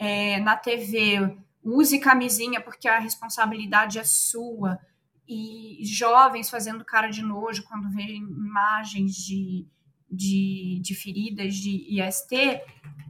é, 0.00 0.40
na 0.40 0.56
TV, 0.56 1.36
use 1.62 1.98
camisinha 1.98 2.58
porque 2.58 2.88
a 2.88 2.98
responsabilidade 2.98 3.98
é 3.98 4.04
sua, 4.04 4.80
e 5.28 5.78
jovens 5.84 6.48
fazendo 6.48 6.84
cara 6.84 7.08
de 7.08 7.22
nojo 7.22 7.62
quando 7.64 7.90
veem 7.90 8.16
imagens 8.16 9.14
de, 9.14 9.64
de, 10.10 10.80
de 10.82 10.94
feridas 10.94 11.54
de 11.54 12.00
IST, 12.00 12.62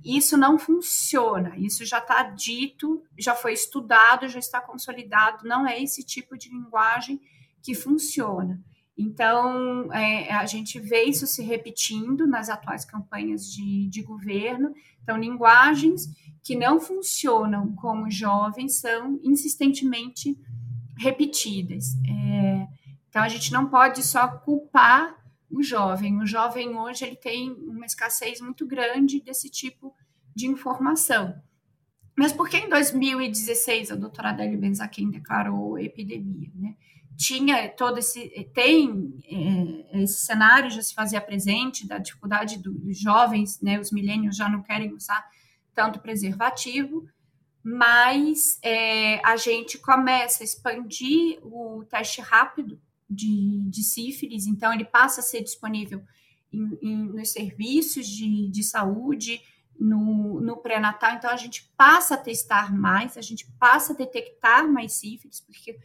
isso 0.05 0.36
não 0.36 0.59
funciona. 0.59 1.57
Isso 1.57 1.84
já 1.86 1.99
está 1.99 2.24
dito, 2.24 3.03
já 3.16 3.34
foi 3.34 3.55
estudado, 3.55 4.28
já 4.28 4.38
está 4.38 4.61
consolidado. 4.61 5.49
Não 5.49 5.66
é 5.66 5.80
esse 5.80 6.05
tipo 6.05 6.36
de 6.36 6.51
linguagem 6.51 7.20
que 7.62 7.74
funciona. 7.74 8.61
Então, 9.01 9.93
é, 9.93 10.33
a 10.33 10.45
gente 10.45 10.79
vê 10.79 11.05
isso 11.05 11.27
se 11.27 11.43
repetindo 11.43 12.27
nas 12.27 12.49
atuais 12.49 12.85
campanhas 12.85 13.51
de, 13.51 13.89
de 13.89 14.03
governo. 14.03 14.75
Então, 15.03 15.17
linguagens 15.17 16.09
que 16.43 16.55
não 16.55 16.79
funcionam 16.79 17.75
como 17.77 18.11
jovens 18.11 18.81
são 18.81 19.19
insistentemente 19.23 20.39
repetidas. 20.99 21.97
É, 22.07 22.67
então 23.09 23.23
a 23.23 23.29
gente 23.29 23.53
não 23.53 23.69
pode 23.69 24.03
só 24.03 24.29
culpar 24.29 25.17
o 25.51 25.63
jovem. 25.63 26.19
O 26.19 26.27
jovem 26.27 26.77
hoje 26.77 27.05
ele 27.05 27.17
tem 27.17 27.51
uma 27.53 27.87
escassez 27.87 28.41
muito 28.41 28.67
grande 28.67 29.21
desse 29.21 29.51
tipo 29.51 29.95
de 30.35 30.47
informação. 30.47 31.35
Mas 32.17 32.33
por 32.33 32.49
que 32.49 32.59
em 32.59 32.69
2016 32.69 33.91
a 33.91 33.97
doutora 33.97 34.31
Adélia 34.31 34.59
Benzaquim 34.59 35.11
declarou 35.11 35.79
epidemia? 35.79 36.51
Né? 36.55 36.77
Tinha 37.21 37.68
todo 37.68 37.99
esse. 37.99 38.31
Tem 38.55 39.12
é, 39.27 40.03
esse 40.03 40.25
cenário 40.25 40.71
já 40.71 40.81
se 40.81 40.95
fazia 40.95 41.21
presente 41.21 41.87
da 41.87 41.99
dificuldade 41.99 42.57
dos 42.57 42.99
jovens, 42.99 43.61
né? 43.61 43.79
Os 43.79 43.93
milênios 43.93 44.37
já 44.37 44.49
não 44.49 44.62
querem 44.62 44.95
usar 44.95 45.23
tanto 45.75 46.01
preservativo, 46.01 47.07
mas 47.62 48.59
é, 48.62 49.21
a 49.23 49.37
gente 49.37 49.77
começa 49.77 50.43
a 50.43 50.45
expandir 50.45 51.39
o 51.43 51.85
teste 51.85 52.23
rápido 52.23 52.81
de, 53.09 53.68
de 53.68 53.83
sífilis, 53.83 54.47
então 54.47 54.73
ele 54.73 54.85
passa 54.85 55.21
a 55.21 55.25
ser 55.25 55.43
disponível 55.43 56.03
em, 56.51 56.79
em, 56.81 56.97
nos 57.12 57.33
serviços 57.33 58.07
de, 58.07 58.49
de 58.49 58.62
saúde, 58.62 59.43
no, 59.79 60.41
no 60.41 60.59
pré-natal, 60.59 61.14
então 61.14 61.31
a 61.31 61.37
gente 61.37 61.73
passa 61.77 62.14
a 62.14 62.18
testar 62.18 62.75
mais, 62.77 63.16
a 63.16 63.23
gente 63.23 63.47
passa 63.59 63.95
a 63.95 63.97
detectar 63.97 64.71
mais 64.71 64.93
sífilis, 64.93 65.41
porque, 65.41 65.79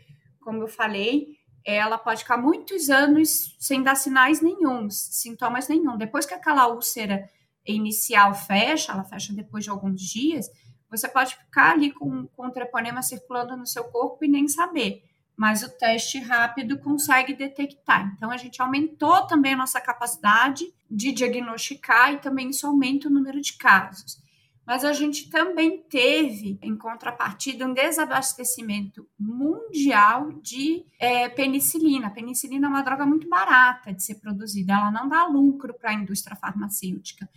como 0.46 0.62
eu 0.62 0.68
falei, 0.68 1.40
ela 1.66 1.98
pode 1.98 2.22
ficar 2.22 2.38
muitos 2.38 2.92
anos 2.92 3.58
sem 3.60 3.82
dar 3.82 3.96
sinais 3.96 4.40
nenhum, 4.40 4.88
sintomas 4.92 5.68
nenhum. 5.68 5.98
Depois 5.98 6.28
que 6.28 6.36
aquela 6.36 6.68
úlcera 6.68 7.28
inicial 7.66 8.36
fecha, 8.36 8.92
ela 8.92 9.04
fecha 9.04 9.34
depois 9.34 9.64
de 9.64 9.72
alguns 9.72 10.00
dias, 10.00 10.48
você 10.88 11.08
pode 11.08 11.36
ficar 11.36 11.72
ali 11.72 11.92
com, 11.92 12.28
com 12.28 12.46
o 12.46 12.52
treponema 12.52 13.02
circulando 13.02 13.58
no 13.58 13.66
seu 13.66 13.86
corpo 13.86 14.24
e 14.24 14.28
nem 14.28 14.48
saber. 14.48 15.02
Mas 15.36 15.64
o 15.64 15.70
teste 15.78 16.20
rápido 16.20 16.78
consegue 16.78 17.34
detectar. 17.34 18.14
Então, 18.16 18.30
a 18.30 18.38
gente 18.38 18.62
aumentou 18.62 19.26
também 19.26 19.54
a 19.54 19.58
nossa 19.58 19.82
capacidade 19.82 20.64
de 20.90 21.12
diagnosticar 21.12 22.14
e 22.14 22.20
também 22.20 22.52
isso 22.52 22.68
aumenta 22.68 23.10
o 23.10 23.12
número 23.12 23.42
de 23.42 23.58
casos. 23.58 24.24
Mas 24.66 24.84
a 24.84 24.94
gente 24.94 25.30
também 25.30 25.84
teve, 25.84 26.58
em 26.62 26.76
contrapartida, 26.76 27.68
um 27.68 27.74
desabastecimento 27.74 29.08
mundial 29.18 30.32
de 30.42 30.84
é, 31.00 31.30
penicilina. 31.30 32.08
A 32.08 32.12
penicilina 32.12 32.66
é 32.66 32.70
uma 32.70 32.82
droga 32.82 33.06
muito 33.06 33.30
barata 33.30 33.94
de 33.94 34.04
ser 34.04 34.16
produzida, 34.16 34.74
ela 34.74 34.92
não 34.92 35.08
dá 35.08 35.26
lucro 35.28 35.74
para 35.74 35.92
a 35.92 35.94
indústria 35.94 36.36
farmacêutica. 36.36 37.30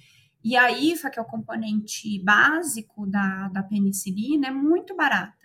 E 0.42 0.56
a 0.56 0.70
IFA, 0.70 1.10
que 1.10 1.18
é 1.18 1.22
o 1.22 1.26
componente 1.26 2.18
básico 2.22 3.06
da, 3.06 3.48
da 3.48 3.62
penicilina, 3.62 4.48
é 4.48 4.50
muito 4.50 4.96
barata 4.96 5.36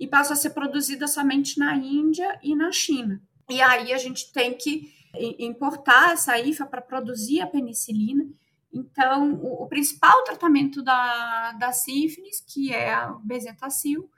e 0.00 0.06
passa 0.06 0.32
a 0.32 0.36
ser 0.36 0.50
produzida 0.50 1.06
somente 1.06 1.58
na 1.58 1.76
Índia 1.76 2.40
e 2.42 2.56
na 2.56 2.72
China. 2.72 3.22
E 3.48 3.60
aí 3.60 3.92
a 3.92 3.98
gente 3.98 4.32
tem 4.32 4.54
que 4.54 4.90
importar 5.38 6.12
essa 6.12 6.38
IFA 6.38 6.64
para 6.66 6.80
produzir 6.80 7.40
a 7.40 7.46
penicilina. 7.46 8.26
Então, 8.72 9.34
o, 9.34 9.64
o, 9.64 9.68
principal 9.68 10.22
tratamento 10.24 10.82
da, 10.82 11.52
da 11.52 11.72
sífilis, 11.72 12.40
que 12.40 12.72
é 12.72 13.06
o 13.08 13.18
bezetacil, 13.18 14.08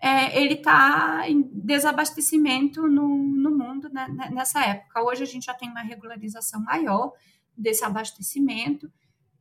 é, 0.00 0.40
ele 0.40 0.54
está 0.54 1.28
em 1.28 1.42
desabastecimento 1.52 2.86
no, 2.86 3.08
no 3.08 3.50
mundo 3.50 3.88
né, 3.88 4.06
nessa 4.32 4.64
época. 4.64 5.02
Hoje 5.02 5.22
a 5.22 5.26
gente 5.26 5.46
já 5.46 5.54
tem 5.54 5.70
uma 5.70 5.82
regularização 5.82 6.60
maior 6.62 7.12
desse 7.56 7.84
abastecimento. 7.84 8.90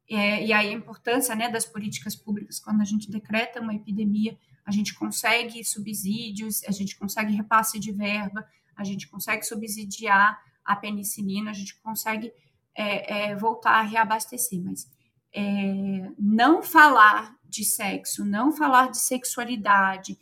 É, 0.09 0.45
e 0.45 0.53
aí 0.53 0.69
a 0.69 0.73
importância 0.73 1.35
né, 1.35 1.49
das 1.49 1.65
políticas 1.65 2.15
públicas, 2.15 2.59
quando 2.59 2.81
a 2.81 2.85
gente 2.85 3.11
decreta 3.11 3.61
uma 3.61 3.75
epidemia, 3.75 4.37
a 4.65 4.71
gente 4.71 4.95
consegue 4.95 5.63
subsídios, 5.63 6.63
a 6.63 6.71
gente 6.71 6.97
consegue 6.97 7.33
repasse 7.33 7.79
de 7.79 7.91
verba, 7.91 8.47
a 8.75 8.83
gente 8.83 9.07
consegue 9.07 9.43
subsidiar 9.43 10.39
a 10.63 10.75
penicilina, 10.75 11.51
a 11.51 11.53
gente 11.53 11.79
consegue 11.81 12.31
é, 12.75 13.29
é, 13.29 13.35
voltar 13.35 13.79
a 13.79 13.81
reabastecer. 13.81 14.61
Mas 14.61 14.89
é, 15.33 16.11
não 16.19 16.61
falar 16.61 17.35
de 17.43 17.63
sexo, 17.63 18.25
não 18.25 18.51
falar 18.51 18.91
de 18.91 18.97
sexualidade, 18.97 20.17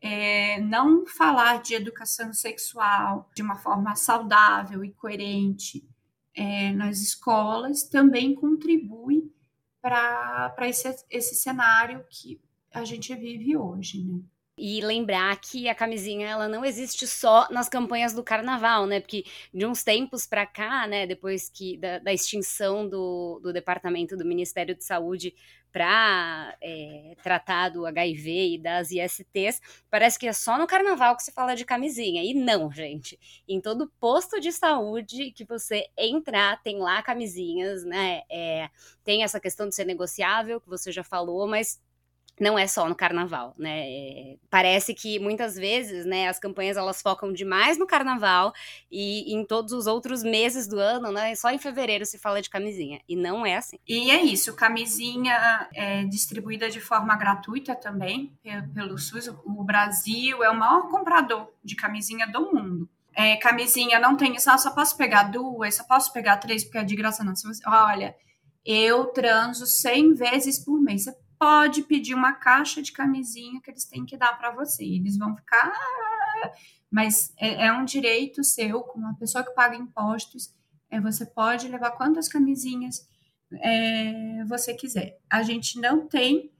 é, 0.00 0.60
não 0.60 1.06
falar 1.06 1.62
de 1.62 1.74
educação 1.74 2.32
sexual 2.32 3.30
de 3.34 3.42
uma 3.42 3.56
forma 3.56 3.96
saudável 3.96 4.84
e 4.84 4.92
coerente 4.92 5.82
é, 6.34 6.72
nas 6.72 7.00
escolas 7.00 7.84
também 7.84 8.34
contribui 8.34 9.32
para 9.80 10.54
esse, 10.62 10.94
esse 11.10 11.34
cenário 11.34 12.04
que 12.10 12.40
a 12.72 12.84
gente 12.84 13.14
vive 13.14 13.56
hoje, 13.56 14.02
né? 14.04 14.20
E 14.56 14.80
lembrar 14.80 15.36
que 15.40 15.68
a 15.68 15.74
camisinha 15.74 16.28
ela 16.28 16.48
não 16.48 16.64
existe 16.64 17.08
só 17.08 17.48
nas 17.50 17.68
campanhas 17.68 18.12
do 18.12 18.22
carnaval, 18.22 18.86
né? 18.86 19.00
Porque 19.00 19.24
de 19.52 19.66
uns 19.66 19.82
tempos 19.82 20.26
para 20.26 20.46
cá, 20.46 20.86
né, 20.86 21.08
depois 21.08 21.50
que 21.50 21.76
da, 21.76 21.98
da 21.98 22.12
extinção 22.12 22.88
do, 22.88 23.40
do 23.42 23.52
departamento 23.52 24.16
do 24.16 24.24
Ministério 24.24 24.74
de 24.76 24.84
Saúde 24.84 25.34
para 25.74 26.56
é, 26.62 27.16
tratar 27.20 27.70
do 27.70 27.84
HIV 27.84 28.54
e 28.54 28.58
das 28.58 28.92
ISTs, 28.92 29.60
parece 29.90 30.16
que 30.16 30.28
é 30.28 30.32
só 30.32 30.56
no 30.56 30.68
carnaval 30.68 31.16
que 31.16 31.24
se 31.24 31.32
fala 31.32 31.56
de 31.56 31.64
camisinha. 31.64 32.22
E 32.22 32.32
não, 32.32 32.70
gente. 32.70 33.18
Em 33.48 33.60
todo 33.60 33.90
posto 33.98 34.38
de 34.38 34.52
saúde 34.52 35.32
que 35.32 35.44
você 35.44 35.88
entrar, 35.98 36.62
tem 36.62 36.78
lá 36.78 37.02
camisinhas, 37.02 37.84
né? 37.84 38.22
É, 38.30 38.70
tem 39.02 39.24
essa 39.24 39.40
questão 39.40 39.68
de 39.68 39.74
ser 39.74 39.84
negociável, 39.84 40.60
que 40.60 40.68
você 40.68 40.92
já 40.92 41.02
falou, 41.02 41.48
mas 41.48 41.82
não 42.40 42.58
é 42.58 42.66
só 42.66 42.88
no 42.88 42.94
carnaval, 42.94 43.54
né? 43.56 43.86
É, 43.86 44.36
parece 44.50 44.92
que 44.94 45.18
muitas 45.18 45.54
vezes, 45.54 46.04
né, 46.04 46.28
as 46.28 46.38
campanhas 46.38 46.76
elas 46.76 47.00
focam 47.00 47.32
demais 47.32 47.78
no 47.78 47.86
carnaval 47.86 48.52
e 48.90 49.32
em 49.32 49.44
todos 49.44 49.72
os 49.72 49.86
outros 49.86 50.22
meses 50.22 50.66
do 50.66 50.78
ano, 50.78 51.12
né? 51.12 51.34
Só 51.34 51.50
em 51.50 51.58
fevereiro 51.58 52.04
se 52.04 52.18
fala 52.18 52.42
de 52.42 52.50
camisinha 52.50 53.00
e 53.08 53.16
não 53.16 53.46
é 53.46 53.56
assim. 53.56 53.78
E 53.86 54.10
é 54.10 54.22
isso, 54.22 54.54
camisinha 54.54 55.68
é 55.72 56.04
distribuída 56.04 56.68
de 56.68 56.80
forma 56.80 57.16
gratuita 57.16 57.74
também 57.74 58.32
pelo 58.74 58.98
SUS. 58.98 59.28
O 59.44 59.62
Brasil 59.62 60.42
é 60.42 60.50
o 60.50 60.58
maior 60.58 60.88
comprador 60.88 61.52
de 61.62 61.76
camisinha 61.76 62.26
do 62.26 62.52
mundo. 62.52 62.88
É, 63.16 63.36
camisinha 63.36 64.00
não 64.00 64.16
tem 64.16 64.34
isso, 64.34 64.50
só 64.58 64.70
posso 64.72 64.96
pegar 64.96 65.24
duas, 65.24 65.76
só 65.76 65.84
posso 65.84 66.12
pegar 66.12 66.38
três 66.38 66.64
porque 66.64 66.78
é 66.78 66.84
de 66.84 66.96
graça 66.96 67.22
não. 67.22 67.36
Se 67.36 67.46
você, 67.46 67.62
olha, 67.64 68.16
eu 68.64 69.06
transo 69.06 69.66
100 69.66 70.14
vezes 70.14 70.58
por 70.58 70.80
mês. 70.80 71.04
Você 71.04 71.16
pode 71.44 71.82
pedir 71.82 72.14
uma 72.14 72.32
caixa 72.32 72.80
de 72.80 72.90
camisinha 72.90 73.60
que 73.60 73.70
eles 73.70 73.84
têm 73.84 74.06
que 74.06 74.16
dar 74.16 74.32
para 74.38 74.50
você. 74.50 74.82
Eles 74.82 75.18
vão 75.18 75.36
ficar. 75.36 75.70
Mas 76.90 77.34
é, 77.36 77.66
é, 77.66 77.72
um 77.72 77.84
direito 77.84 78.42
seu, 78.42 78.80
como 78.80 79.04
uma 79.04 79.14
pessoa 79.14 79.44
que 79.44 79.50
paga 79.50 79.76
impostos, 79.76 80.54
é, 80.88 80.98
você 80.98 81.26
pode 81.26 81.68
levar 81.68 81.90
quantas 81.90 82.28
camisinhas 82.28 83.06
é, 83.60 84.42
você 84.46 84.72
quiser. 84.72 85.18
A 85.28 85.42
gente 85.42 85.78
não 85.78 86.08
tem 86.08 86.50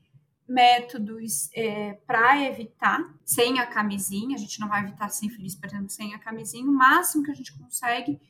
métodos 0.46 1.48
é, 1.54 1.94
para 2.06 2.42
evitar 2.42 3.00
sem 3.24 3.60
a 3.60 3.66
camisinha, 3.66 4.36
a 4.36 4.38
gente 4.38 4.60
não 4.60 4.68
vai 4.68 4.82
evitar 4.82 5.08
sífilis, 5.08 5.54
por 5.54 5.66
exemplo, 5.66 5.88
sem 5.88 6.14
a 6.14 6.18
camisinha, 6.18 6.68
o 6.68 6.74
máximo 6.74 7.24
que 7.24 7.30
a 7.30 7.34
gente 7.34 7.56
consegue 7.56 8.20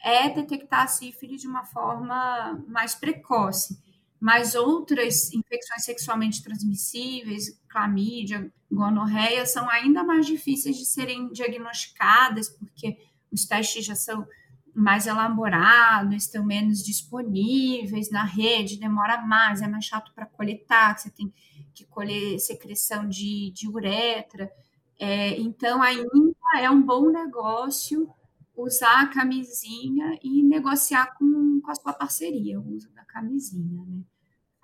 é 0.00 0.28
detectar 0.28 0.82
a 0.82 0.86
sífilis 0.86 1.40
de 1.40 1.48
uma 1.48 1.64
forma 1.64 2.62
mais 2.68 2.94
precoce 2.94 3.82
mas 4.24 4.54
outras 4.54 5.30
infecções 5.34 5.84
sexualmente 5.84 6.42
transmissíveis, 6.42 7.60
clamídia, 7.68 8.50
gonorreia, 8.72 9.44
são 9.44 9.68
ainda 9.68 10.02
mais 10.02 10.24
difíceis 10.24 10.78
de 10.78 10.86
serem 10.86 11.30
diagnosticadas, 11.30 12.48
porque 12.48 12.96
os 13.30 13.44
testes 13.44 13.84
já 13.84 13.94
são 13.94 14.26
mais 14.74 15.06
elaborados, 15.06 16.16
estão 16.16 16.42
menos 16.42 16.82
disponíveis 16.82 18.10
na 18.10 18.24
rede, 18.24 18.78
demora 18.80 19.20
mais, 19.20 19.60
é 19.60 19.68
mais 19.68 19.84
chato 19.84 20.10
para 20.14 20.24
coletar, 20.24 20.96
você 20.96 21.10
tem 21.10 21.30
que 21.74 21.84
colher 21.84 22.38
secreção 22.38 23.06
de, 23.06 23.50
de 23.50 23.68
uretra. 23.68 24.50
É, 24.98 25.38
então, 25.38 25.82
ainda 25.82 26.08
é 26.56 26.70
um 26.70 26.80
bom 26.80 27.10
negócio 27.10 28.10
usar 28.56 29.02
a 29.02 29.08
camisinha 29.08 30.18
e 30.22 30.42
negociar 30.42 31.14
com, 31.18 31.60
com 31.60 31.70
a 31.70 31.74
sua 31.74 31.92
parceria 31.92 32.58
o 32.58 32.74
uso 32.74 32.90
da 32.94 33.04
camisinha, 33.04 33.84
né? 33.84 34.02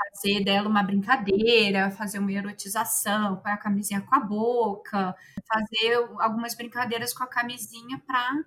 Fazer 0.01 0.45
dela 0.45 0.69
uma 0.69 0.83
brincadeira, 0.83 1.91
fazer 1.91 2.19
uma 2.19 2.33
erotização, 2.33 3.37
pôr 3.37 3.51
a 3.51 3.57
camisinha 3.57 4.01
com 4.01 4.15
a 4.15 4.21
boca, 4.21 5.15
fazer 5.47 5.95
algumas 6.19 6.55
brincadeiras 6.55 7.13
com 7.13 7.25
a 7.25 7.27
camisinha 7.27 8.01
para 8.07 8.45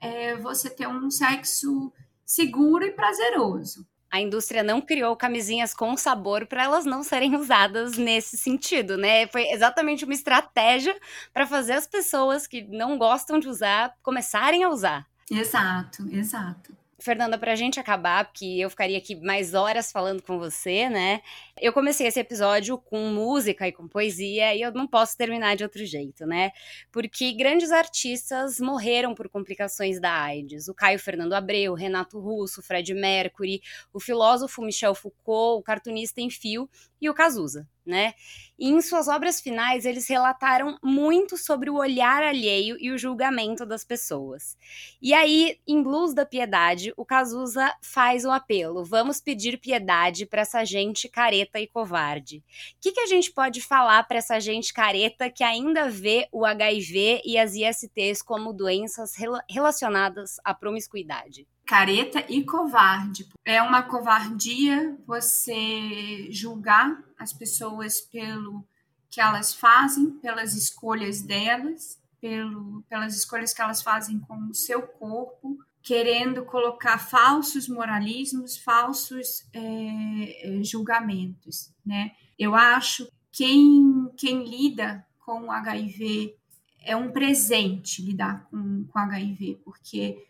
é, 0.00 0.36
você 0.36 0.70
ter 0.70 0.88
um 0.88 1.10
sexo 1.10 1.92
seguro 2.24 2.84
e 2.84 2.92
prazeroso. 2.92 3.86
A 4.10 4.20
indústria 4.20 4.64
não 4.64 4.80
criou 4.80 5.14
camisinhas 5.14 5.72
com 5.72 5.96
sabor 5.96 6.44
para 6.44 6.64
elas 6.64 6.84
não 6.84 7.04
serem 7.04 7.36
usadas 7.36 7.96
nesse 7.96 8.36
sentido, 8.36 8.96
né? 8.96 9.28
Foi 9.28 9.42
exatamente 9.50 10.04
uma 10.04 10.14
estratégia 10.14 10.98
para 11.32 11.46
fazer 11.46 11.74
as 11.74 11.86
pessoas 11.86 12.44
que 12.44 12.62
não 12.62 12.98
gostam 12.98 13.38
de 13.38 13.48
usar 13.48 13.94
começarem 14.02 14.64
a 14.64 14.68
usar. 14.68 15.06
Exato, 15.30 16.08
exato. 16.10 16.76
Fernanda, 17.00 17.38
para 17.38 17.52
a 17.52 17.56
gente 17.56 17.80
acabar, 17.80 18.26
porque 18.26 18.44
eu 18.44 18.68
ficaria 18.68 18.98
aqui 18.98 19.14
mais 19.16 19.54
horas 19.54 19.90
falando 19.90 20.22
com 20.22 20.38
você, 20.38 20.88
né? 20.88 21.22
Eu 21.60 21.72
comecei 21.72 22.06
esse 22.06 22.20
episódio 22.20 22.76
com 22.78 23.08
música 23.08 23.66
e 23.66 23.72
com 23.72 23.88
poesia 23.88 24.54
e 24.54 24.62
eu 24.62 24.72
não 24.72 24.86
posso 24.86 25.16
terminar 25.16 25.56
de 25.56 25.64
outro 25.64 25.84
jeito, 25.84 26.26
né? 26.26 26.52
Porque 26.92 27.32
grandes 27.32 27.72
artistas 27.72 28.60
morreram 28.60 29.14
por 29.14 29.28
complicações 29.28 30.00
da 30.00 30.12
AIDS. 30.12 30.68
O 30.68 30.74
Caio 30.74 30.98
Fernando 30.98 31.32
Abreu, 31.32 31.74
Renato 31.74 32.18
Russo, 32.18 32.62
Fred 32.62 32.92
Mercury, 32.94 33.60
o 33.92 33.98
filósofo 33.98 34.62
Michel 34.62 34.94
Foucault, 34.94 35.60
o 35.60 35.62
cartunista 35.62 36.20
em 36.20 36.30
fio 36.30 36.68
e 37.00 37.08
o 37.08 37.14
Cazuza 37.14 37.66
né? 37.84 38.14
E 38.58 38.68
em 38.68 38.80
suas 38.82 39.08
obras 39.08 39.40
finais, 39.40 39.84
eles 39.84 40.06
relataram 40.08 40.78
muito 40.82 41.36
sobre 41.36 41.70
o 41.70 41.76
olhar 41.76 42.22
alheio 42.22 42.76
e 42.78 42.90
o 42.90 42.98
julgamento 42.98 43.64
das 43.64 43.84
pessoas. 43.84 44.56
E 45.00 45.14
aí, 45.14 45.58
em 45.66 45.82
Blues 45.82 46.12
da 46.12 46.26
Piedade, 46.26 46.92
o 46.96 47.04
Cazuza 47.04 47.72
faz 47.82 48.24
o 48.24 48.30
apelo: 48.30 48.84
vamos 48.84 49.20
pedir 49.20 49.58
piedade 49.58 50.26
para 50.26 50.42
essa 50.42 50.64
gente 50.64 51.08
careta 51.08 51.58
e 51.58 51.66
covarde. 51.66 52.38
O 52.38 52.80
que, 52.80 52.92
que 52.92 53.00
a 53.00 53.06
gente 53.06 53.32
pode 53.32 53.60
falar 53.60 54.02
para 54.06 54.18
essa 54.18 54.38
gente 54.38 54.72
careta 54.72 55.30
que 55.30 55.42
ainda 55.42 55.88
vê 55.88 56.28
o 56.30 56.44
HIV 56.44 57.22
e 57.24 57.38
as 57.38 57.54
ISTs 57.54 58.22
como 58.22 58.52
doenças 58.52 59.16
rel 59.16 59.38
relacionadas 59.48 60.36
à 60.44 60.52
promiscuidade? 60.52 61.46
Careta 61.70 62.24
e 62.28 62.42
covarde. 62.42 63.28
É 63.44 63.62
uma 63.62 63.80
covardia 63.80 64.98
você 65.06 66.26
julgar 66.32 67.00
as 67.16 67.32
pessoas 67.32 68.00
pelo 68.00 68.66
que 69.08 69.20
elas 69.20 69.54
fazem, 69.54 70.10
pelas 70.18 70.54
escolhas 70.54 71.22
delas, 71.22 71.96
pelo, 72.20 72.82
pelas 72.88 73.16
escolhas 73.16 73.54
que 73.54 73.62
elas 73.62 73.82
fazem 73.82 74.18
com 74.18 74.48
o 74.48 74.54
seu 74.54 74.82
corpo, 74.82 75.58
querendo 75.80 76.44
colocar 76.44 76.98
falsos 76.98 77.68
moralismos, 77.68 78.58
falsos 78.58 79.46
é, 79.52 80.58
é 80.58 80.64
julgamentos, 80.64 81.72
né? 81.86 82.10
Eu 82.36 82.56
acho 82.56 83.08
quem 83.30 84.10
quem 84.16 84.42
lida 84.42 85.06
com 85.20 85.52
HIV 85.52 86.34
é 86.82 86.96
um 86.96 87.12
presente 87.12 88.02
lidar 88.02 88.48
com, 88.50 88.84
com 88.86 88.98
HIV, 88.98 89.60
porque 89.64 90.29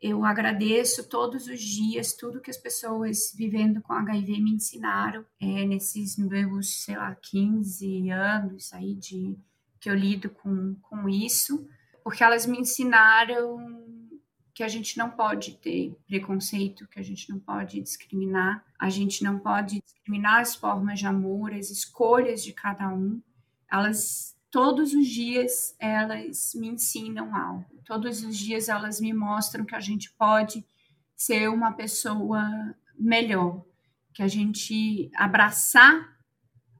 eu 0.00 0.24
agradeço 0.24 1.08
todos 1.08 1.46
os 1.46 1.60
dias 1.60 2.14
tudo 2.14 2.40
que 2.40 2.50
as 2.50 2.56
pessoas 2.56 3.32
vivendo 3.36 3.82
com 3.82 3.92
HIV 3.92 4.40
me 4.40 4.52
ensinaram 4.52 5.24
é, 5.38 5.66
nesses 5.66 6.16
meus, 6.16 6.84
sei 6.84 6.96
lá, 6.96 7.14
15 7.14 8.10
anos 8.10 8.72
aí 8.72 8.94
de 8.94 9.36
que 9.78 9.90
eu 9.90 9.94
lido 9.94 10.30
com, 10.30 10.74
com 10.82 11.08
isso, 11.08 11.68
porque 12.02 12.24
elas 12.24 12.46
me 12.46 12.58
ensinaram 12.58 13.58
que 14.54 14.62
a 14.62 14.68
gente 14.68 14.98
não 14.98 15.10
pode 15.10 15.56
ter 15.56 15.96
preconceito, 16.06 16.86
que 16.88 16.98
a 16.98 17.02
gente 17.02 17.30
não 17.30 17.38
pode 17.38 17.80
discriminar, 17.80 18.64
a 18.78 18.90
gente 18.90 19.22
não 19.24 19.38
pode 19.38 19.80
discriminar 19.80 20.40
as 20.40 20.54
formas 20.54 20.98
de 20.98 21.06
amor, 21.06 21.54
as 21.54 21.70
escolhas 21.70 22.42
de 22.42 22.52
cada 22.52 22.88
um. 22.88 23.22
Elas 23.70 24.36
todos 24.50 24.94
os 24.94 25.06
dias 25.06 25.74
elas 25.78 26.52
me 26.54 26.68
ensinam 26.68 27.34
algo. 27.34 27.64
Todos 27.84 28.22
os 28.22 28.36
dias 28.36 28.68
elas 28.68 29.00
me 29.00 29.12
mostram 29.12 29.64
que 29.64 29.74
a 29.74 29.80
gente 29.80 30.10
pode 30.12 30.64
ser 31.16 31.48
uma 31.48 31.72
pessoa 31.72 32.74
melhor, 32.98 33.64
que 34.12 34.22
a 34.22 34.28
gente 34.28 35.10
abraçar 35.14 36.18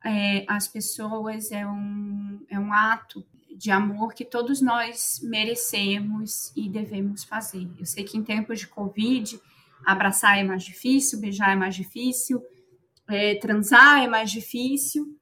é, 0.05 0.45
as 0.49 0.67
pessoas 0.67 1.53
é 1.53 1.67
um, 1.67 2.45
é 2.49 2.59
um 2.59 2.73
ato 2.73 3.25
de 3.55 3.71
amor 3.71 4.15
que 4.15 4.25
todos 4.25 4.63
nós 4.63 5.21
merecemos 5.23 6.51
e 6.57 6.69
devemos 6.69 7.25
fazer. 7.25 7.69
Eu 7.79 7.85
sei 7.85 8.05
que 8.05 8.17
em 8.17 8.25
tempos 8.25 8.61
de 8.61 8.67
Covid, 8.67 9.39
abraçar 9.85 10.39
é 10.39 10.45
mais 10.45 10.63
difícil, 10.63 11.21
beijar 11.21 11.53
é 11.53 11.57
mais 11.57 11.75
difícil, 11.75 12.43
é, 13.09 13.35
transar 13.35 14.03
é 14.03 14.09
mais 14.09 14.31
difícil, 14.31 15.19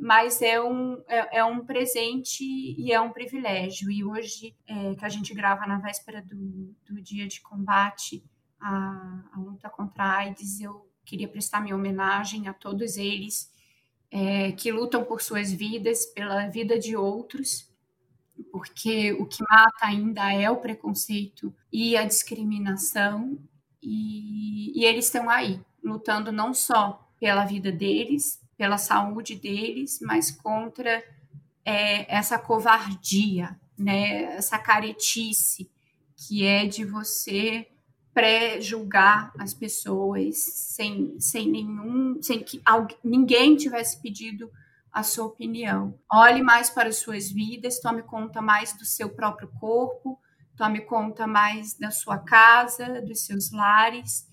mas 0.00 0.42
é 0.42 0.60
um, 0.60 1.02
é, 1.08 1.38
é, 1.38 1.44
um 1.44 1.64
presente 1.64 2.44
e 2.44 2.92
é 2.92 3.00
um 3.00 3.12
privilégio. 3.12 3.90
E 3.90 4.04
hoje, 4.04 4.56
é, 4.66 4.94
que 4.94 5.04
a 5.04 5.08
gente 5.08 5.34
grava 5.34 5.66
na 5.66 5.78
véspera 5.78 6.22
do, 6.22 6.74
do 6.88 7.00
dia 7.00 7.26
de 7.26 7.40
combate 7.40 8.24
à, 8.60 9.24
à 9.32 9.38
luta 9.38 9.68
contra 9.70 10.04
a 10.04 10.16
AIDS, 10.18 10.60
eu 10.60 10.88
queria 11.04 11.28
prestar 11.28 11.60
minha 11.60 11.76
homenagem 11.76 12.48
a 12.48 12.54
todos 12.54 12.96
eles 12.96 13.52
é, 14.12 14.52
que 14.52 14.70
lutam 14.70 15.02
por 15.04 15.22
suas 15.22 15.50
vidas, 15.50 16.04
pela 16.06 16.46
vida 16.48 16.78
de 16.78 16.94
outros, 16.94 17.66
porque 18.50 19.12
o 19.14 19.24
que 19.24 19.42
mata 19.50 19.86
ainda 19.86 20.30
é 20.32 20.50
o 20.50 20.58
preconceito 20.58 21.54
e 21.72 21.96
a 21.96 22.04
discriminação, 22.04 23.38
e, 23.82 24.78
e 24.78 24.84
eles 24.84 25.06
estão 25.06 25.30
aí, 25.30 25.58
lutando 25.82 26.30
não 26.30 26.52
só 26.52 27.10
pela 27.18 27.46
vida 27.46 27.72
deles, 27.72 28.41
pela 28.62 28.78
saúde 28.78 29.34
deles, 29.34 29.98
mas 30.00 30.30
contra 30.30 31.02
é, 31.64 32.16
essa 32.16 32.38
covardia, 32.38 33.58
né, 33.76 34.36
essa 34.36 34.56
caretice 34.56 35.68
que 36.14 36.46
é 36.46 36.64
de 36.64 36.84
você 36.84 37.66
pré-julgar 38.14 39.32
as 39.36 39.52
pessoas 39.52 40.36
sem, 40.36 41.18
sem 41.18 41.50
nenhum, 41.50 42.22
sem 42.22 42.40
que 42.40 42.62
alguém, 42.64 42.96
ninguém 43.02 43.56
tivesse 43.56 44.00
pedido 44.00 44.48
a 44.92 45.02
sua 45.02 45.24
opinião. 45.24 45.98
Olhe 46.08 46.40
mais 46.40 46.70
para 46.70 46.90
as 46.90 46.98
suas 46.98 47.28
vidas, 47.28 47.80
tome 47.80 48.04
conta 48.04 48.40
mais 48.40 48.78
do 48.78 48.84
seu 48.84 49.10
próprio 49.10 49.48
corpo, 49.58 50.20
tome 50.56 50.82
conta 50.82 51.26
mais 51.26 51.74
da 51.74 51.90
sua 51.90 52.16
casa, 52.16 53.02
dos 53.02 53.26
seus 53.26 53.50
lares 53.50 54.24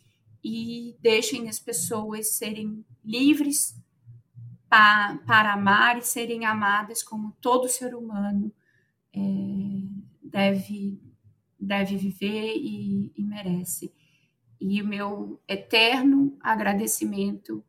e 0.44 0.96
deixem 1.02 1.50
as 1.50 1.58
pessoas 1.58 2.38
serem 2.38 2.86
livres 3.04 3.80
para, 4.70 5.18
para 5.26 5.54
amar 5.54 5.98
e 5.98 6.02
serem 6.02 6.46
amadas 6.46 7.02
como 7.02 7.36
todo 7.42 7.68
ser 7.68 7.96
humano 7.96 8.54
é, 9.14 9.20
deve 10.22 11.02
deve 11.60 11.98
viver 11.98 12.54
e, 12.56 13.12
e 13.16 13.24
merece. 13.24 13.94
E 14.62 14.82
o 14.82 14.88
meu 14.88 15.42
eterno 15.48 16.38
agradecimento 16.42 17.64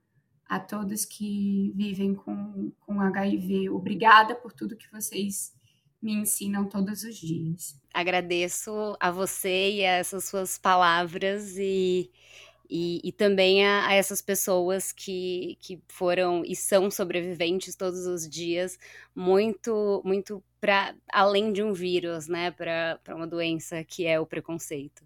a 0.46 0.60
todos 0.60 1.04
que 1.04 1.72
vivem 1.74 2.14
com, 2.14 2.72
com 2.80 3.00
HIV. 3.00 3.70
Obrigada 3.70 4.34
por 4.34 4.52
tudo 4.52 4.76
que 4.76 4.90
vocês 4.90 5.52
me 6.00 6.12
ensinam 6.14 6.68
todos 6.68 7.02
os 7.04 7.16
dias. 7.16 7.78
Agradeço 7.92 8.96
a 8.98 9.10
você 9.10 9.72
e 9.72 9.84
a 9.84 9.92
essas 9.92 10.24
suas 10.24 10.56
palavras 10.56 11.56
e, 11.58 12.10
e, 12.70 13.00
e 13.02 13.10
também 13.10 13.66
a, 13.66 13.88
a, 13.88 13.94
essas 13.94 14.22
pessoas 14.22 14.92
que, 14.92 15.58
que 15.60 15.82
foram 15.88 16.44
e 16.44 16.54
são 16.54 16.90
sobreviventes 16.90 17.74
todos 17.74 18.06
os 18.06 18.28
dias, 18.28 18.78
muito, 19.14 20.00
muito 20.04 20.42
para 20.60 20.94
além 21.12 21.52
de 21.52 21.62
um 21.62 21.72
vírus, 21.72 22.28
né, 22.28 22.50
para 22.52 23.00
uma 23.08 23.26
doença 23.26 23.82
que 23.82 24.06
é 24.06 24.20
o 24.20 24.26
preconceito. 24.26 25.04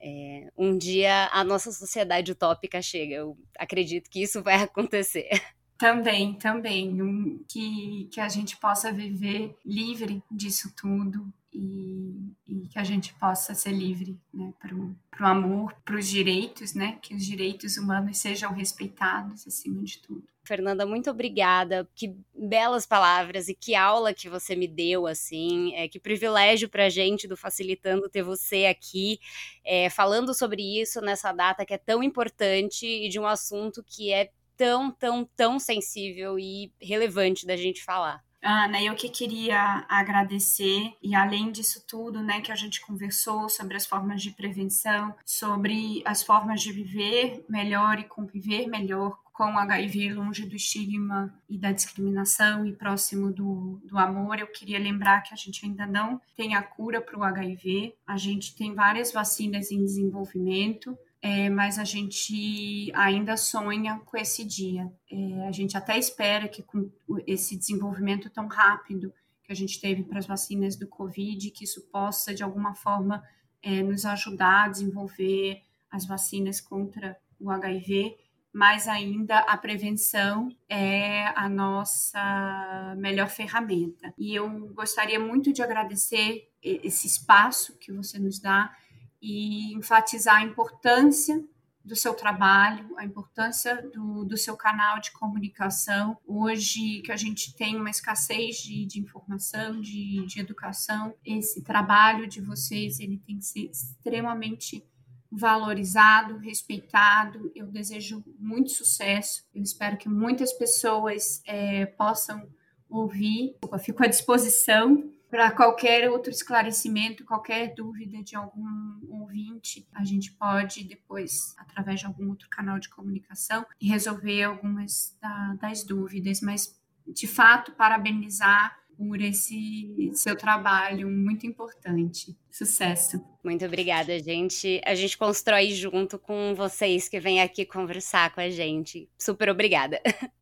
É, 0.00 0.50
um 0.56 0.76
dia 0.76 1.28
a 1.32 1.44
nossa 1.44 1.70
sociedade 1.70 2.32
utópica 2.32 2.80
chega, 2.80 3.14
eu 3.14 3.38
acredito 3.58 4.08
que 4.10 4.22
isso 4.22 4.42
vai 4.42 4.54
acontecer. 4.64 5.28
Também, 5.76 6.34
também, 6.34 7.02
um, 7.02 7.44
que, 7.48 8.08
que 8.12 8.20
a 8.20 8.28
gente 8.28 8.56
possa 8.56 8.92
viver 8.92 9.54
livre 9.64 10.22
disso 10.30 10.72
tudo 10.76 11.32
e, 11.52 12.34
e 12.46 12.68
que 12.68 12.78
a 12.78 12.84
gente 12.84 13.12
possa 13.14 13.54
ser 13.54 13.72
livre 13.72 14.18
né, 14.32 14.52
para 14.58 14.74
o 14.74 14.96
amor, 15.26 15.74
para 15.84 15.96
os 15.96 16.08
direitos, 16.08 16.74
né, 16.74 16.98
que 17.02 17.14
os 17.14 17.24
direitos 17.24 17.76
humanos 17.76 18.18
sejam 18.18 18.52
respeitados 18.52 19.46
acima 19.46 19.82
de 19.82 19.98
tudo. 19.98 20.24
Fernanda, 20.44 20.84
muito 20.84 21.08
obrigada. 21.08 21.88
Que 21.94 22.16
belas 22.34 22.84
palavras 22.84 23.48
e 23.48 23.54
que 23.54 23.74
aula 23.74 24.12
que 24.12 24.28
você 24.28 24.56
me 24.56 24.66
deu, 24.66 25.06
assim. 25.06 25.72
É, 25.74 25.86
que 25.86 26.00
privilégio 26.00 26.68
para 26.68 26.86
a 26.86 26.88
gente 26.88 27.28
do 27.28 27.36
Facilitando 27.36 28.08
ter 28.08 28.22
você 28.22 28.66
aqui 28.66 29.20
é, 29.64 29.88
falando 29.88 30.34
sobre 30.34 30.80
isso 30.80 31.00
nessa 31.00 31.32
data 31.32 31.64
que 31.64 31.74
é 31.74 31.78
tão 31.78 32.02
importante 32.02 32.84
e 32.86 33.08
de 33.08 33.20
um 33.20 33.26
assunto 33.26 33.84
que 33.84 34.12
é 34.12 34.32
tão, 34.56 34.90
tão, 34.90 35.24
tão 35.36 35.58
sensível 35.58 36.38
e 36.38 36.72
relevante 36.80 37.46
da 37.46 37.56
gente 37.56 37.82
falar. 37.84 38.22
Ana, 38.42 38.82
eu 38.82 38.96
que 38.96 39.08
queria 39.08 39.86
agradecer, 39.88 40.92
e 41.00 41.14
além 41.14 41.52
disso 41.52 41.84
tudo, 41.86 42.20
né, 42.20 42.40
que 42.40 42.50
a 42.50 42.56
gente 42.56 42.80
conversou 42.80 43.48
sobre 43.48 43.76
as 43.76 43.86
formas 43.86 44.20
de 44.20 44.32
prevenção, 44.32 45.14
sobre 45.24 46.02
as 46.04 46.24
formas 46.24 46.60
de 46.60 46.72
viver 46.72 47.44
melhor 47.48 48.00
e 48.00 48.04
conviver 48.04 48.66
melhor 48.66 49.16
com 49.32 49.56
HIV 49.58 50.12
longe 50.12 50.44
do 50.44 50.56
estigma 50.56 51.32
e 51.48 51.56
da 51.56 51.72
discriminação 51.72 52.66
e 52.66 52.72
próximo 52.72 53.32
do, 53.32 53.80
do 53.84 53.96
amor, 53.96 54.38
eu 54.38 54.46
queria 54.46 54.78
lembrar 54.78 55.22
que 55.22 55.32
a 55.32 55.36
gente 55.36 55.64
ainda 55.64 55.86
não 55.86 56.20
tem 56.36 56.54
a 56.54 56.62
cura 56.62 57.00
para 57.00 57.18
o 57.18 57.24
HIV, 57.24 57.94
a 58.06 58.16
gente 58.16 58.54
tem 58.54 58.74
várias 58.74 59.12
vacinas 59.12 59.70
em 59.70 59.84
desenvolvimento, 59.84 60.96
é, 61.24 61.48
mas 61.48 61.78
a 61.78 61.84
gente 61.84 62.90
ainda 62.92 63.36
sonha 63.36 64.00
com 64.04 64.16
esse 64.16 64.44
dia. 64.44 64.92
É, 65.08 65.46
a 65.46 65.52
gente 65.52 65.76
até 65.76 65.96
espera 65.96 66.48
que 66.48 66.64
com 66.64 66.90
esse 67.24 67.56
desenvolvimento 67.56 68.28
tão 68.28 68.48
rápido 68.48 69.14
que 69.44 69.52
a 69.52 69.54
gente 69.54 69.80
teve 69.80 70.02
para 70.02 70.18
as 70.18 70.26
vacinas 70.26 70.74
do 70.74 70.88
Covid, 70.88 71.48
que 71.52 71.62
isso 71.62 71.80
possa, 71.92 72.34
de 72.34 72.42
alguma 72.42 72.74
forma, 72.74 73.22
é, 73.62 73.84
nos 73.84 74.04
ajudar 74.04 74.64
a 74.64 74.68
desenvolver 74.68 75.62
as 75.88 76.04
vacinas 76.04 76.60
contra 76.60 77.16
o 77.38 77.50
HIV, 77.50 78.16
mas 78.52 78.88
ainda 78.88 79.38
a 79.38 79.56
prevenção 79.56 80.48
é 80.68 81.26
a 81.36 81.48
nossa 81.48 82.94
melhor 82.98 83.28
ferramenta. 83.28 84.12
E 84.18 84.34
eu 84.34 84.48
gostaria 84.74 85.20
muito 85.20 85.52
de 85.52 85.62
agradecer 85.62 86.50
esse 86.60 87.06
espaço 87.06 87.78
que 87.78 87.92
você 87.92 88.18
nos 88.18 88.40
dá 88.40 88.74
e 89.22 89.72
enfatizar 89.74 90.36
a 90.36 90.44
importância 90.44 91.42
do 91.84 91.96
seu 91.96 92.14
trabalho, 92.14 92.96
a 92.96 93.04
importância 93.04 93.82
do, 93.90 94.24
do 94.24 94.36
seu 94.36 94.56
canal 94.56 95.00
de 95.00 95.10
comunicação. 95.12 96.16
Hoje 96.26 97.00
que 97.02 97.10
a 97.10 97.16
gente 97.16 97.54
tem 97.56 97.76
uma 97.76 97.90
escassez 97.90 98.56
de, 98.56 98.86
de 98.86 99.00
informação, 99.00 99.80
de, 99.80 100.24
de 100.26 100.40
educação, 100.40 101.14
esse 101.24 101.62
trabalho 101.62 102.26
de 102.26 102.40
vocês 102.40 103.00
ele 103.00 103.18
tem 103.18 103.38
que 103.38 103.44
ser 103.44 103.70
extremamente 103.70 104.86
valorizado, 105.30 106.36
respeitado. 106.36 107.50
Eu 107.54 107.66
desejo 107.66 108.22
muito 108.38 108.70
sucesso. 108.70 109.44
Eu 109.54 109.62
espero 109.62 109.96
que 109.96 110.08
muitas 110.08 110.52
pessoas 110.52 111.42
é, 111.46 111.86
possam 111.86 112.46
ouvir. 112.88 113.56
Fico 113.80 114.04
à 114.04 114.06
disposição 114.06 115.10
para 115.32 115.50
qualquer 115.50 116.10
outro 116.10 116.30
esclarecimento, 116.30 117.24
qualquer 117.24 117.74
dúvida 117.74 118.22
de 118.22 118.36
algum 118.36 119.00
ouvinte, 119.08 119.88
a 119.94 120.04
gente 120.04 120.30
pode 120.32 120.84
depois, 120.84 121.54
através 121.56 122.00
de 122.00 122.06
algum 122.06 122.28
outro 122.28 122.50
canal 122.50 122.78
de 122.78 122.90
comunicação, 122.90 123.64
resolver 123.80 124.42
algumas 124.42 125.16
da, 125.22 125.54
das 125.54 125.84
dúvidas. 125.84 126.42
Mas, 126.42 126.78
de 127.06 127.26
fato, 127.26 127.72
parabenizar 127.72 128.78
por 128.94 129.22
esse 129.22 130.10
seu 130.12 130.36
trabalho 130.36 131.08
muito 131.08 131.46
importante. 131.46 132.36
Sucesso. 132.50 133.18
Muito 133.42 133.64
obrigada, 133.64 134.18
gente. 134.18 134.82
A 134.84 134.94
gente 134.94 135.16
constrói 135.16 135.70
junto 135.70 136.18
com 136.18 136.54
vocês 136.54 137.08
que 137.08 137.18
vêm 137.18 137.40
aqui 137.40 137.64
conversar 137.64 138.34
com 138.34 138.40
a 138.42 138.50
gente. 138.50 139.08
Super 139.18 139.48
obrigada. 139.48 139.98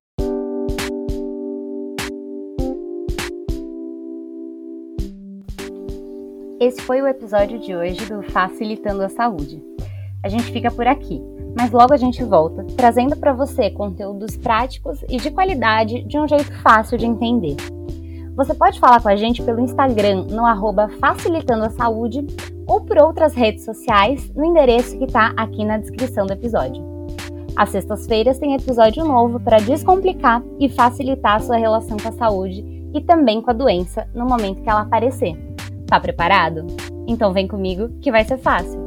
Esse 6.60 6.82
foi 6.82 7.00
o 7.00 7.08
episódio 7.08 7.58
de 7.58 7.74
hoje 7.74 8.04
do 8.04 8.22
Facilitando 8.22 9.02
a 9.02 9.08
Saúde. 9.08 9.64
A 10.22 10.28
gente 10.28 10.52
fica 10.52 10.70
por 10.70 10.86
aqui, 10.86 11.18
mas 11.56 11.70
logo 11.70 11.94
a 11.94 11.96
gente 11.96 12.22
volta 12.22 12.62
trazendo 12.76 13.16
para 13.16 13.32
você 13.32 13.70
conteúdos 13.70 14.36
práticos 14.36 15.02
e 15.08 15.16
de 15.16 15.30
qualidade 15.30 16.02
de 16.04 16.18
um 16.18 16.28
jeito 16.28 16.52
fácil 16.60 16.98
de 16.98 17.06
entender. 17.06 17.56
Você 18.36 18.52
pode 18.52 18.78
falar 18.78 19.00
com 19.00 19.08
a 19.08 19.16
gente 19.16 19.42
pelo 19.42 19.58
Instagram 19.58 20.26
no 20.28 20.44
arroba 20.44 20.90
Facilitando 21.00 21.64
a 21.64 21.70
Saúde 21.70 22.26
ou 22.66 22.82
por 22.82 22.98
outras 22.98 23.32
redes 23.32 23.64
sociais 23.64 24.30
no 24.34 24.44
endereço 24.44 24.98
que 24.98 25.04
está 25.04 25.32
aqui 25.38 25.64
na 25.64 25.78
descrição 25.78 26.26
do 26.26 26.34
episódio. 26.34 26.84
Às 27.56 27.70
sextas-feiras 27.70 28.38
tem 28.38 28.54
episódio 28.54 29.02
novo 29.02 29.40
para 29.40 29.60
descomplicar 29.60 30.42
e 30.58 30.68
facilitar 30.68 31.36
a 31.36 31.40
sua 31.40 31.56
relação 31.56 31.96
com 31.96 32.08
a 32.10 32.12
saúde 32.12 32.62
e 32.94 33.00
também 33.00 33.40
com 33.40 33.50
a 33.50 33.54
doença 33.54 34.06
no 34.14 34.26
momento 34.26 34.60
que 34.60 34.68
ela 34.68 34.82
aparecer. 34.82 35.49
Tá 35.90 35.98
preparado? 35.98 36.68
Então 37.08 37.32
vem 37.32 37.48
comigo 37.48 37.90
que 38.00 38.12
vai 38.12 38.24
ser 38.24 38.38
fácil. 38.38 38.79